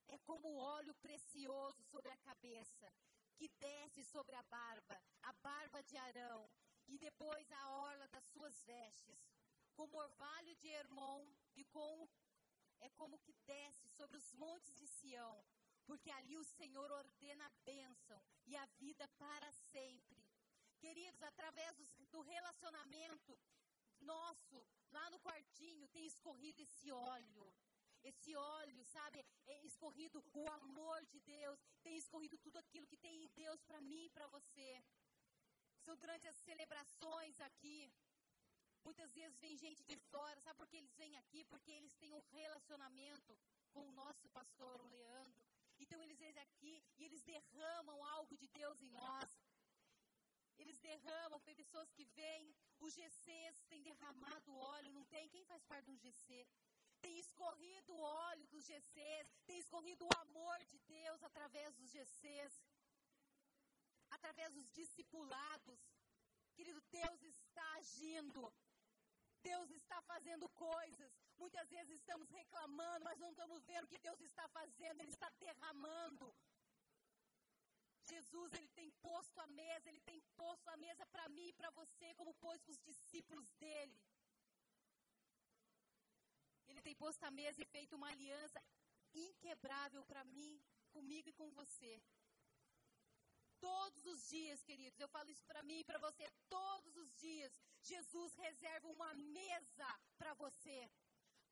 É 0.08 0.18
como 0.18 0.56
óleo 0.56 0.94
precioso 0.96 1.82
sobre 1.84 2.10
a 2.10 2.16
cabeça, 2.18 2.92
que 3.36 3.48
desce 3.48 4.04
sobre 4.04 4.34
a 4.36 4.42
barba, 4.44 5.02
a 5.22 5.32
barba 5.34 5.82
de 5.82 5.96
Arão, 5.96 6.48
e 6.86 6.98
depois 6.98 7.50
a 7.50 7.70
orla 7.70 8.06
das 8.08 8.24
suas 8.26 8.62
vestes, 8.62 9.34
como 9.74 9.98
orvalho 9.98 10.54
de 10.56 10.68
Hermon, 10.68 11.26
e 11.54 11.64
com 11.64 12.08
é 12.80 12.88
como 12.90 13.18
que 13.18 13.32
desce 13.46 13.88
sobre 13.88 14.16
os 14.16 14.32
montes 14.32 14.74
de 14.76 14.86
Sião, 14.86 15.44
porque 15.84 16.10
ali 16.10 16.36
o 16.36 16.44
Senhor 16.44 16.90
ordena 16.90 17.46
a 17.46 17.50
bênção 17.64 18.22
e 18.44 18.56
a 18.56 18.66
vida 18.78 19.08
para 19.18 19.50
sempre. 19.52 20.24
Queridos, 20.78 21.22
através 21.22 21.76
do 22.10 22.20
relacionamento 22.20 23.38
nosso, 24.14 24.56
lá 24.96 25.06
no 25.10 25.20
quartinho, 25.26 25.88
tem 25.88 26.06
escorrido 26.06 26.62
esse 26.62 26.90
óleo. 26.90 27.46
Esse 28.10 28.32
óleo, 28.36 28.84
sabe, 28.84 29.24
é 29.46 29.56
escorrido 29.70 30.24
o 30.32 30.48
amor 30.60 31.04
de 31.06 31.18
Deus, 31.20 31.58
tem 31.82 31.96
escorrido 31.96 32.36
tudo 32.38 32.56
aquilo 32.58 32.86
que 32.86 32.96
tem 32.96 33.24
em 33.24 33.28
Deus 33.42 33.60
para 33.68 33.80
mim 33.80 34.04
e 34.04 34.10
para 34.10 34.28
você. 34.28 34.68
São 35.84 35.96
durante 35.96 36.26
as 36.28 36.36
celebrações 36.36 37.40
aqui. 37.40 37.92
Muitas 38.84 39.12
vezes 39.12 39.40
vem 39.40 39.56
gente 39.56 39.82
de 39.84 39.96
fora, 40.12 40.40
sabe 40.40 40.56
por 40.56 40.68
que 40.68 40.76
eles 40.76 40.94
vêm 40.94 41.16
aqui? 41.16 41.42
Porque 41.44 41.72
eles 41.72 41.96
têm 41.96 42.12
um 42.12 42.22
relacionamento 42.30 43.36
com 43.72 43.88
o 43.88 43.92
nosso 43.92 44.28
pastor, 44.28 44.80
o 44.80 44.86
Leandro. 44.86 45.44
Então 45.78 46.00
eles 46.02 46.18
vêm 46.18 46.38
aqui 46.38 46.74
e 46.96 47.04
eles 47.04 47.22
derramam 47.22 48.04
algo 48.04 48.36
de 48.36 48.48
Deus 48.48 48.80
em 48.80 48.90
nós. 48.90 49.45
Eles 50.58 50.78
derramam, 50.78 51.40
tem 51.40 51.54
pessoas 51.54 51.90
que 51.92 52.04
vêm, 52.04 52.54
os 52.80 52.94
GCs 52.94 53.62
têm 53.68 53.82
derramado 53.82 54.54
óleo, 54.54 54.92
não 54.92 55.04
tem? 55.04 55.28
Quem 55.28 55.44
faz 55.44 55.62
parte 55.64 55.86
do 55.90 55.96
GC? 55.96 56.46
Tem 57.00 57.18
escorrido 57.18 57.92
o 57.94 58.00
óleo 58.00 58.46
dos 58.48 58.64
GCs, 58.64 59.28
tem 59.46 59.58
escorrido 59.58 60.06
o 60.06 60.18
amor 60.20 60.58
de 60.64 60.78
Deus 60.80 61.22
através 61.22 61.74
dos 61.74 61.90
GCs, 61.90 62.54
através 64.10 64.52
dos 64.54 64.70
discipulados. 64.70 65.80
Querido, 66.54 66.80
Deus 66.90 67.22
está 67.22 67.66
agindo. 67.74 68.52
Deus 69.42 69.70
está 69.70 70.00
fazendo 70.02 70.48
coisas. 70.48 71.12
Muitas 71.36 71.68
vezes 71.68 71.94
estamos 71.96 72.28
reclamando, 72.30 73.04
mas 73.04 73.18
não 73.18 73.30
estamos 73.30 73.62
vendo 73.64 73.84
o 73.84 73.88
que 73.88 73.98
Deus 73.98 74.20
está 74.20 74.48
fazendo. 74.48 75.00
Ele 75.00 75.10
está 75.10 75.28
derramando 75.38 76.34
Jesus, 78.12 78.52
ele 78.52 78.68
tem 78.68 78.90
posto 79.08 79.38
a 79.40 79.46
mesa, 79.60 79.88
ele 79.88 80.00
tem 80.00 80.20
posto 80.36 80.68
a 80.68 80.76
mesa 80.76 81.04
para 81.06 81.28
mim 81.28 81.48
e 81.48 81.52
para 81.60 81.70
você, 81.70 82.14
como 82.14 82.34
pôs 82.34 82.60
para 82.62 82.72
os 82.72 82.82
discípulos 82.90 83.48
dele. 83.62 83.98
Ele 86.68 86.82
tem 86.82 86.94
posto 86.94 87.22
a 87.24 87.30
mesa 87.30 87.60
e 87.62 87.72
feito 87.76 87.96
uma 87.96 88.10
aliança 88.10 88.62
inquebrável 89.14 90.04
para 90.04 90.24
mim, 90.24 90.62
comigo 90.90 91.28
e 91.28 91.32
com 91.32 91.50
você. 91.50 91.92
Todos 93.60 94.04
os 94.12 94.28
dias, 94.28 94.62
queridos, 94.62 95.00
eu 95.00 95.08
falo 95.08 95.30
isso 95.30 95.44
para 95.46 95.62
mim 95.62 95.78
e 95.80 95.84
para 95.84 95.98
você, 95.98 96.30
todos 96.48 96.96
os 96.96 97.14
dias, 97.16 97.52
Jesus 97.80 98.34
reserva 98.34 98.88
uma 98.88 99.12
mesa 99.14 99.88
para 100.18 100.34
você. 100.34 100.90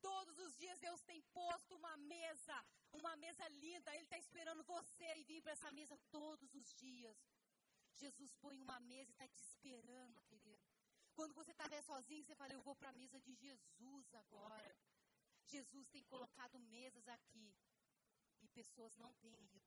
Todos 0.09 0.37
os 0.45 0.55
dias 0.61 0.79
Deus 0.79 1.01
tem 1.09 1.21
posto 1.39 1.75
uma 1.75 1.95
mesa, 1.97 2.57
uma 2.93 3.15
mesa 3.15 3.47
linda. 3.63 3.93
Ele 3.93 4.03
está 4.03 4.17
esperando 4.17 4.63
você 4.63 5.07
e 5.17 5.23
vir 5.23 5.41
para 5.41 5.53
essa 5.53 5.71
mesa 5.71 5.97
todos 6.11 6.53
os 6.53 6.73
dias. 6.75 7.17
Jesus 7.95 8.31
põe 8.43 8.57
uma 8.61 8.79
mesa 8.91 9.09
e 9.09 9.13
está 9.13 9.27
te 9.27 9.41
esperando, 9.41 10.21
querido. 10.29 10.63
Quando 11.15 11.33
você 11.33 11.51
está 11.51 11.65
sozinho, 11.81 12.23
você 12.23 12.35
fala, 12.35 12.53
eu 12.53 12.61
vou 12.61 12.75
para 12.75 12.89
a 12.89 12.99
mesa 13.01 13.19
de 13.19 13.33
Jesus 13.33 14.13
agora. 14.13 14.75
Jesus 15.47 15.87
tem 15.89 16.03
colocado 16.03 16.59
mesas 16.59 17.07
aqui 17.07 17.55
e 18.41 18.47
pessoas 18.49 18.95
não 18.97 19.13
têm 19.15 19.33
ido. 19.55 19.61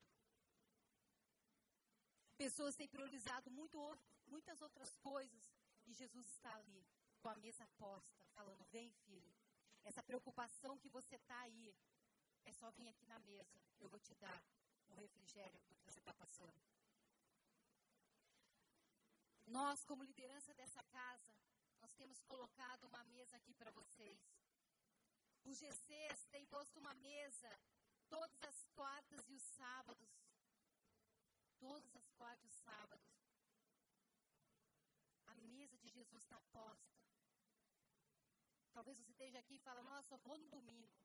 Pessoas 2.37 2.77
têm 2.77 2.87
priorizado 2.87 3.51
muito, 3.51 3.79
muitas 4.27 4.61
outras 4.63 4.95
coisas 4.97 5.45
e 5.87 5.93
Jesus 5.95 6.27
está 6.29 6.55
ali 6.55 6.87
com 7.21 7.29
a 7.29 7.37
mesa 7.37 7.67
posta, 7.79 8.25
falando: 8.35 8.65
Vem, 8.67 8.93
filho, 9.07 9.38
essa 9.89 10.03
preocupação 10.03 10.79
que 10.79 10.91
você 10.91 11.17
está 11.17 11.39
aí, 11.41 11.75
é 12.45 12.53
só 12.53 12.71
vir 12.73 12.89
aqui 12.89 13.07
na 13.07 13.19
mesa. 13.21 13.59
Eu 13.81 13.89
vou 13.89 13.99
te 13.99 14.15
dar 14.17 14.43
um 14.91 14.95
refrigério 14.95 15.59
do 15.69 15.75
que 15.75 15.85
você 15.85 15.99
está 15.99 16.13
passando. 16.13 16.63
Nós, 19.47 19.85
como 19.85 20.03
liderança 20.05 20.53
dessa 20.55 20.83
casa, 20.85 21.35
nós 21.81 21.93
temos 21.95 22.23
colocado 22.25 22.85
uma 22.85 23.03
mesa 23.05 23.37
aqui 23.37 23.55
para 23.55 23.71
vocês. 23.71 24.21
Os 25.45 25.59
GCs 25.59 26.27
têm 26.31 26.45
posto 26.47 26.79
uma 26.79 26.93
mesa 26.95 27.51
todas 28.11 28.43
as 28.43 28.63
quartas 28.75 29.27
e 29.29 29.35
os 29.35 29.43
sábados. 29.43 30.11
Todas 31.59 31.97
as 31.97 32.11
quartas 32.11 32.45
e 32.45 32.49
os 32.49 32.61
sábados. 32.63 33.09
A 35.29 35.35
mesa 35.37 35.79
de 35.79 35.89
Jesus 35.89 36.23
está 36.23 36.39
posta. 36.53 37.08
Talvez 38.79 38.97
você 38.97 39.11
esteja 39.11 39.41
aqui 39.41 39.57
e 39.57 39.59
fala, 39.59 39.83
nossa, 39.83 40.15
eu 40.15 40.19
vou 40.19 40.39
no 40.39 40.47
domingo. 40.47 40.97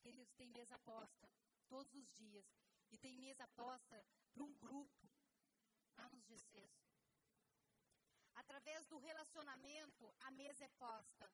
Queridos, 0.00 0.32
tem 0.34 0.48
mesa 0.48 0.78
posta 0.78 1.28
todos 1.66 1.92
os 1.92 2.08
dias. 2.12 2.46
E 2.92 2.96
tem 2.96 3.18
mesa 3.18 3.48
posta 3.48 4.06
para 4.32 4.44
um 4.44 4.54
grupo 4.54 5.10
lá 5.96 6.08
nos 6.10 6.24
GCs. 6.28 6.70
Através 8.36 8.86
do 8.86 8.96
relacionamento, 8.98 10.14
a 10.20 10.30
mesa 10.30 10.64
é 10.64 10.68
posta. 10.78 11.28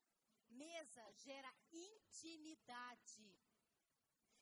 Mesa 0.49 1.13
gera 1.13 1.55
intimidade. 1.71 3.39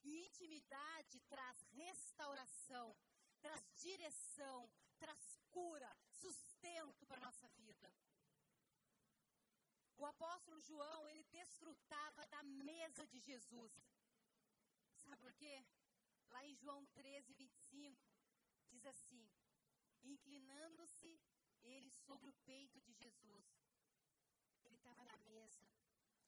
E 0.05 0.27
intimidade 0.27 1.19
traz 1.23 1.61
restauração, 1.73 2.97
traz 3.41 3.69
direção, 3.75 4.71
traz 5.01 5.41
cura, 5.51 5.91
sustento 6.13 7.05
para 7.07 7.17
a 7.17 7.27
nossa 7.27 7.49
vida. 7.49 7.64
O 9.97 10.07
apóstolo 10.07 10.61
João, 10.61 11.09
ele 11.09 11.23
desfrutava 11.25 12.27
da 12.27 12.43
mesa 12.43 13.07
de 13.07 13.21
Jesus. 13.21 13.73
Sabe 15.03 15.17
por 15.19 15.33
quê? 15.35 15.65
Lá 16.29 16.45
em 16.45 16.55
João 16.57 16.85
13, 16.87 17.33
25, 17.35 18.03
diz 18.71 18.85
assim: 18.87 19.31
Inclinando-se 20.03 21.21
ele 21.63 21.91
sobre 21.91 22.29
o 22.29 22.35
peito 22.45 22.81
de 22.81 22.93
Jesus. 22.93 23.47
Ele 24.65 24.77
estava 24.77 25.05
na 25.05 25.17
mesa. 25.19 25.65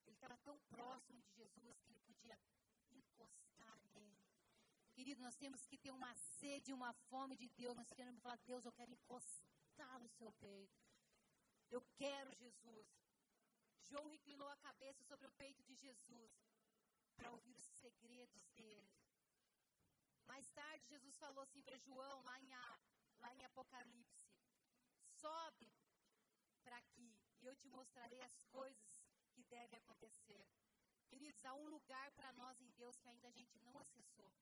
Ele 0.07 0.15
estava 0.15 0.37
tão 0.39 0.59
próximo 0.69 1.21
de 1.23 1.31
Jesus 1.33 1.83
que 1.83 1.93
ele 1.93 2.01
podia 2.01 2.39
encostar 2.93 3.79
nele. 3.95 4.25
Querido, 4.95 5.21
nós 5.21 5.37
temos 5.37 5.67
que 5.67 5.77
ter 5.77 5.91
uma 5.91 6.15
sede, 6.15 6.73
uma 6.73 6.93
fome 7.11 7.37
de 7.37 7.49
Deus. 7.49 7.77
Nós 7.77 7.93
queremos 7.93 8.23
falar, 8.23 8.39
Deus, 8.47 8.65
eu 8.65 8.73
quero 8.73 8.91
encostar 8.93 9.99
no 10.01 10.09
seu 10.09 10.33
peito. 10.35 10.81
Eu 11.71 11.83
quero 11.97 12.33
Jesus. 12.35 13.06
João 13.83 14.07
reclinou 14.09 14.49
a 14.49 14.57
cabeça 14.57 15.03
sobre 15.05 15.27
o 15.27 15.33
peito 15.33 15.63
de 15.63 15.75
Jesus 15.75 16.33
para 17.17 17.31
ouvir 17.31 17.57
os 17.57 17.65
segredos 17.65 18.49
dele. 18.51 18.91
Mais 20.27 20.49
tarde, 20.51 20.87
Jesus 20.89 21.17
falou 21.17 21.43
assim 21.43 21.63
para 21.63 21.79
João, 21.79 22.23
lá 22.23 22.41
em, 22.41 22.51
lá 23.19 23.35
em 23.35 23.45
Apocalipse: 23.45 24.27
Sobe 25.21 25.73
para 26.63 26.77
aqui 26.79 27.19
e 27.41 27.47
eu 27.47 27.55
te 27.57 27.69
mostrarei 27.69 28.21
as 28.23 28.43
coisas 28.45 29.07
que 29.33 29.43
devem 29.45 29.79
acontecer. 29.79 30.47
Queridos, 31.09 31.45
há 31.45 31.55
um 31.55 31.69
lugar 31.69 32.11
para 32.13 32.33
nós 32.33 32.61
em 32.61 32.71
Deus 32.73 32.99
que 32.99 33.09
ainda 33.09 33.29
a 33.29 33.31
gente 33.31 33.59
não 33.61 33.79
acessou. 33.79 34.33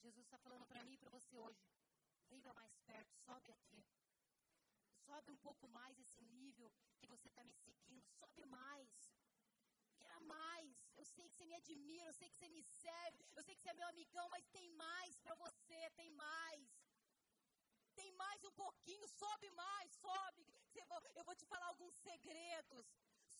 Jesus 0.00 0.24
está 0.26 0.38
falando 0.38 0.66
para 0.66 0.84
mim 0.84 0.92
e 0.92 0.98
para 0.98 1.10
você 1.10 1.36
hoje. 1.38 1.66
Venha 2.28 2.52
mais 2.52 2.76
perto, 2.80 3.16
sobe 3.24 3.50
aqui. 3.50 3.84
Sobe 5.08 5.30
um 5.32 5.42
pouco 5.48 5.66
mais 5.76 5.98
esse 6.04 6.20
nível 6.38 6.70
que 6.98 7.06
você 7.12 7.28
está 7.28 7.42
me 7.42 7.54
seguindo. 7.64 8.06
Sobe 8.20 8.44
mais. 8.44 8.90
Quero 10.00 10.20
mais. 10.22 10.72
Eu 10.98 11.04
sei 11.06 11.26
que 11.28 11.36
você 11.36 11.46
me 11.50 11.54
admira, 11.54 12.08
eu 12.08 12.18
sei 12.18 12.28
que 12.28 12.36
você 12.36 12.48
me 12.56 12.62
serve, 12.62 13.24
eu 13.36 13.42
sei 13.42 13.54
que 13.56 13.62
você 13.62 13.70
é 13.70 13.80
meu 13.80 13.88
amigão, 13.88 14.26
mas 14.34 14.46
tem 14.56 14.68
mais 14.86 15.16
para 15.24 15.34
você, 15.44 15.80
tem 16.00 16.10
mais. 16.10 16.66
Tem 18.00 18.10
mais 18.24 18.44
um 18.44 18.52
pouquinho, 18.52 19.08
sobe 19.08 19.50
mais, 19.62 19.92
sobe. 20.06 20.46
Eu 21.18 21.24
vou 21.24 21.34
te 21.34 21.46
falar 21.52 21.68
alguns 21.68 21.96
segredos. 22.08 22.86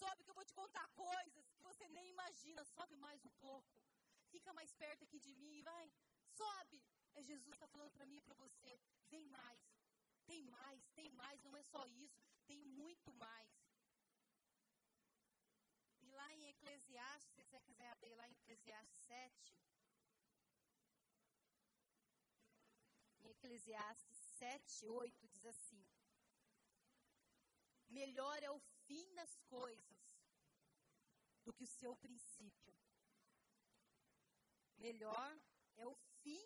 Sobe 0.01 0.25
que 0.25 0.31
eu 0.31 0.39
vou 0.41 0.47
te 0.51 0.55
contar 0.55 0.87
coisas 1.07 1.51
que 1.55 1.63
você 1.69 1.87
nem 1.89 2.09
imagina. 2.09 2.65
Sobe 2.65 2.97
mais 2.97 3.25
um 3.27 3.35
pouco. 3.47 3.77
Fica 4.35 4.53
mais 4.55 4.73
perto 4.73 5.05
aqui 5.05 5.21
de 5.27 5.35
mim, 5.35 5.63
vai. 5.63 5.93
Sobe. 6.41 6.83
É 7.15 7.23
Jesus 7.23 7.55
está 7.55 7.69
falando 7.69 7.93
para 7.93 8.07
mim 8.07 8.17
e 8.17 8.27
para 8.29 8.35
você. 8.35 8.81
Vem 9.11 9.27
mais. 9.27 9.78
Tem 10.29 10.43
mais, 10.45 10.81
tem 10.99 11.11
mais. 11.21 11.43
Não 11.43 11.57
é 11.57 11.63
só 11.63 11.87
isso. 11.87 12.23
Tem 12.47 12.61
muito 12.81 13.13
mais. 13.15 13.51
E 16.03 16.11
lá 16.19 16.27
em 16.35 16.49
Eclesiastes, 16.49 17.31
se 17.31 17.43
você 17.43 17.61
quiser 17.61 17.89
abrir 17.91 18.15
lá 18.15 18.29
em 18.29 18.33
Eclesiastes 18.33 19.01
7. 19.07 19.57
Em 23.21 23.31
Eclesiastes 23.31 24.19
7, 24.39 24.87
8 24.87 25.29
diz 25.29 25.47
assim: 25.47 25.83
Melhor 27.89 28.43
é 28.43 28.51
o 28.51 28.61
fim 28.87 29.15
das 29.15 29.35
coisas 29.57 30.03
do 31.45 31.55
que 31.55 31.65
o 31.65 31.73
seu 31.81 31.97
princípio. 31.97 32.75
Melhor 34.77 35.41
é 35.77 35.87
o 35.87 35.95
fim 36.23 36.45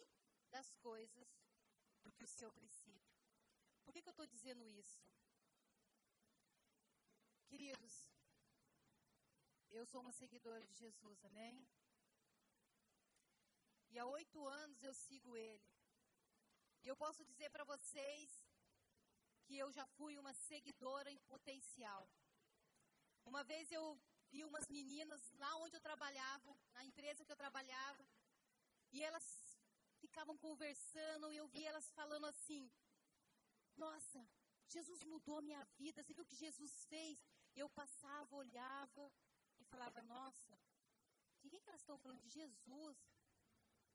das 0.51 0.75
coisas 0.77 1.29
do 2.05 2.13
que 2.13 2.25
o 2.25 2.29
seu 2.29 2.53
princípio. 2.53 3.12
Por 3.85 3.93
que, 3.93 4.03
que 4.03 4.09
eu 4.09 4.17
estou 4.17 4.27
dizendo 4.27 4.67
isso? 4.69 5.01
Queridos, 7.47 7.95
eu 9.71 9.85
sou 9.87 10.01
uma 10.01 10.13
seguidora 10.13 10.67
de 10.67 10.75
Jesus, 10.75 11.25
amém? 11.25 11.67
E 13.91 13.99
há 13.99 14.07
oito 14.07 14.47
anos 14.49 14.83
eu 14.83 14.95
sigo 14.95 15.37
Ele. 15.37 15.69
E 16.83 16.89
eu 16.89 16.97
posso 16.97 17.25
dizer 17.25 17.51
para 17.51 17.65
vocês 17.65 18.43
que 19.45 19.57
eu 19.57 19.71
já 19.71 19.87
fui 19.97 20.19
uma 20.19 20.33
seguidora 20.33 21.11
em 21.11 21.19
potencial. 21.33 22.09
Uma 23.25 23.45
vez 23.45 23.71
eu 23.71 24.01
vi 24.31 24.45
umas 24.45 24.67
meninas 24.69 25.23
lá 25.43 25.55
onde 25.57 25.77
eu 25.77 25.81
trabalhava, 25.81 26.57
na 26.73 26.85
empresa 26.85 27.25
que 27.25 27.33
eu 27.33 27.37
trabalhava, 27.45 28.05
e 28.91 29.03
elas 29.03 29.27
ficavam 30.01 30.37
conversando 30.39 31.31
e 31.33 31.37
eu 31.37 31.47
vi 31.49 31.65
elas 31.65 31.91
falando 31.93 32.27
assim: 32.27 32.71
Nossa, 33.85 34.21
Jesus 34.75 35.03
mudou 35.13 35.37
a 35.39 35.47
minha 35.49 35.63
vida, 35.81 36.03
você 36.03 36.15
viu 36.15 36.25
o 36.25 36.31
que 36.33 36.45
Jesus 36.47 36.73
fez? 36.93 37.19
Eu 37.63 37.69
passava, 37.81 38.37
olhava 38.45 39.05
e 39.61 39.65
falava: 39.65 40.03
Nossa, 40.03 40.55
de 41.43 41.51
que, 41.51 41.61
que 41.61 41.69
elas 41.69 41.81
estão 41.81 41.99
falando? 41.99 42.21
De 42.21 42.29
Jesus. 42.29 42.99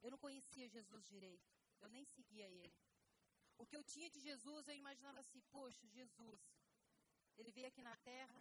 Eu 0.02 0.10
não 0.12 0.18
conhecia 0.18 0.68
Jesus 0.76 1.06
direito. 1.06 1.48
Eu 1.80 1.88
nem 1.88 2.04
seguia 2.04 2.46
ele. 2.62 2.76
O 3.56 3.66
que 3.66 3.76
eu 3.76 3.82
tinha 3.82 4.08
de 4.10 4.20
Jesus, 4.20 4.68
eu 4.68 4.74
imaginava 4.74 5.20
assim: 5.20 5.40
poxa, 5.56 5.86
Jesus, 5.88 6.40
ele 7.38 7.50
veio 7.50 7.68
aqui 7.68 7.82
na 7.82 7.96
terra, 7.96 8.40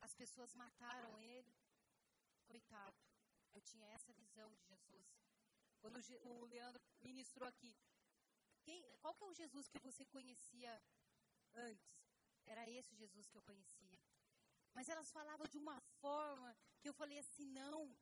as 0.00 0.14
pessoas 0.14 0.54
mataram 0.54 1.18
ele, 1.18 1.54
coitado. 2.46 2.96
Eu 3.54 3.60
tinha 3.60 3.86
essa 3.88 4.12
visão 4.12 4.48
de 4.54 4.64
Jesus. 4.70 5.06
Quando 5.80 5.98
o 6.30 6.44
Leandro 6.46 6.82
ministrou 7.00 7.48
aqui, 7.48 7.76
quem, 8.64 8.80
qual 9.00 9.14
que 9.14 9.24
é 9.24 9.26
o 9.26 9.34
Jesus 9.34 9.68
que 9.68 9.78
você 9.78 10.04
conhecia 10.06 10.72
antes? 11.54 11.92
Era 12.46 12.68
esse 12.68 12.94
Jesus 12.94 13.28
que 13.28 13.36
eu 13.36 13.42
conhecia. 13.42 13.98
Mas 14.74 14.88
elas 14.88 15.10
falavam 15.10 15.46
de 15.46 15.58
uma 15.58 15.78
forma 16.00 16.56
que 16.80 16.88
eu 16.88 16.94
falei 16.94 17.18
assim: 17.18 17.46
não, 17.60 17.94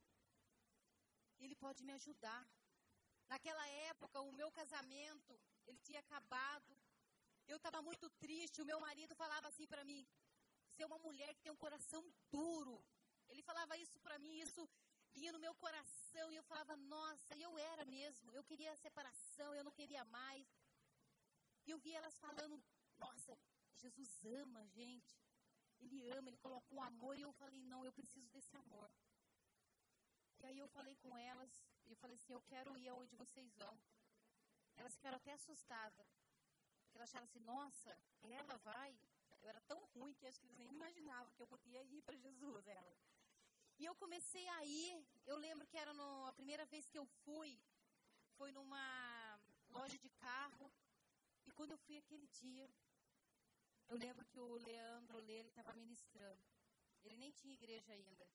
ele 1.39 1.57
pode 1.57 1.83
me 1.83 1.93
ajudar. 1.93 2.43
Naquela 3.29 3.67
época, 3.91 4.21
o 4.21 4.33
meu 4.33 4.51
casamento, 4.51 5.41
ele 5.67 5.79
tinha 5.79 6.01
acabado. 6.01 6.73
Eu 7.47 7.57
estava 7.57 7.81
muito 7.83 8.09
triste. 8.25 8.63
O 8.63 8.69
meu 8.71 8.81
marido 8.81 9.15
falava 9.15 9.49
assim 9.49 9.67
para 9.67 9.85
mim: 9.85 10.07
Você 10.69 10.83
é 10.83 10.87
uma 10.87 10.99
mulher 10.99 11.35
que 11.35 11.43
tem 11.43 11.53
um 11.53 11.63
coração 11.67 12.03
duro. 12.31 12.77
Ele 13.29 13.43
falava 13.43 13.77
isso 13.77 13.99
para 14.01 14.19
mim, 14.19 14.41
isso 14.41 14.69
vinha 15.15 15.33
no 15.33 15.39
meu 15.39 15.55
coração. 15.55 16.31
E 16.33 16.37
eu 16.37 16.43
falava: 16.45 16.77
Nossa, 16.77 17.37
eu 17.37 17.59
era 17.59 17.85
mesmo. 17.85 18.33
Eu 18.33 18.45
queria 18.45 18.77
separação, 18.77 19.55
eu 19.55 19.65
não 19.65 19.73
queria 19.73 20.05
mais. 20.05 20.47
E 21.67 21.71
eu 21.71 21.79
via 21.79 21.99
elas 21.99 22.19
falando: 22.19 22.63
Nossa, 22.99 23.39
Jesus 23.77 24.25
ama 24.25 24.61
a 24.61 24.67
gente. 24.67 25.19
Ele 25.81 26.11
ama, 26.11 26.29
ele 26.29 26.37
colocou 26.39 26.79
um 26.79 26.83
amor. 26.83 27.19
E 27.19 27.23
eu 27.23 27.33
falei: 27.33 27.63
Não, 27.63 27.85
eu 27.85 27.93
preciso 27.93 28.29
desse 28.31 28.57
amor. 28.57 28.91
E 30.41 30.47
aí 30.47 30.59
eu 30.59 30.69
falei 30.69 30.97
com 30.97 31.17
elas, 31.19 31.53
e 31.87 31.91
eu 31.91 31.97
falei 31.97 32.17
assim, 32.17 32.33
eu 32.33 32.41
quero 32.43 32.77
ir 32.79 32.89
aonde 32.89 33.15
vocês 33.15 33.53
vão. 33.57 33.79
Elas 34.77 34.95
ficaram 34.95 35.17
até 35.17 35.33
assustadas. 35.33 36.09
Porque 36.85 36.97
elas 36.97 37.11
acharam 37.11 37.27
assim, 37.27 37.41
nossa, 37.41 37.97
ela 38.23 38.57
vai. 38.59 38.99
Eu 39.43 39.49
era 39.49 39.61
tão 39.63 39.79
ruim 39.95 40.15
que 40.15 40.27
acho 40.27 40.41
que 40.41 40.47
eles 40.47 40.57
nem 40.57 40.71
imaginavam 40.71 41.33
que 41.33 41.43
eu 41.43 41.47
podia 41.47 41.83
ir 41.83 42.03
para 42.03 42.17
Jesus, 42.17 42.67
ela. 42.67 42.97
E 43.81 43.87
eu 43.87 43.95
comecei 43.95 44.47
a 44.47 44.65
ir, 44.67 45.07
eu 45.25 45.37
lembro 45.39 45.67
que 45.67 45.79
era 45.79 45.95
no, 45.95 46.27
a 46.27 46.33
primeira 46.35 46.67
vez 46.67 46.87
que 46.91 46.99
eu 46.99 47.07
fui, 47.25 47.59
foi 48.37 48.53
numa 48.53 49.41
loja 49.71 49.97
de 49.99 50.11
carro. 50.11 50.71
E 51.47 51.51
quando 51.53 51.71
eu 51.71 51.79
fui 51.79 51.97
aquele 51.97 52.27
dia, 52.27 52.69
eu 53.89 53.97
lembro 53.97 54.23
que 54.27 54.39
o 54.39 54.57
Leandro 54.57 55.19
Lê, 55.21 55.39
ele 55.39 55.49
estava 55.49 55.73
ministrando. 55.73 56.45
Ele 57.03 57.17
nem 57.17 57.33
tinha 57.33 57.55
igreja 57.55 57.91
ainda. 57.95 58.29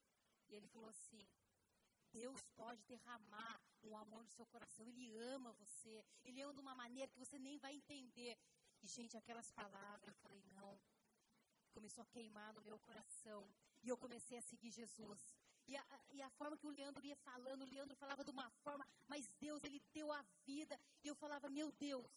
E 0.48 0.56
ele 0.56 0.68
falou 0.68 0.90
assim, 0.90 1.24
Deus 2.12 2.42
pode 2.56 2.84
derramar 2.86 3.62
um 3.84 3.96
amor 3.96 4.24
no 4.24 4.32
seu 4.32 4.48
coração. 4.48 4.88
Ele 4.88 5.16
ama 5.16 5.54
você. 5.54 6.04
Ele 6.24 6.42
ama 6.42 6.56
de 6.56 6.60
uma 6.60 6.74
maneira 6.74 7.12
que 7.12 7.20
você 7.20 7.38
nem 7.38 7.60
vai 7.60 7.76
entender. 7.76 8.36
E, 8.82 8.88
gente, 8.88 9.16
aquelas 9.16 9.52
palavras, 9.52 10.08
eu 10.08 10.16
falei, 10.24 10.44
não. 10.54 10.82
Começou 11.72 12.02
a 12.02 12.08
queimar 12.08 12.52
no 12.56 12.64
meu 12.64 12.80
coração. 12.80 13.48
E 13.86 13.90
eu 13.90 13.98
comecei 13.98 14.38
a 14.38 14.42
seguir 14.42 14.72
Jesus. 14.72 15.20
E 15.68 15.76
a, 15.78 15.86
e 16.12 16.22
a 16.22 16.30
forma 16.32 16.58
que 16.58 16.66
o 16.66 16.72
Leandro 16.72 17.06
ia 17.06 17.16
falando, 17.18 17.62
o 17.62 17.72
Leandro 17.74 17.96
falava 17.96 18.24
de 18.24 18.32
uma 18.32 18.50
forma, 18.64 18.86
mas 19.08 19.28
Deus, 19.40 19.64
ele 19.64 19.80
deu 19.94 20.12
a 20.12 20.22
vida. 20.44 20.80
E 21.04 21.08
eu 21.08 21.16
falava, 21.16 21.50
meu 21.50 21.72
Deus, 21.72 22.12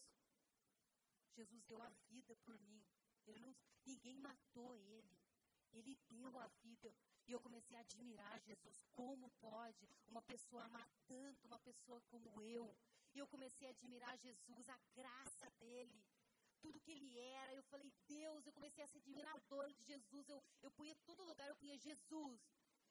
Jesus 1.37 1.63
deu 1.65 1.81
a 1.83 1.91
vida 2.09 2.35
por 2.37 2.59
mim. 2.61 2.83
Não, 3.27 3.55
ninguém 3.85 4.19
matou 4.19 4.75
ele. 4.77 5.15
Ele 5.73 5.95
deu 6.09 6.39
a 6.39 6.47
vida. 6.63 6.95
E 7.27 7.33
eu 7.33 7.41
comecei 7.41 7.77
a 7.77 7.81
admirar 7.81 8.41
Jesus. 8.41 8.83
Como 8.93 9.31
pode 9.33 9.87
uma 10.07 10.23
pessoa 10.23 10.65
amar 10.65 10.89
tanto 11.07 11.47
uma 11.47 11.59
pessoa 11.59 12.01
como 12.09 12.41
eu? 12.41 12.75
E 13.15 13.19
eu 13.19 13.27
comecei 13.27 13.69
a 13.69 13.71
admirar 13.71 14.17
Jesus, 14.17 14.69
a 14.71 14.79
graça 14.95 15.51
dele. 15.61 16.03
Tudo 16.61 16.81
que 16.81 16.93
ele 16.93 17.19
era. 17.19 17.55
Eu 17.55 17.63
falei, 17.65 17.93
Deus, 18.07 18.47
eu 18.47 18.53
comecei 18.53 18.83
a 18.85 18.87
ser 18.87 18.99
admiradora 18.99 19.73
de 19.73 19.83
Jesus. 19.85 20.29
Eu, 20.29 20.43
eu 20.63 20.71
punha 20.73 20.95
todo 21.07 21.25
lugar, 21.25 21.49
eu 21.49 21.57
punha 21.57 21.77
Jesus. 21.77 22.41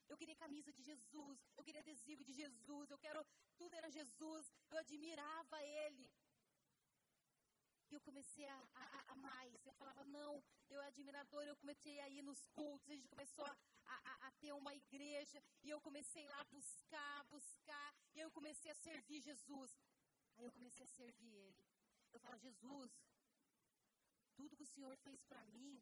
Eu 0.10 0.18
queria 0.18 0.36
camisa 0.36 0.72
de 0.72 0.82
Jesus, 0.82 1.38
eu 1.58 1.64
queria 1.66 1.82
adesivo 1.82 2.24
de 2.24 2.32
Jesus, 2.32 2.90
eu 2.90 2.98
quero, 2.98 3.26
tudo 3.58 3.76
era 3.76 3.90
Jesus, 3.90 4.50
eu 4.72 4.78
admirava 4.78 5.62
Ele. 5.62 6.10
E 7.90 7.94
eu 7.94 8.02
comecei 8.02 8.46
a, 8.46 8.68
a, 8.76 9.12
a, 9.12 9.16
mais. 9.16 9.66
Eu 9.66 9.74
falava, 9.74 10.04
não, 10.06 10.44
eu 10.70 10.82
é 10.82 10.88
admirador. 10.88 11.44
Eu 11.44 11.56
comecei 11.56 12.00
a 12.02 12.10
ir 12.10 12.22
nos 12.22 12.46
cultos. 12.48 12.90
A 12.90 12.96
gente 12.96 13.08
começou 13.08 13.46
a, 13.46 13.58
a, 13.86 14.28
a, 14.28 14.32
ter 14.42 14.52
uma 14.52 14.76
igreja. 14.76 15.42
E 15.64 15.70
eu 15.70 15.80
comecei 15.80 16.28
lá 16.28 16.42
a 16.42 16.44
buscar, 16.46 17.24
buscar. 17.26 17.96
E 18.14 18.20
eu 18.20 18.30
comecei 18.32 18.72
a 18.72 18.76
servir 18.76 19.22
Jesus. 19.22 19.80
Aí 20.38 20.44
eu 20.44 20.52
comecei 20.52 20.84
a 20.84 20.90
servir 20.90 21.34
Ele. 21.34 21.64
Eu 22.12 22.20
falava, 22.20 22.42
Jesus, 22.42 22.92
tudo 24.38 24.56
que 24.56 24.68
o 24.68 24.74
Senhor 24.76 24.96
fez 25.06 25.20
para 25.24 25.44
mim, 25.56 25.74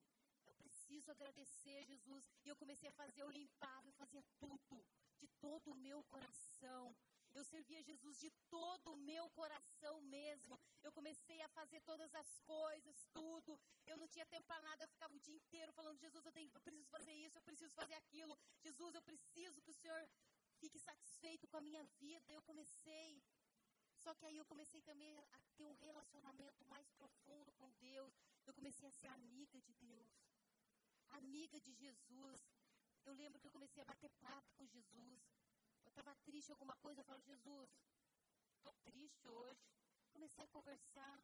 eu 0.47 0.53
preciso 0.55 1.11
agradecer, 1.11 1.83
Jesus. 1.91 2.23
E 2.43 2.49
eu 2.49 2.55
comecei 2.55 2.89
a 2.89 2.97
fazer, 3.01 3.21
eu 3.21 3.29
limpava, 3.29 3.87
eu 3.87 3.93
fazia 3.93 4.23
tudo, 4.39 4.85
de 5.19 5.27
todo 5.45 5.71
o 5.71 5.75
meu 5.87 6.03
coração. 6.05 6.95
Eu 7.37 7.43
servia 7.43 7.83
Jesus 7.83 8.17
de 8.17 8.29
todo 8.49 8.93
o 8.93 8.95
meu 8.95 9.29
coração 9.31 9.95
mesmo. 10.03 10.57
Eu 10.81 10.91
comecei 10.97 11.41
a 11.41 11.49
fazer 11.49 11.81
todas 11.81 12.15
as 12.15 12.39
coisas, 12.39 12.95
tudo. 13.11 13.59
Eu 13.85 13.97
não 13.97 14.07
tinha 14.07 14.25
tempo 14.25 14.47
para 14.47 14.61
nada, 14.61 14.83
eu 14.83 14.87
ficava 14.87 15.13
o 15.13 15.19
dia 15.19 15.35
inteiro 15.35 15.73
falando: 15.73 15.99
Jesus, 15.99 16.25
eu, 16.25 16.31
tenho, 16.31 16.49
eu 16.53 16.61
preciso 16.61 16.89
fazer 16.89 17.13
isso, 17.13 17.37
eu 17.37 17.41
preciso 17.41 17.73
fazer 17.73 17.95
aquilo. 17.95 18.37
Jesus, 18.61 18.95
eu 18.95 19.01
preciso 19.01 19.61
que 19.61 19.71
o 19.71 19.79
Senhor 19.81 20.09
fique 20.61 20.79
satisfeito 20.79 21.45
com 21.49 21.57
a 21.57 21.61
minha 21.61 21.83
vida. 21.99 22.31
Eu 22.31 22.41
comecei. 22.43 23.21
Só 23.97 24.13
que 24.13 24.25
aí 24.25 24.37
eu 24.37 24.45
comecei 24.45 24.81
também 24.81 25.17
a 25.17 25.39
ter 25.57 25.65
um 25.65 25.73
relacionamento 25.73 26.63
mais 26.65 26.89
profundo 26.91 27.51
com 27.53 27.69
Deus. 27.79 28.13
Eu 28.65 28.71
comecei 28.71 28.89
a 28.89 28.91
ser 28.93 29.07
amiga 29.09 29.61
de 29.61 29.73
Deus, 29.75 30.11
amiga 31.09 31.61
de 31.61 31.71
Jesus. 31.71 32.41
Eu 33.05 33.13
lembro 33.13 33.39
que 33.39 33.45
eu 33.45 33.51
comecei 33.51 33.83
a 33.83 33.85
bater 33.85 34.09
papo 34.19 34.51
com 34.57 34.65
Jesus 34.65 35.21
estava 35.95 36.15
triste 36.25 36.51
alguma 36.51 36.75
coisa, 36.77 36.99
eu 36.99 37.05
falo, 37.05 37.21
Jesus, 37.21 37.69
tô 38.61 38.73
triste 38.83 39.27
hoje. 39.27 39.65
Comecei 40.11 40.43
a 40.43 40.47
conversar. 40.47 41.23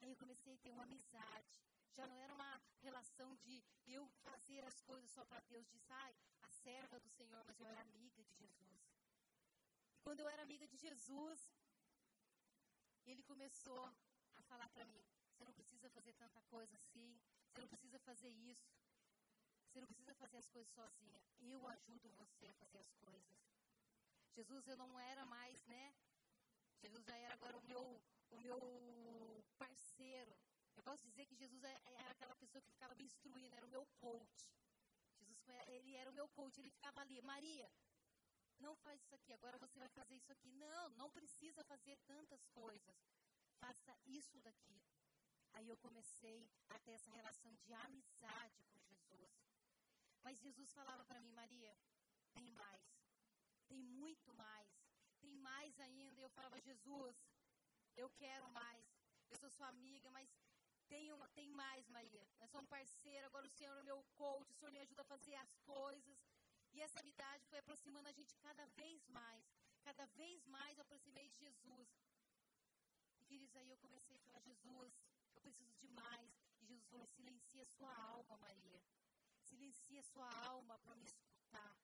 Aí 0.00 0.10
eu 0.10 0.16
comecei 0.16 0.54
a 0.54 0.58
ter 0.58 0.70
uma 0.70 0.82
amizade. 0.82 1.62
Já 1.92 2.06
não 2.06 2.18
era 2.18 2.34
uma 2.34 2.60
relação 2.80 3.36
de 3.36 3.62
eu 3.86 4.08
fazer 4.24 4.64
as 4.64 4.80
coisas 4.80 5.10
só 5.10 5.24
para 5.24 5.40
Deus, 5.40 5.68
de 5.68 5.80
ai, 5.88 6.16
a 6.42 6.48
serva 6.48 6.98
do 6.98 7.10
Senhor, 7.10 7.44
mas 7.44 7.60
eu 7.60 7.66
era 7.66 7.80
amiga 7.82 8.22
de 8.24 8.34
Jesus. 8.34 8.80
E 9.94 9.98
quando 10.00 10.20
eu 10.20 10.28
era 10.28 10.42
amiga 10.42 10.66
de 10.66 10.76
Jesus, 10.76 11.52
ele 13.04 13.22
começou 13.22 13.84
a 14.34 14.42
falar 14.42 14.68
para 14.70 14.86
mim: 14.86 15.04
precisa 15.80 15.94
fazer 15.94 16.12
tanta 16.12 16.42
coisa 16.42 16.76
assim, 16.76 17.18
você 17.48 17.60
não 17.62 17.68
precisa 17.68 17.98
fazer 18.00 18.28
isso, 18.28 18.70
você 19.66 19.80
não 19.80 19.86
precisa 19.86 20.14
fazer 20.14 20.36
as 20.36 20.46
coisas 20.48 20.70
sozinha. 20.74 21.22
Eu 21.40 21.66
ajudo 21.68 22.10
você 22.10 22.46
a 22.48 22.54
fazer 22.54 22.78
as 22.78 22.92
coisas. 22.96 23.38
Jesus, 24.34 24.66
eu 24.68 24.76
não 24.76 25.00
era 25.00 25.24
mais, 25.24 25.64
né? 25.64 25.94
Jesus 26.82 27.02
já 27.04 27.16
era 27.16 27.32
agora 27.32 27.56
o 27.56 27.62
meu, 27.62 28.02
o 28.30 28.40
meu 28.40 29.44
parceiro. 29.56 30.36
Eu 30.76 30.82
posso 30.82 31.02
dizer 31.06 31.24
que 31.24 31.34
Jesus 31.34 31.62
é, 31.64 31.72
é, 31.72 31.94
era 32.02 32.10
aquela 32.10 32.36
pessoa 32.36 32.60
que 32.60 32.70
ficava 32.70 32.94
me 32.94 33.04
instruindo, 33.04 33.54
era 33.54 33.64
o 33.64 33.70
meu 33.70 33.86
coach. 34.00 34.52
Jesus, 35.16 35.48
ele 35.66 35.94
era 35.94 36.10
o 36.10 36.14
meu 36.14 36.28
coach, 36.28 36.58
ele 36.58 36.70
ficava 36.70 37.00
ali, 37.00 37.22
Maria, 37.22 37.70
não 38.58 38.76
faz 38.76 39.00
isso 39.00 39.14
aqui, 39.14 39.32
agora 39.32 39.56
você 39.56 39.78
vai 39.78 39.88
fazer 39.88 40.16
isso 40.16 40.30
aqui. 40.30 40.52
Não, 40.52 40.90
não 40.90 41.10
precisa 41.10 41.64
fazer 41.64 41.96
tantas 42.06 42.44
coisas. 42.48 42.96
Faça 43.58 43.96
isso 44.04 44.38
daqui. 44.40 44.82
Aí 45.52 45.68
eu 45.68 45.76
comecei 45.76 46.48
a 46.68 46.78
ter 46.78 46.92
essa 46.92 47.10
relação 47.10 47.52
de 47.54 47.72
amizade 47.72 48.64
com 48.72 48.80
Jesus. 48.80 49.30
Mas 50.22 50.38
Jesus 50.38 50.72
falava 50.72 51.04
para 51.04 51.20
mim, 51.20 51.32
Maria, 51.32 51.76
tem 52.32 52.50
mais. 52.50 52.84
Tem 53.68 53.82
muito 53.82 54.32
mais. 54.34 54.68
Tem 55.20 55.34
mais 55.34 55.78
ainda. 55.80 56.20
E 56.20 56.24
eu 56.24 56.30
falava, 56.30 56.60
Jesus, 56.60 57.16
eu 57.96 58.08
quero 58.10 58.48
mais. 58.50 58.86
Eu 59.30 59.36
sou 59.38 59.50
sua 59.50 59.68
amiga, 59.68 60.10
mas 60.10 60.28
tem, 60.88 61.12
uma, 61.12 61.28
tem 61.28 61.48
mais, 61.50 61.88
Maria. 61.88 62.26
Nós 62.40 62.50
somos 62.50 62.68
parceira, 62.68 63.26
agora 63.26 63.46
o 63.46 63.50
Senhor 63.50 63.76
é 63.78 63.82
meu 63.82 64.02
coach, 64.16 64.50
o 64.50 64.54
Senhor 64.54 64.72
me 64.72 64.80
ajuda 64.80 65.02
a 65.02 65.12
fazer 65.12 65.34
as 65.36 65.56
coisas. 65.58 66.18
E 66.72 66.80
essa 66.80 67.00
amizade 67.00 67.46
foi 67.46 67.58
aproximando 67.58 68.08
a 68.08 68.12
gente 68.12 68.34
cada 68.36 68.66
vez 68.66 69.06
mais. 69.08 69.44
Cada 69.82 70.06
vez 70.06 70.44
mais 70.46 70.76
eu 70.76 70.82
aproximei 70.82 71.28
de 71.28 71.38
Jesus. 71.38 71.88
E 73.18 73.24
queridos, 73.24 73.54
aí 73.56 73.68
eu 73.70 73.78
comecei 73.78 74.16
a 74.16 74.20
falar, 74.20 74.40
Jesus, 74.40 74.92
eu 75.40 75.52
preciso 75.52 75.74
de 75.78 75.88
mais. 75.88 76.30
E 76.60 76.66
Jesus 76.66 76.86
falou, 76.88 77.06
silencia 77.06 77.64
sua 77.66 77.92
alma, 77.94 78.36
Maria. 78.38 78.82
Silencia 79.42 80.02
sua 80.02 80.28
alma 80.46 80.78
para 80.78 80.94
me 80.96 81.04
escutar. 81.04 81.76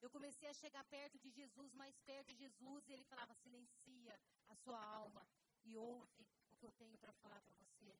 Eu 0.00 0.10
comecei 0.10 0.48
a 0.48 0.54
chegar 0.54 0.84
perto 0.84 1.18
de 1.18 1.30
Jesus, 1.30 1.72
mais 1.72 1.98
perto 2.00 2.28
de 2.32 2.36
Jesus, 2.36 2.86
e 2.86 2.92
ele 2.92 3.04
falava, 3.04 3.34
silencia 3.34 4.20
a 4.48 4.54
sua 4.56 4.82
alma 4.84 5.26
e 5.64 5.76
ouve 5.76 6.26
o 6.50 6.56
que 6.56 6.66
eu 6.66 6.72
tenho 6.72 6.98
para 6.98 7.12
falar 7.14 7.40
para 7.40 7.54
você. 7.54 7.96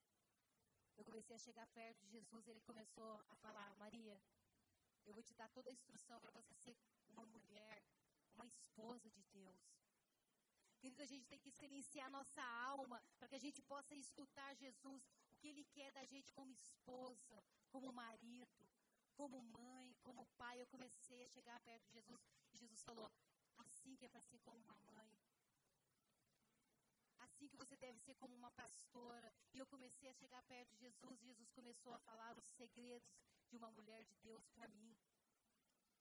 Eu 0.96 1.04
comecei 1.04 1.34
a 1.34 1.38
chegar 1.38 1.66
perto 1.68 2.00
de 2.02 2.10
Jesus, 2.10 2.46
e 2.46 2.50
ele 2.50 2.60
começou 2.60 3.24
a 3.28 3.36
falar, 3.36 3.74
Maria, 3.76 4.20
eu 5.06 5.14
vou 5.14 5.22
te 5.22 5.34
dar 5.34 5.48
toda 5.50 5.70
a 5.70 5.72
instrução 5.72 6.20
para 6.20 6.30
você 6.30 6.54
ser 6.54 6.76
uma 7.08 7.24
mulher, 7.26 7.82
uma 8.34 8.46
esposa 8.46 9.10
de 9.10 9.22
Deus. 9.32 9.83
Querido, 10.84 11.02
a 11.02 11.06
gente 11.06 11.26
tem 11.26 11.38
que 11.38 11.50
silenciar 11.50 12.10
nossa 12.10 12.42
alma 12.42 13.02
para 13.18 13.26
que 13.26 13.36
a 13.36 13.38
gente 13.38 13.62
possa 13.62 13.94
escutar 13.94 14.54
Jesus, 14.54 15.02
o 15.30 15.36
que 15.36 15.48
Ele 15.48 15.64
quer 15.76 15.90
da 15.92 16.04
gente 16.04 16.30
como 16.34 16.52
esposa, 16.52 17.42
como 17.70 17.90
marido, 17.90 18.68
como 19.14 19.40
mãe, 19.40 19.96
como 20.02 20.26
pai. 20.36 20.60
Eu 20.60 20.66
comecei 20.66 21.24
a 21.24 21.28
chegar 21.28 21.58
perto 21.60 21.86
de 21.86 21.92
Jesus 21.94 22.20
e 22.52 22.58
Jesus 22.58 22.82
falou: 22.82 23.10
assim 23.56 23.96
que 23.96 24.04
é 24.04 24.10
para 24.10 24.20
ser 24.20 24.38
como 24.40 24.60
uma 24.60 24.76
mãe. 24.92 25.10
Assim 27.20 27.48
que 27.48 27.56
você 27.56 27.78
deve 27.78 27.98
ser 28.00 28.14
como 28.16 28.36
uma 28.36 28.50
pastora. 28.50 29.32
E 29.54 29.58
eu 29.58 29.66
comecei 29.66 30.10
a 30.10 30.12
chegar 30.12 30.42
perto 30.42 30.68
de 30.74 30.80
Jesus 30.80 31.22
e 31.22 31.28
Jesus 31.28 31.50
começou 31.52 31.94
a 31.94 31.98
falar 32.00 32.36
os 32.36 32.44
segredos 32.44 33.16
de 33.48 33.56
uma 33.56 33.70
mulher 33.70 34.04
de 34.04 34.14
Deus 34.16 34.46
para 34.50 34.68
mim. 34.68 34.94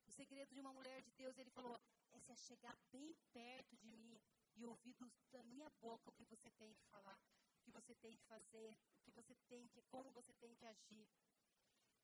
O 0.05 0.11
segredo 0.11 0.53
de 0.53 0.59
uma 0.59 0.73
mulher 0.73 1.01
de 1.01 1.11
Deus, 1.13 1.37
ele 1.37 1.51
falou, 1.51 1.79
é 2.11 2.19
se 2.19 2.35
chegar 2.35 2.77
bem 2.91 3.15
perto 3.31 3.77
de 3.77 3.89
mim 3.89 4.21
e 4.55 4.65
ouvir 4.65 4.93
do, 4.95 5.11
da 5.31 5.43
minha 5.43 5.69
boca 5.81 6.09
o 6.09 6.13
que 6.13 6.25
você 6.25 6.49
tem 6.51 6.73
que 6.73 6.83
falar, 6.85 7.19
o 7.57 7.61
que 7.63 7.71
você 7.71 7.95
tem 7.95 8.15
que 8.15 8.23
fazer, 8.25 8.77
o 8.97 9.01
que 9.03 9.11
você 9.11 9.35
tem 9.47 9.67
que, 9.67 9.81
como 9.83 10.11
você 10.11 10.33
tem 10.33 10.53
que 10.55 10.65
agir. 10.65 11.07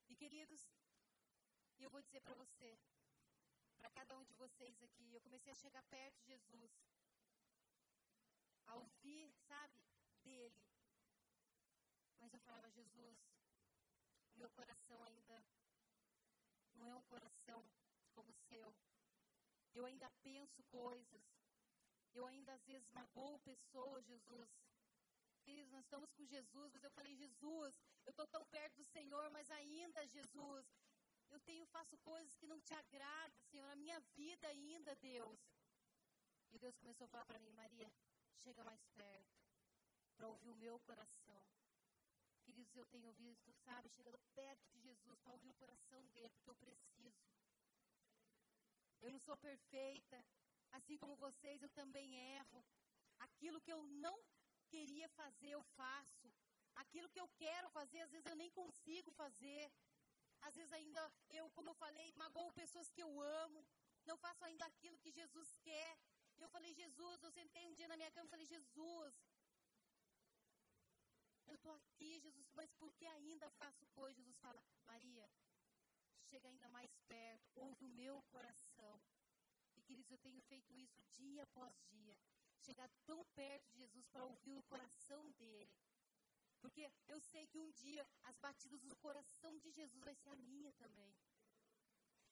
E 0.08 0.16
queridos, 0.16 0.68
eu 1.78 1.90
vou 1.90 2.02
dizer 2.02 2.20
para 2.20 2.34
você, 2.34 2.78
para 3.76 3.90
cada 3.90 4.16
um 4.18 4.24
de 4.24 4.34
vocês 4.34 4.82
aqui, 4.82 5.12
eu 5.12 5.20
comecei 5.20 5.52
a 5.52 5.56
chegar 5.56 5.82
perto 5.84 6.18
de 6.20 6.26
Jesus, 6.26 6.72
a 8.66 8.76
ouvir, 8.76 9.32
sabe, 9.46 9.80
dele. 10.22 10.62
Mas 12.18 12.32
eu 12.34 12.40
falava, 12.40 12.70
Jesus, 12.70 13.18
meu 14.36 14.50
coração 14.50 15.02
ainda 15.04 15.44
não 16.74 16.90
é 16.90 16.96
um 16.96 17.02
coração 17.02 17.64
como 18.12 18.30
o 18.30 18.40
seu. 18.48 18.74
Eu 19.74 19.84
ainda 19.86 20.10
penso 20.22 20.62
coisas. 20.64 21.39
Eu 22.14 22.26
ainda 22.26 22.52
às 22.52 22.64
vezes 22.64 22.88
magoo 22.90 23.38
pessoas, 23.40 24.04
Jesus. 24.06 24.50
Queridos, 25.44 25.72
nós 25.72 25.84
estamos 25.84 26.12
com 26.12 26.24
Jesus, 26.26 26.72
mas 26.72 26.82
eu 26.82 26.90
falei, 26.90 27.14
Jesus, 27.16 27.74
eu 28.04 28.10
estou 28.10 28.26
tão 28.26 28.44
perto 28.46 28.76
do 28.76 28.84
Senhor, 28.84 29.30
mas 29.30 29.50
ainda, 29.50 30.06
Jesus, 30.06 30.66
eu 31.30 31.40
tenho, 31.40 31.64
faço 31.66 31.96
coisas 31.98 32.34
que 32.36 32.46
não 32.46 32.60
te 32.60 32.74
agradam, 32.74 33.40
Senhor, 33.50 33.68
a 33.70 33.76
minha 33.76 34.00
vida 34.16 34.48
ainda, 34.48 34.94
Deus. 34.96 35.40
E 36.52 36.58
Deus 36.58 36.76
começou 36.76 37.04
a 37.04 37.08
falar 37.08 37.24
para 37.24 37.38
mim, 37.38 37.52
Maria, 37.52 37.90
chega 38.38 38.64
mais 38.64 38.84
perto, 38.88 39.40
para 40.16 40.28
ouvir 40.28 40.50
o 40.50 40.56
meu 40.56 40.78
coração. 40.80 41.42
Queridos, 42.42 42.76
eu 42.76 42.86
tenho 42.86 43.12
visto, 43.12 43.52
sabe, 43.64 43.88
chegando 43.90 44.18
perto 44.34 44.68
de 44.70 44.80
Jesus 44.80 45.20
para 45.20 45.32
ouvir 45.32 45.50
o 45.50 45.54
coração 45.54 46.04
dele, 46.08 46.30
porque 46.30 46.50
eu 46.50 46.56
preciso. 46.56 47.14
Eu 49.00 49.12
não 49.12 49.20
sou 49.20 49.36
perfeita, 49.36 50.24
assim 50.72 50.96
como 50.96 51.16
vocês, 51.16 51.62
eu 51.62 51.70
também 51.70 52.14
erro. 52.36 52.64
Aquilo 53.18 53.60
que 53.60 53.72
eu 53.72 53.82
não 54.06 54.16
queria 54.68 55.08
fazer, 55.10 55.50
eu 55.50 55.62
faço. 55.76 56.32
Aquilo 56.76 57.08
que 57.08 57.20
eu 57.20 57.28
quero 57.36 57.68
fazer, 57.70 58.00
às 58.00 58.10
vezes 58.10 58.26
eu 58.26 58.36
nem 58.36 58.50
consigo 58.50 59.10
fazer. 59.12 59.72
Às 60.42 60.54
vezes 60.54 60.72
ainda 60.72 61.12
eu, 61.28 61.50
como 61.50 61.70
eu 61.70 61.74
falei, 61.74 62.12
magoo 62.12 62.52
pessoas 62.52 62.90
que 62.90 63.02
eu 63.02 63.20
amo. 63.20 63.66
Não 64.04 64.16
faço 64.16 64.44
ainda 64.44 64.64
aquilo 64.66 64.98
que 64.98 65.10
Jesus 65.10 65.54
quer. 65.62 65.98
Eu 66.38 66.48
falei, 66.48 66.72
Jesus, 66.74 67.22
eu 67.22 67.30
sentei 67.30 67.66
um 67.66 67.74
dia 67.74 67.88
na 67.88 67.96
minha 67.96 68.10
cama 68.12 68.26
e 68.26 68.30
falei, 68.30 68.46
Jesus, 68.46 69.14
eu 71.46 71.54
estou 71.54 71.72
aqui, 71.72 72.20
Jesus, 72.20 72.48
mas 72.54 72.72
por 72.74 72.90
que 72.94 73.06
ainda 73.06 73.50
faço 73.50 73.84
coisas? 73.88 74.16
Jesus 74.24 74.38
fala, 74.38 74.64
Maria, 74.86 75.28
chega 76.30 76.48
ainda 76.48 76.68
mais 76.68 76.96
perto, 77.08 77.50
ouve 77.56 77.84
o 77.84 77.88
meu 77.88 78.22
coração. 78.30 79.02
Queridos, 79.90 80.12
eu 80.12 80.18
tenho 80.18 80.40
feito 80.42 80.72
isso 80.78 81.02
dia 81.18 81.42
após 81.42 81.74
dia. 81.88 82.16
Chegar 82.66 82.88
tão 83.04 83.24
perto 83.38 83.68
de 83.72 83.78
Jesus 83.78 84.06
para 84.12 84.24
ouvir 84.24 84.54
o 84.56 84.62
coração 84.72 85.22
dele. 85.32 85.74
Porque 86.60 86.82
eu 87.08 87.18
sei 87.30 87.44
que 87.48 87.58
um 87.58 87.70
dia 87.72 88.06
as 88.22 88.36
batidas 88.38 88.82
do 88.84 88.94
coração 89.06 89.58
de 89.58 89.72
Jesus 89.72 90.00
vai 90.04 90.14
ser 90.14 90.28
a 90.28 90.36
minha 90.36 90.72
também. 90.74 91.12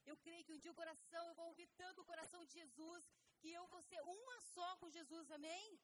Eu 0.07 0.17
creio 0.19 0.45
que 0.45 0.53
um 0.53 0.61
dia 0.61 0.71
o 0.71 0.81
coração, 0.83 1.27
eu 1.27 1.35
vou 1.35 1.49
ouvir 1.49 1.69
tanto 1.83 2.01
o 2.01 2.05
coração 2.05 2.45
de 2.45 2.53
Jesus, 2.53 3.03
que 3.41 3.51
eu 3.51 3.67
vou 3.67 3.83
ser 3.83 4.01
uma 4.03 4.41
só 4.55 4.77
com 4.77 4.89
Jesus, 4.89 5.29
amém? 5.33 5.81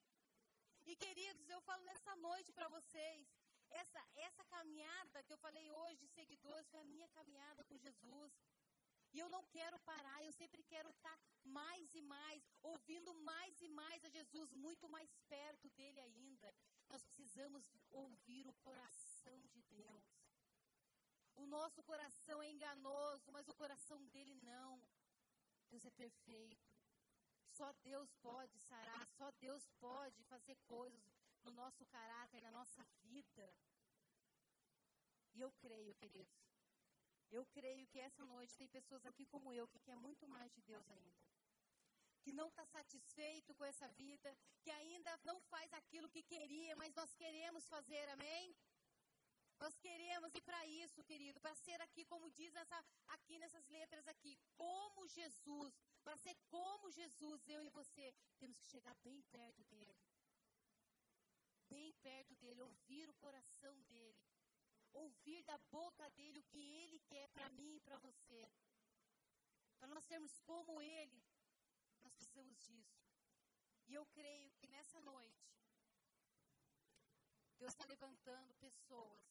E 0.87 0.95
queridos, 0.95 1.49
eu 1.49 1.61
falo 1.63 1.83
nessa 1.83 2.15
noite 2.29 2.53
para 2.53 2.69
vocês, 2.69 3.27
essa, 3.83 4.01
essa 4.15 4.45
caminhada 4.45 5.25
que 5.25 5.33
eu 5.33 5.39
falei 5.39 5.69
hoje 5.73 5.99
de 6.07 6.09
seguidores 6.19 6.69
foi 6.69 6.83
a 6.83 6.93
minha 6.95 7.09
caminhada 7.09 7.65
com 7.65 7.77
Jesus. 7.77 8.33
E 9.15 9.19
eu 9.21 9.29
não 9.29 9.45
quero 9.57 9.79
parar, 9.91 10.25
eu 10.25 10.33
sempre 10.33 10.63
quero 10.65 10.91
estar 10.91 11.17
mais 11.45 11.95
e 11.95 12.03
mais, 12.03 12.43
ouvindo 12.63 13.15
mais 13.15 13.61
e 13.63 13.69
mais 13.69 14.05
a 14.05 14.09
Jesus, 14.09 14.53
muito 14.53 14.89
mais 14.89 15.09
perto 15.29 15.71
dele 15.71 16.01
ainda. 16.01 16.53
Nós 16.89 17.05
precisamos 17.05 17.65
ouvir 17.91 18.45
o 18.49 18.53
coração 18.55 19.41
de 19.53 19.63
Deus. 19.63 20.05
O 21.37 21.47
nosso 21.47 21.81
coração 21.85 22.43
é 22.43 22.51
enganoso, 22.51 23.31
mas 23.31 23.47
o 23.49 23.55
coração 23.55 24.05
dele 24.07 24.35
não. 24.43 24.83
Deus 25.71 25.85
é 25.85 25.91
perfeito. 25.91 26.75
Só 27.53 27.73
Deus 27.85 28.13
pode 28.17 28.59
sarar, 28.59 29.07
só 29.17 29.31
Deus 29.33 29.69
pode 29.79 30.25
fazer 30.25 30.57
coisas 30.67 31.05
no 31.45 31.53
nosso 31.53 31.87
caráter, 31.87 32.43
na 32.43 32.51
nossa 32.51 32.85
vida. 33.03 33.55
E 35.35 35.41
eu 35.41 35.53
creio, 35.53 35.95
queridos, 35.95 36.35
eu 37.31 37.45
creio 37.47 37.87
que 37.87 37.99
essa 37.99 38.25
noite 38.25 38.57
tem 38.57 38.69
pessoas 38.69 39.05
aqui 39.07 39.27
como 39.27 39.53
eu 39.53 39.67
que 39.69 39.79
quer 39.81 39.97
muito 39.97 40.29
mais 40.29 40.53
de 40.53 40.63
Deus 40.63 40.89
ainda. 40.91 41.23
Que 42.23 42.33
não 42.33 42.49
está 42.49 42.65
satisfeito 42.67 43.55
com 43.55 43.65
essa 43.65 43.89
vida, 43.89 44.37
que 44.63 44.71
ainda 44.71 45.19
não 45.25 45.41
faz 45.43 45.73
aquilo 45.75 46.09
que 46.09 46.23
queria, 46.23 46.75
mas 46.77 46.95
nós 46.95 47.15
queremos 47.15 47.67
fazer, 47.69 48.09
amém? 48.09 48.57
Nós 49.61 49.77
queremos 49.79 50.35
ir 50.35 50.43
para 50.43 50.67
isso, 50.67 51.03
querido, 51.05 51.41
para 51.41 51.55
ser 51.55 51.81
aqui, 51.81 52.05
como 52.05 52.31
diz 52.31 52.55
essa, 52.55 52.85
aqui 53.09 53.39
nessas 53.39 53.67
letras 53.69 54.07
aqui, 54.09 54.39
como 54.57 55.07
Jesus. 55.07 55.75
Para 56.03 56.17
ser 56.17 56.37
como 56.49 56.91
Jesus, 56.91 57.49
eu 57.49 57.63
e 57.65 57.71
você, 57.71 58.15
temos 58.39 58.59
que 58.59 58.67
chegar 58.67 58.95
bem 58.97 59.23
perto 59.23 59.65
dele. 59.65 59.95
bem 61.69 61.93
perto 62.03 62.35
dele, 62.37 62.63
ouvir 62.63 63.09
o 63.09 63.15
coração 63.15 63.83
dele, 63.85 64.14
ouvir 64.95 65.43
da 65.43 65.59
boca 65.71 66.09
dele 66.11 66.39
o 66.39 66.45
que 66.45 66.59
ele 66.59 66.99
quer 67.01 67.29
para 67.29 67.49
mim 67.51 67.77
e 67.77 67.81
para 67.81 67.99
você. 67.99 68.49
Para 69.79 69.89
nós 69.89 70.05
sermos 70.05 70.39
como 70.41 70.81
ele, 70.81 71.23
nós 72.03 72.15
precisamos 72.15 72.57
disso. 72.59 73.05
E 73.87 73.95
eu 73.95 74.07
creio 74.07 74.51
que 74.53 74.67
nessa 74.69 75.01
noite, 75.01 75.55
Deus 77.59 77.73
está 77.73 77.85
levantando 77.85 78.55
pessoas. 78.55 79.23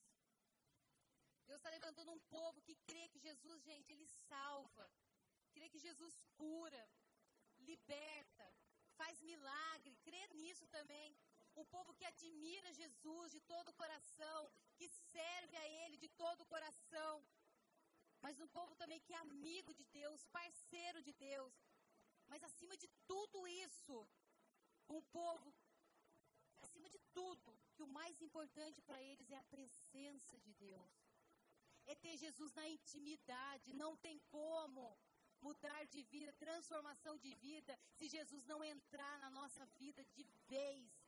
Deus 1.46 1.58
está 1.58 1.70
levantando 1.70 2.12
um 2.12 2.20
povo 2.20 2.62
que 2.62 2.76
crê 2.88 3.10
que 3.10 3.20
Jesus, 3.20 3.64
gente, 3.64 3.92
Ele 3.92 4.08
salva. 4.08 4.90
Crê 5.54 5.70
que 5.70 5.80
Jesus 5.80 6.16
cura, 6.36 6.90
liberta, 7.60 8.56
faz 8.96 9.22
milagre. 9.22 9.96
Crê 10.04 10.28
nisso 10.34 10.66
também. 10.68 11.18
Um 11.56 11.66
povo 11.66 11.94
que 11.94 12.06
admira 12.06 12.74
Jesus 12.74 13.32
de 13.32 13.40
todo 13.42 13.70
o 13.70 13.80
coração, 13.82 14.52
que 14.78 14.88
serve 14.88 15.56
a 15.58 15.68
Ele 15.68 15.98
de 15.98 16.10
todo 16.10 16.42
o 16.42 16.46
coração. 16.46 17.24
Mas 18.22 18.40
um 18.40 18.48
povo 18.48 18.76
também 18.76 19.00
que 19.02 19.14
é 19.14 19.18
amigo 19.18 19.74
de 19.74 19.86
Deus, 19.86 20.26
parceiro 20.28 21.02
de 21.02 21.14
Deus. 21.14 21.54
Mas 22.28 22.42
acima 22.44 22.76
de 22.78 22.88
tudo 23.06 23.48
isso, 23.48 24.08
um 24.90 25.02
povo, 25.20 25.54
acima 26.62 26.90
de 26.90 27.00
tudo, 27.14 27.60
que 27.76 27.84
o 27.84 27.88
mais 27.88 28.22
importante 28.22 28.82
para 28.82 29.02
eles 29.02 29.30
é 29.30 29.38
a 29.38 29.44
presença 29.56 30.40
de 30.40 30.54
Deus. 30.54 30.94
É 31.86 31.96
ter 31.96 32.18
Jesus 32.18 32.54
na 32.54 32.68
intimidade. 32.68 33.74
Não 33.74 33.96
tem 33.98 34.18
como 34.38 34.98
mudar 35.42 35.84
de 35.88 36.02
vida, 36.04 36.32
transformação 36.34 37.18
de 37.18 37.36
vida, 37.36 37.78
se 37.98 38.08
Jesus 38.08 38.46
não 38.46 38.64
entrar 38.64 39.20
na 39.20 39.30
nossa 39.30 39.66
vida 39.82 40.04
de 40.06 40.24
vez. 40.48 41.03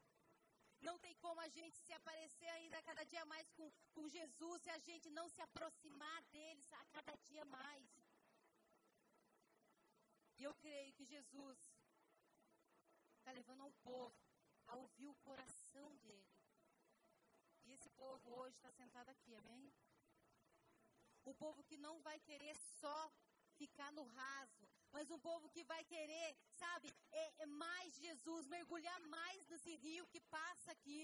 Não 0.88 0.98
tem 1.04 1.16
como 1.24 1.40
a 1.42 1.48
gente 1.58 1.78
se 1.86 1.94
aparecer 2.00 2.50
ainda 2.58 2.82
cada 2.90 3.04
dia 3.12 3.26
mais 3.26 3.48
com, 3.58 3.68
com 3.96 4.08
Jesus 4.08 4.62
se 4.62 4.70
a 4.70 4.78
gente 4.88 5.10
não 5.18 5.28
se 5.36 5.42
aproximar 5.42 6.20
deles 6.36 6.68
a 6.74 6.86
cada 6.96 7.16
dia 7.30 7.46
mais. 7.46 7.90
E 10.38 10.44
eu 10.44 10.54
creio 10.56 10.94
que 10.94 11.06
Jesus 11.14 11.60
está 13.18 13.32
levando 13.32 13.64
um 13.66 13.74
povo 13.90 14.16
a 14.68 14.76
ouvir 14.76 15.08
o 15.08 15.16
coração 15.28 15.90
dele. 16.04 16.36
E 17.66 17.72
esse 17.72 17.90
povo 18.02 18.36
hoje 18.40 18.56
está 18.58 18.72
sentado 18.72 19.10
aqui, 19.10 19.34
amém? 19.36 19.74
O 21.24 21.34
povo 21.34 21.64
que 21.64 21.78
não 21.78 22.00
vai 22.02 22.20
querer 22.20 22.56
só 22.80 23.12
ficar 23.56 23.92
no 23.94 24.06
raso, 24.20 24.68
mas 24.96 25.12
um 25.16 25.20
povo 25.20 25.50
que 25.56 25.64
vai 25.72 25.84
querer, 25.93 26.30
sabe, 26.64 26.88
é, 27.22 27.24
é 27.43 27.48
mais 27.64 27.93
Jesus, 28.06 28.48
mergulhar 28.48 29.00
mais 29.18 29.48
nesse 29.50 29.76
rio 29.86 30.08
que 30.14 30.22
passa 30.38 30.72
aqui. 30.72 31.04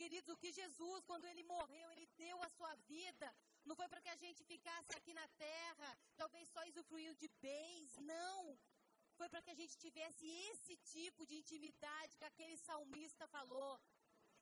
Queridos, 0.00 0.28
o 0.34 0.40
que 0.42 0.52
Jesus, 0.60 1.04
quando 1.10 1.26
ele 1.30 1.42
morreu, 1.54 1.90
ele 1.92 2.06
deu 2.24 2.36
a 2.42 2.50
sua 2.56 2.74
vida, 2.94 3.28
não 3.64 3.74
foi 3.80 3.88
para 3.88 4.02
que 4.04 4.12
a 4.14 4.20
gente 4.24 4.44
ficasse 4.44 4.92
aqui 4.98 5.14
na 5.20 5.26
terra, 5.46 5.88
talvez 6.20 6.46
só 6.50 6.62
usufruindo 6.70 7.16
de 7.22 7.28
bens, 7.46 7.96
não 8.14 8.58
foi 9.18 9.28
para 9.30 9.42
que 9.44 9.52
a 9.54 9.58
gente 9.60 9.76
tivesse 9.84 10.24
esse 10.50 10.76
tipo 10.92 11.24
de 11.28 11.36
intimidade 11.42 12.16
que 12.18 12.24
aquele 12.30 12.56
salmista 12.68 13.26
falou. 13.36 13.74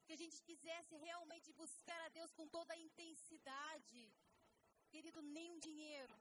Que 0.05 0.13
a 0.13 0.21
gente 0.23 0.39
quisesse 0.47 0.95
realmente 1.07 1.51
buscar 1.53 1.99
a 2.01 2.09
Deus 2.09 2.31
com 2.33 2.47
toda 2.55 2.73
a 2.73 2.81
intensidade. 2.87 4.01
Querido, 4.91 5.21
nem 5.21 5.57
dinheiro, 5.59 6.15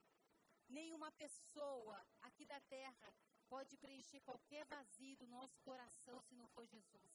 nem 0.68 0.92
uma 0.94 1.10
pessoa 1.12 2.06
aqui 2.22 2.44
da 2.46 2.60
terra 2.62 3.14
pode 3.48 3.76
preencher 3.76 4.20
qualquer 4.20 4.64
vazio 4.66 5.16
do 5.16 5.26
nosso 5.26 5.60
coração 5.60 6.20
se 6.22 6.34
não 6.34 6.48
for 6.48 6.66
Jesus. 6.66 7.12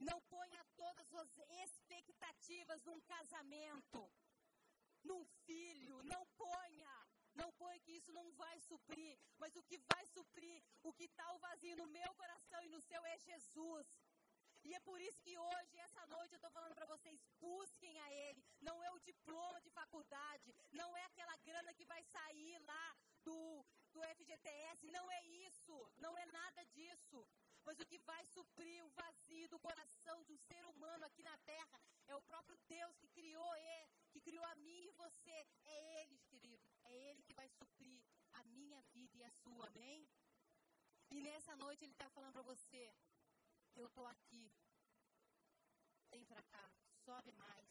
Não 0.00 0.20
ponha 0.22 0.64
todas 0.76 1.14
as 1.14 1.28
expectativas 1.64 2.82
num 2.84 3.00
casamento, 3.02 4.10
num 5.02 5.24
filho, 5.46 6.02
não 6.02 6.26
ponha. 6.36 6.94
Não 7.34 7.52
põe 7.54 7.80
que 7.80 7.92
isso 7.92 8.12
não 8.12 8.30
vai 8.32 8.60
suprir, 8.60 9.18
mas 9.38 9.56
o 9.56 9.62
que 9.64 9.76
vai 9.92 10.06
suprir, 10.06 10.62
o 10.84 10.92
que 10.92 11.04
está 11.04 11.32
o 11.32 11.38
vazio 11.38 11.76
no 11.76 11.86
meu 11.88 12.14
coração 12.14 12.62
e 12.62 12.68
no 12.68 12.80
seu 12.80 13.04
é 13.04 13.18
Jesus. 13.18 13.86
E 14.64 14.74
é 14.74 14.80
por 14.80 14.98
isso 15.00 15.20
que 15.20 15.36
hoje, 15.36 15.78
essa 15.78 16.04
noite, 16.06 16.32
eu 16.32 16.40
estou 16.42 16.50
falando 16.50 16.74
para 16.74 16.86
vocês: 16.86 17.20
busquem 17.38 18.00
a 18.00 18.12
Ele. 18.12 18.44
Não 18.60 18.82
é 18.82 18.90
o 18.90 19.00
diploma 19.00 19.60
de 19.60 19.70
faculdade, 19.70 20.54
não 20.72 20.96
é 20.96 21.04
aquela 21.04 21.36
grana 21.48 21.74
que 21.74 21.84
vai 21.84 22.02
sair 22.04 22.58
lá 22.60 22.96
do, 23.22 23.64
do 23.92 24.02
FGTS, 24.16 24.86
não 24.88 25.10
é 25.10 25.24
isso, 25.46 25.76
não 25.98 26.16
é 26.16 26.26
nada 26.26 26.64
disso. 26.76 27.26
Mas 27.66 27.80
o 27.80 27.86
que 27.86 27.98
vai 27.98 28.22
suprir 28.26 28.84
o 28.84 28.90
vazio 28.90 29.48
do 29.48 29.58
coração 29.58 30.22
de 30.24 30.32
um 30.32 30.38
ser 30.38 30.64
humano 30.66 31.04
aqui 31.06 31.22
na 31.22 31.36
terra 31.38 31.80
é 32.06 32.14
o 32.14 32.22
próprio 32.22 32.58
Deus 32.68 32.96
que 32.98 33.08
criou 33.08 33.56
ele, 33.56 33.94
que 34.12 34.20
criou 34.20 34.44
a 34.44 34.54
mim 34.56 34.86
e 34.86 34.92
você. 34.92 35.46
É 35.64 36.02
Ele, 36.02 36.18
querido. 36.30 36.68
É 36.84 36.94
Ele 37.10 37.22
que 37.22 37.32
vai 37.32 37.48
suprir 37.48 38.02
a 38.32 38.44
minha 38.44 38.80
vida 38.92 39.16
e 39.16 39.24
a 39.24 39.30
sua, 39.30 39.66
amém? 39.66 40.06
E 41.10 41.20
nessa 41.20 41.56
noite 41.56 41.84
Ele 41.84 41.92
está 41.92 42.08
falando 42.10 42.32
para 42.32 42.42
você: 42.42 42.94
eu 43.76 43.86
estou 43.86 44.06
aqui. 44.06 44.52
Vem 46.10 46.24
para 46.24 46.42
cá, 46.42 46.70
sobe 47.04 47.32
mais. 47.32 47.68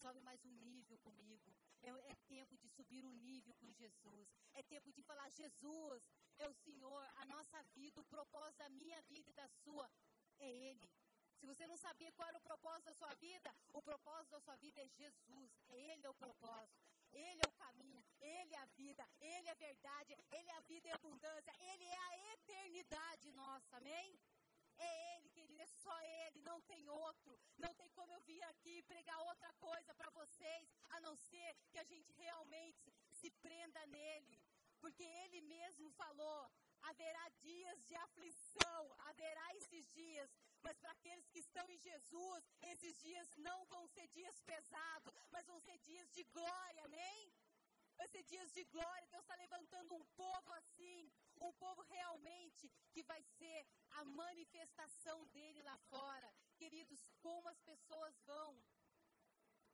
Sobe 0.00 0.20
mais 0.20 0.44
um 0.44 0.50
nível 0.50 0.98
comigo. 0.98 1.54
É, 1.82 1.90
é, 1.90 2.14
tempo 2.26 2.56
de 2.58 2.68
subir 2.68 3.04
um 3.04 3.14
nível 3.16 3.54
com 3.54 3.70
Jesus. 3.72 4.28
É 4.54 4.62
tempo 4.62 4.92
de 4.92 5.02
falar: 5.02 5.28
Jesus 5.30 6.02
é 6.38 6.48
o 6.48 6.54
Senhor, 6.54 7.04
a 7.16 7.24
nossa 7.26 7.62
vida, 7.74 8.00
o 8.00 8.04
propósito 8.04 8.58
da 8.58 8.68
minha 8.68 9.00
vida 9.02 9.30
e 9.30 9.34
da 9.34 9.48
sua 9.48 9.90
é 10.38 10.50
Ele. 10.50 10.90
Se 11.38 11.46
você 11.46 11.66
não 11.66 11.76
sabia 11.76 12.12
qual 12.12 12.28
era 12.28 12.38
o 12.38 12.40
propósito 12.40 12.86
da 12.86 12.94
sua 12.94 13.14
vida, 13.14 13.54
o 13.72 13.82
propósito 13.82 14.30
da 14.30 14.40
sua 14.40 14.56
vida 14.56 14.80
é 14.80 14.88
Jesus. 14.88 15.52
Ele 15.68 16.06
é 16.06 16.10
o 16.10 16.14
propósito. 16.14 16.80
Ele 17.12 17.40
é 17.42 17.46
o 17.46 17.52
caminho, 17.52 18.02
Ele 18.20 18.54
é 18.54 18.58
a 18.58 18.64
vida, 18.64 19.06
Ele 19.20 19.48
é 19.48 19.50
a 19.50 19.54
verdade, 19.54 20.16
Ele 20.30 20.48
é 20.48 20.56
a 20.56 20.60
vida 20.60 20.88
em 20.88 20.92
abundância, 20.92 21.54
Ele 21.60 21.84
é 21.84 21.98
a 21.98 22.32
eternidade 22.32 23.32
nossa, 23.32 23.76
amém? 23.76 24.18
É 24.78 25.16
Ele, 25.16 25.28
querido, 25.30 25.60
é 25.60 25.66
só 25.66 25.96
Ele, 26.02 26.40
não 26.40 26.60
tem 26.62 26.88
outro. 26.88 27.38
Não 27.58 27.74
tem 27.74 27.90
como 27.90 28.12
eu 28.12 28.20
vir 28.20 28.42
aqui 28.44 28.82
pregar 28.82 29.18
outra 29.20 29.52
coisa 29.54 29.94
para 29.94 30.10
vocês, 30.10 30.68
a 30.90 31.00
não 31.00 31.16
ser 31.16 31.56
que 31.70 31.78
a 31.78 31.84
gente 31.84 32.12
realmente 32.12 32.92
se 33.10 33.30
prenda 33.30 33.84
nele. 33.86 34.40
Porque 34.80 35.02
Ele 35.02 35.40
mesmo 35.42 35.90
falou: 35.90 36.50
haverá 36.82 37.28
dias 37.40 37.84
de 37.84 37.94
aflição, 37.94 38.94
haverá 38.98 39.54
esses 39.56 39.88
dias, 39.92 40.30
mas 40.62 40.78
para 40.78 40.92
aqueles 40.92 41.28
que 41.28 41.38
estão 41.38 41.68
em 41.70 41.78
Jesus, 41.78 42.44
esses 42.62 43.00
dias 43.00 43.28
não 43.36 43.64
vão 43.66 43.86
ser 43.88 44.08
dias 44.08 44.40
pesados, 44.40 45.14
mas 45.30 45.46
vão 45.46 45.60
ser 45.60 45.78
dias 45.78 46.10
de 46.10 46.24
glória, 46.24 46.84
amém? 46.84 47.32
Vai 48.02 48.08
ser 48.08 48.24
dias 48.24 48.50
de 48.50 48.64
glória. 48.64 49.06
Deus 49.10 49.22
está 49.22 49.36
levantando 49.36 49.94
um 49.94 50.04
povo 50.20 50.52
assim, 50.54 51.08
um 51.40 51.52
povo 51.52 51.82
realmente 51.82 52.68
que 52.90 53.00
vai 53.04 53.22
ser 53.38 53.64
a 53.90 54.04
manifestação 54.04 55.24
dele 55.26 55.62
lá 55.62 55.78
fora. 55.88 56.34
Queridos, 56.56 57.00
como 57.20 57.48
as 57.48 57.60
pessoas 57.60 58.12
vão 58.26 58.60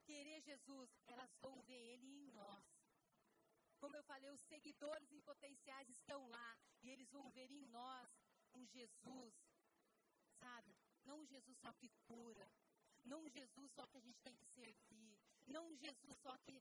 querer 0.05 0.43
Jesus, 0.43 0.91
elas 1.07 1.35
vão 1.41 1.63
ver 1.63 1.81
ele 1.95 2.07
em 2.07 2.31
nós. 2.33 2.67
Como 3.79 3.97
eu 3.97 4.05
falei, 4.05 4.31
os 4.31 4.43
seguidores 4.43 5.11
em 5.11 5.23
potenciais 5.23 5.89
estão 5.89 6.29
lá 6.29 6.59
e 6.83 6.91
eles 6.91 7.11
vão 7.11 7.31
ver 7.31 7.51
em 7.51 7.65
nós 7.69 8.11
um 8.53 8.67
Jesus, 8.67 9.35
sabe? 10.39 10.77
Não 11.07 11.21
um 11.21 11.27
Jesus 11.27 11.57
só 11.61 11.73
que 11.73 11.89
cura, 12.05 12.53
não 13.07 13.23
um 13.23 13.31
Jesus 13.31 13.73
só 13.73 13.87
que 13.87 13.97
a 13.97 14.03
gente 14.03 14.21
tem 14.21 14.37
que 14.37 14.45
servir, 14.49 15.08
não 15.49 15.67
um 15.69 15.77
Jesus 15.77 16.17
só 16.19 16.37
que, 16.39 16.61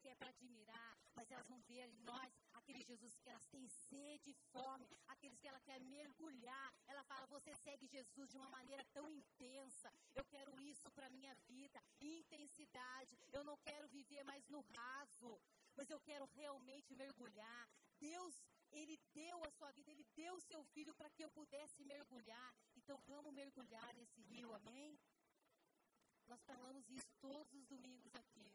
que 0.00 0.08
é 0.08 0.14
para 0.14 0.28
admirar, 0.28 0.98
mas 1.14 1.30
elas 1.30 1.46
vão 1.46 1.60
ver 1.62 1.88
em 1.88 2.02
nós 2.02 2.32
aquele 2.52 2.82
Jesus 2.82 3.16
que 3.18 3.28
elas 3.28 3.46
têm 3.46 3.66
sede 3.68 4.30
e 4.30 4.34
fome, 4.52 4.88
aqueles 5.08 5.38
que 5.38 5.48
ela 5.48 5.60
quer 5.60 5.80
mergulhar. 5.80 6.72
Ela 6.86 7.04
fala: 7.04 7.26
Você 7.26 7.54
segue 7.54 7.86
Jesus 7.86 8.30
de 8.30 8.36
uma 8.36 8.48
maneira 8.48 8.84
tão 8.92 9.10
intensa. 9.10 9.92
Eu 10.14 10.24
quero 10.24 10.58
isso 10.60 10.90
para 10.92 11.10
minha 11.10 11.34
vida, 11.46 11.82
intensidade. 12.00 13.18
Eu 13.32 13.44
não 13.44 13.56
quero 13.58 13.88
viver 13.88 14.24
mais 14.24 14.46
no 14.48 14.60
raso, 14.60 15.40
mas 15.76 15.90
eu 15.90 16.00
quero 16.00 16.26
realmente 16.34 16.94
mergulhar. 16.94 17.68
Deus 17.98 18.34
ele 18.74 18.98
deu 19.12 19.44
a 19.44 19.50
sua 19.50 19.70
vida, 19.70 19.90
Ele 19.90 20.04
deu 20.16 20.34
o 20.34 20.40
seu 20.40 20.64
filho 20.74 20.92
para 20.94 21.08
que 21.10 21.24
eu 21.24 21.30
pudesse 21.30 21.84
mergulhar. 21.84 22.54
Então 22.76 22.98
vamos 23.06 23.32
mergulhar 23.32 23.94
nesse 23.94 24.20
rio, 24.22 24.52
amém? 24.52 24.98
Nós 26.26 26.42
falamos 26.42 26.88
isso 26.90 27.12
todos 27.20 27.52
os 27.54 27.66
domingos 27.66 28.14
aqui. 28.14 28.52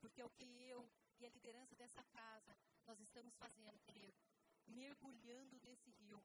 Porque 0.00 0.20
é 0.20 0.24
o 0.24 0.30
que 0.30 0.44
eu 0.44 0.88
e 1.18 1.26
a 1.26 1.30
liderança 1.30 1.74
dessa 1.76 2.02
casa 2.04 2.56
nós 2.86 3.00
estamos 3.00 3.34
fazendo, 3.36 3.78
querido. 3.80 4.16
Mergulhando 4.66 5.58
nesse 5.62 5.90
rio. 5.90 6.22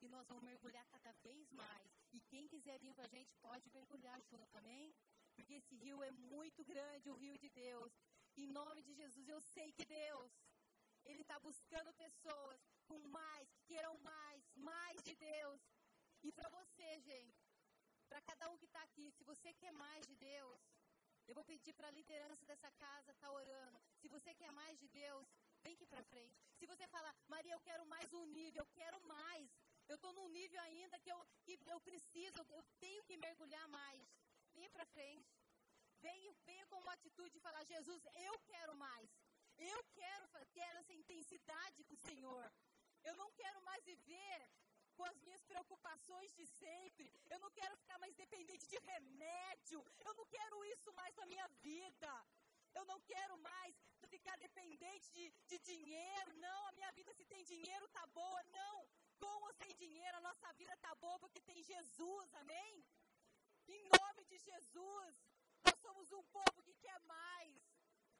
E 0.00 0.08
nós 0.08 0.26
vamos 0.26 0.44
mergulhar 0.44 0.86
cada 0.86 1.12
vez 1.22 1.50
mais. 1.52 1.90
E 2.12 2.20
quem 2.20 2.46
quiser 2.48 2.78
vir 2.78 2.94
com 2.94 3.02
a 3.02 3.08
gente 3.08 3.34
pode 3.36 3.70
mergulhar 3.70 4.20
junto, 4.22 4.46
também. 4.50 4.94
Porque 5.34 5.54
esse 5.54 5.74
rio 5.76 6.02
é 6.02 6.10
muito 6.10 6.64
grande, 6.64 7.10
o 7.10 7.14
rio 7.14 7.36
de 7.38 7.48
Deus. 7.50 7.92
Em 8.36 8.46
nome 8.46 8.82
de 8.82 8.94
Jesus, 8.94 9.28
eu 9.28 9.40
sei 9.40 9.72
que 9.72 9.84
Deus, 9.84 10.32
Ele 11.04 11.22
está 11.22 11.38
buscando 11.40 11.92
pessoas 11.94 12.60
com 12.84 12.98
mais, 13.08 13.48
que 13.50 13.62
queiram 13.64 13.96
mais, 13.98 14.44
mais 14.54 15.02
de 15.02 15.14
Deus. 15.14 15.60
E 16.22 16.32
para 16.32 16.48
você, 16.50 17.00
gente, 17.00 17.45
para 18.08 18.20
cada 18.22 18.48
um 18.50 18.56
que 18.58 18.66
está 18.66 18.82
aqui, 18.82 19.10
se 19.12 19.24
você 19.24 19.52
quer 19.54 19.72
mais 19.72 20.06
de 20.06 20.14
Deus, 20.16 20.60
eu 21.28 21.34
vou 21.34 21.44
pedir 21.44 21.72
para 21.74 21.88
a 21.88 21.96
liderança 21.98 22.44
dessa 22.46 22.70
casa 22.72 23.10
estar 23.10 23.26
tá 23.26 23.32
orando. 23.32 23.80
Se 24.00 24.08
você 24.08 24.34
quer 24.34 24.50
mais 24.52 24.78
de 24.78 24.88
Deus, 24.88 25.26
vem 25.62 25.74
aqui 25.74 25.86
para 25.86 26.02
frente. 26.04 26.36
Se 26.58 26.66
você 26.66 26.86
falar, 26.88 27.14
Maria, 27.26 27.54
eu 27.54 27.60
quero 27.60 27.84
mais 27.86 28.12
um 28.12 28.26
nível, 28.26 28.62
eu 28.62 28.66
quero 28.74 29.00
mais. 29.06 29.50
Eu 29.88 29.96
estou 29.96 30.12
num 30.12 30.28
nível 30.28 30.60
ainda 30.62 30.98
que 31.00 31.10
eu, 31.10 31.18
que 31.44 31.58
eu 31.66 31.80
preciso, 31.80 32.40
eu 32.50 32.62
tenho 32.78 33.02
que 33.04 33.16
mergulhar 33.16 33.68
mais. 33.68 34.02
Venha 34.54 34.70
para 34.70 34.86
frente. 34.86 35.34
Venha, 36.00 36.32
venha 36.44 36.66
com 36.66 36.78
uma 36.78 36.92
atitude 36.92 37.30
de 37.30 37.40
falar, 37.40 37.64
Jesus, 37.64 38.02
eu 38.14 38.38
quero 38.40 38.76
mais. 38.76 39.10
Eu 39.56 39.84
quero 39.94 40.28
ter 40.52 40.68
essa 40.80 40.92
intensidade 40.92 41.84
com 41.84 41.94
o 41.94 42.04
Senhor. 42.08 42.52
Eu 43.02 43.16
não 43.16 43.30
quero 43.32 43.60
mais 43.62 43.84
viver 43.84 44.48
com 44.96 45.04
as 45.04 45.18
minhas 45.24 45.42
preocupações 45.44 46.32
de 46.34 46.46
sempre. 46.46 47.12
Eu 47.30 47.38
não 47.44 47.50
quero 47.50 47.76
ficar 47.76 47.98
mais 47.98 48.14
dependente 48.14 48.66
de 48.66 48.78
remédio. 48.78 49.84
Eu 50.06 50.14
não 50.14 50.26
quero 50.26 50.64
isso 50.74 50.92
mais 50.94 51.14
na 51.16 51.26
minha 51.26 51.48
vida. 51.68 52.12
Eu 52.74 52.84
não 52.84 53.00
quero 53.12 53.36
mais 53.38 53.74
ficar 54.14 54.36
dependente 54.38 55.10
de, 55.12 55.24
de 55.50 55.58
dinheiro. 55.70 56.32
Não, 56.46 56.66
a 56.66 56.72
minha 56.72 56.90
vida 56.92 57.12
se 57.14 57.24
tem 57.24 57.44
dinheiro 57.44 57.88
tá 57.88 58.06
boa. 58.08 58.42
Não, 58.58 58.88
com 59.20 59.36
ou 59.46 59.52
sem 59.54 59.74
dinheiro 59.76 60.16
a 60.16 60.20
nossa 60.28 60.52
vida 60.54 60.76
tá 60.78 60.94
boa 60.96 61.18
porque 61.18 61.40
tem 61.40 61.62
Jesus. 61.62 62.34
Amém? 62.34 62.84
Em 63.68 63.88
nome 64.00 64.24
de 64.24 64.38
Jesus, 64.38 65.14
nós 65.64 65.78
somos 65.80 66.12
um 66.12 66.22
povo 66.24 66.62
que 66.62 66.74
quer 66.74 66.98
mais. 67.00 67.54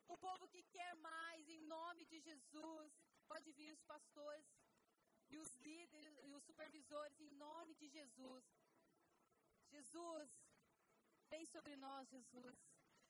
Um 0.09 0.17
povo 0.17 0.49
que 0.49 0.63
quer 0.65 0.95
mais, 0.97 1.49
em 1.49 1.61
nome 1.63 2.05
de 2.05 2.21
Jesus. 2.21 2.93
Pode 3.29 3.53
vir 3.53 3.73
os 3.73 3.83
pastores 3.83 4.47
e 5.31 5.39
os 5.39 5.55
líderes 5.57 6.19
e 6.25 6.33
os 6.35 6.45
supervisores, 6.45 7.21
em 7.21 7.31
nome 7.31 7.75
de 7.75 7.89
Jesus. 7.89 8.45
Jesus, 9.69 10.31
vem 11.29 11.45
sobre 11.47 11.77
nós, 11.77 12.09
Jesus. 12.09 12.57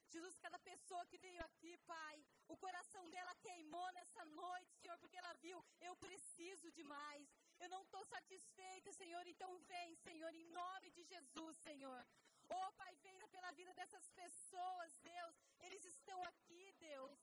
Jesus, 0.08 0.36
cada 0.38 0.58
pessoa 0.60 1.04
que 1.06 1.18
veio 1.18 1.42
aqui, 1.44 1.76
Pai, 1.78 2.24
o 2.48 2.56
coração 2.56 3.08
dela 3.10 3.34
queimou 3.36 3.92
nessa 3.92 4.24
noite, 4.24 4.76
Senhor, 4.80 4.98
porque 4.98 5.16
ela 5.16 5.32
viu, 5.34 5.64
eu 5.80 5.94
preciso 5.96 6.70
de 6.72 6.84
mais. 6.84 7.28
Eu 7.58 7.68
não 7.68 7.82
estou 7.82 8.04
satisfeita, 8.06 8.92
Senhor, 8.92 9.26
então 9.26 9.58
vem, 9.72 9.94
Senhor, 9.96 10.32
em 10.34 10.46
nome 10.50 10.90
de 10.90 11.02
Jesus, 11.04 11.56
Senhor. 11.58 12.06
Oh, 12.48 12.72
Pai, 12.72 12.94
venha 13.02 13.26
pela 13.28 13.50
vida 13.52 13.74
dessas 13.74 14.08
pessoas, 14.10 14.96
Deus. 14.98 15.34
Eles 15.60 15.84
estão 15.84 16.22
aqui, 16.24 16.72
Deus. 16.78 17.18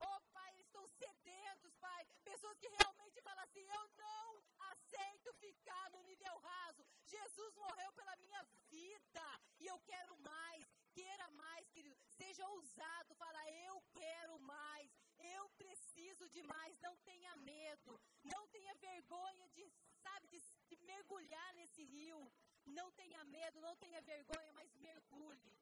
Oh, 0.00 0.20
Pai, 0.32 0.52
eles 0.54 0.66
estão 0.66 0.86
sedentos, 0.88 1.74
Pai. 1.76 2.06
Pessoas 2.24 2.58
que 2.58 2.68
realmente 2.68 3.20
falam 3.22 3.44
assim: 3.44 3.66
eu 3.78 3.88
não 3.96 4.42
aceito 4.72 5.32
ficar 5.34 5.90
no 5.90 6.02
nível 6.02 6.38
raso. 6.38 6.86
Jesus 7.04 7.54
morreu 7.56 7.92
pela 7.92 8.16
minha 8.16 8.42
vida 8.70 9.40
e 9.58 9.66
eu 9.66 9.78
quero 9.80 10.16
mais. 10.18 10.64
Queira 10.92 11.30
mais, 11.30 11.68
querido. 11.70 11.96
Seja 12.16 12.46
ousado. 12.48 13.14
Fala: 13.14 13.50
eu 13.50 13.82
quero 13.92 14.38
mais. 14.40 14.90
Eu 15.18 15.48
preciso 15.50 16.28
de 16.28 16.42
mais. 16.42 16.78
Não 16.80 16.96
tenha 16.98 17.34
medo. 17.36 18.00
Não 18.24 18.46
tenha 18.48 18.74
vergonha 18.74 19.48
de, 19.50 19.70
sabe, 20.02 20.28
de, 20.28 20.40
de 20.68 20.76
mergulhar 20.84 21.54
nesse 21.54 21.84
rio. 21.84 22.32
Não 22.66 22.90
tenha 22.92 23.24
medo, 23.24 23.60
não 23.60 23.74
tenha 23.76 24.00
vergonha, 24.02 24.52
mas 24.52 24.74
mergulhe. 24.76 25.52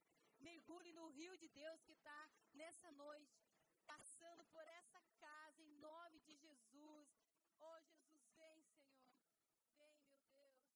Mergulhe 0.41 0.93
no 0.93 1.09
rio 1.09 1.37
de 1.37 1.49
Deus 1.49 1.83
que 1.83 1.93
está 1.93 2.31
nessa 2.55 2.91
noite, 2.93 3.48
por 4.59 4.67
essa 4.67 4.99
casa, 5.23 5.63
em 5.63 5.71
nome 5.79 6.19
de 6.27 6.35
Jesus. 6.35 7.07
Oh, 7.61 7.79
Jesus, 7.87 8.27
vem, 8.35 8.59
Senhor. 8.75 9.07
Vem, 9.79 9.95
meu 10.03 10.19
Deus. 10.35 10.67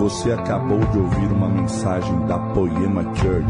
Você 0.00 0.32
acabou 0.32 0.80
de 0.86 0.98
ouvir 0.98 1.30
uma 1.32 1.48
mensagem 1.48 2.26
da 2.26 2.38
Poema 2.54 3.02
Church. 3.14 3.46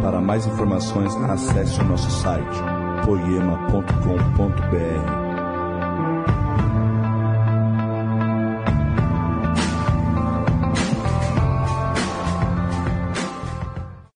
Para 0.00 0.20
mais 0.20 0.46
informações, 0.46 1.16
acesse 1.16 1.80
o 1.80 1.84
nosso 1.84 2.08
site 2.08 2.62
poema.com.br 3.04 4.42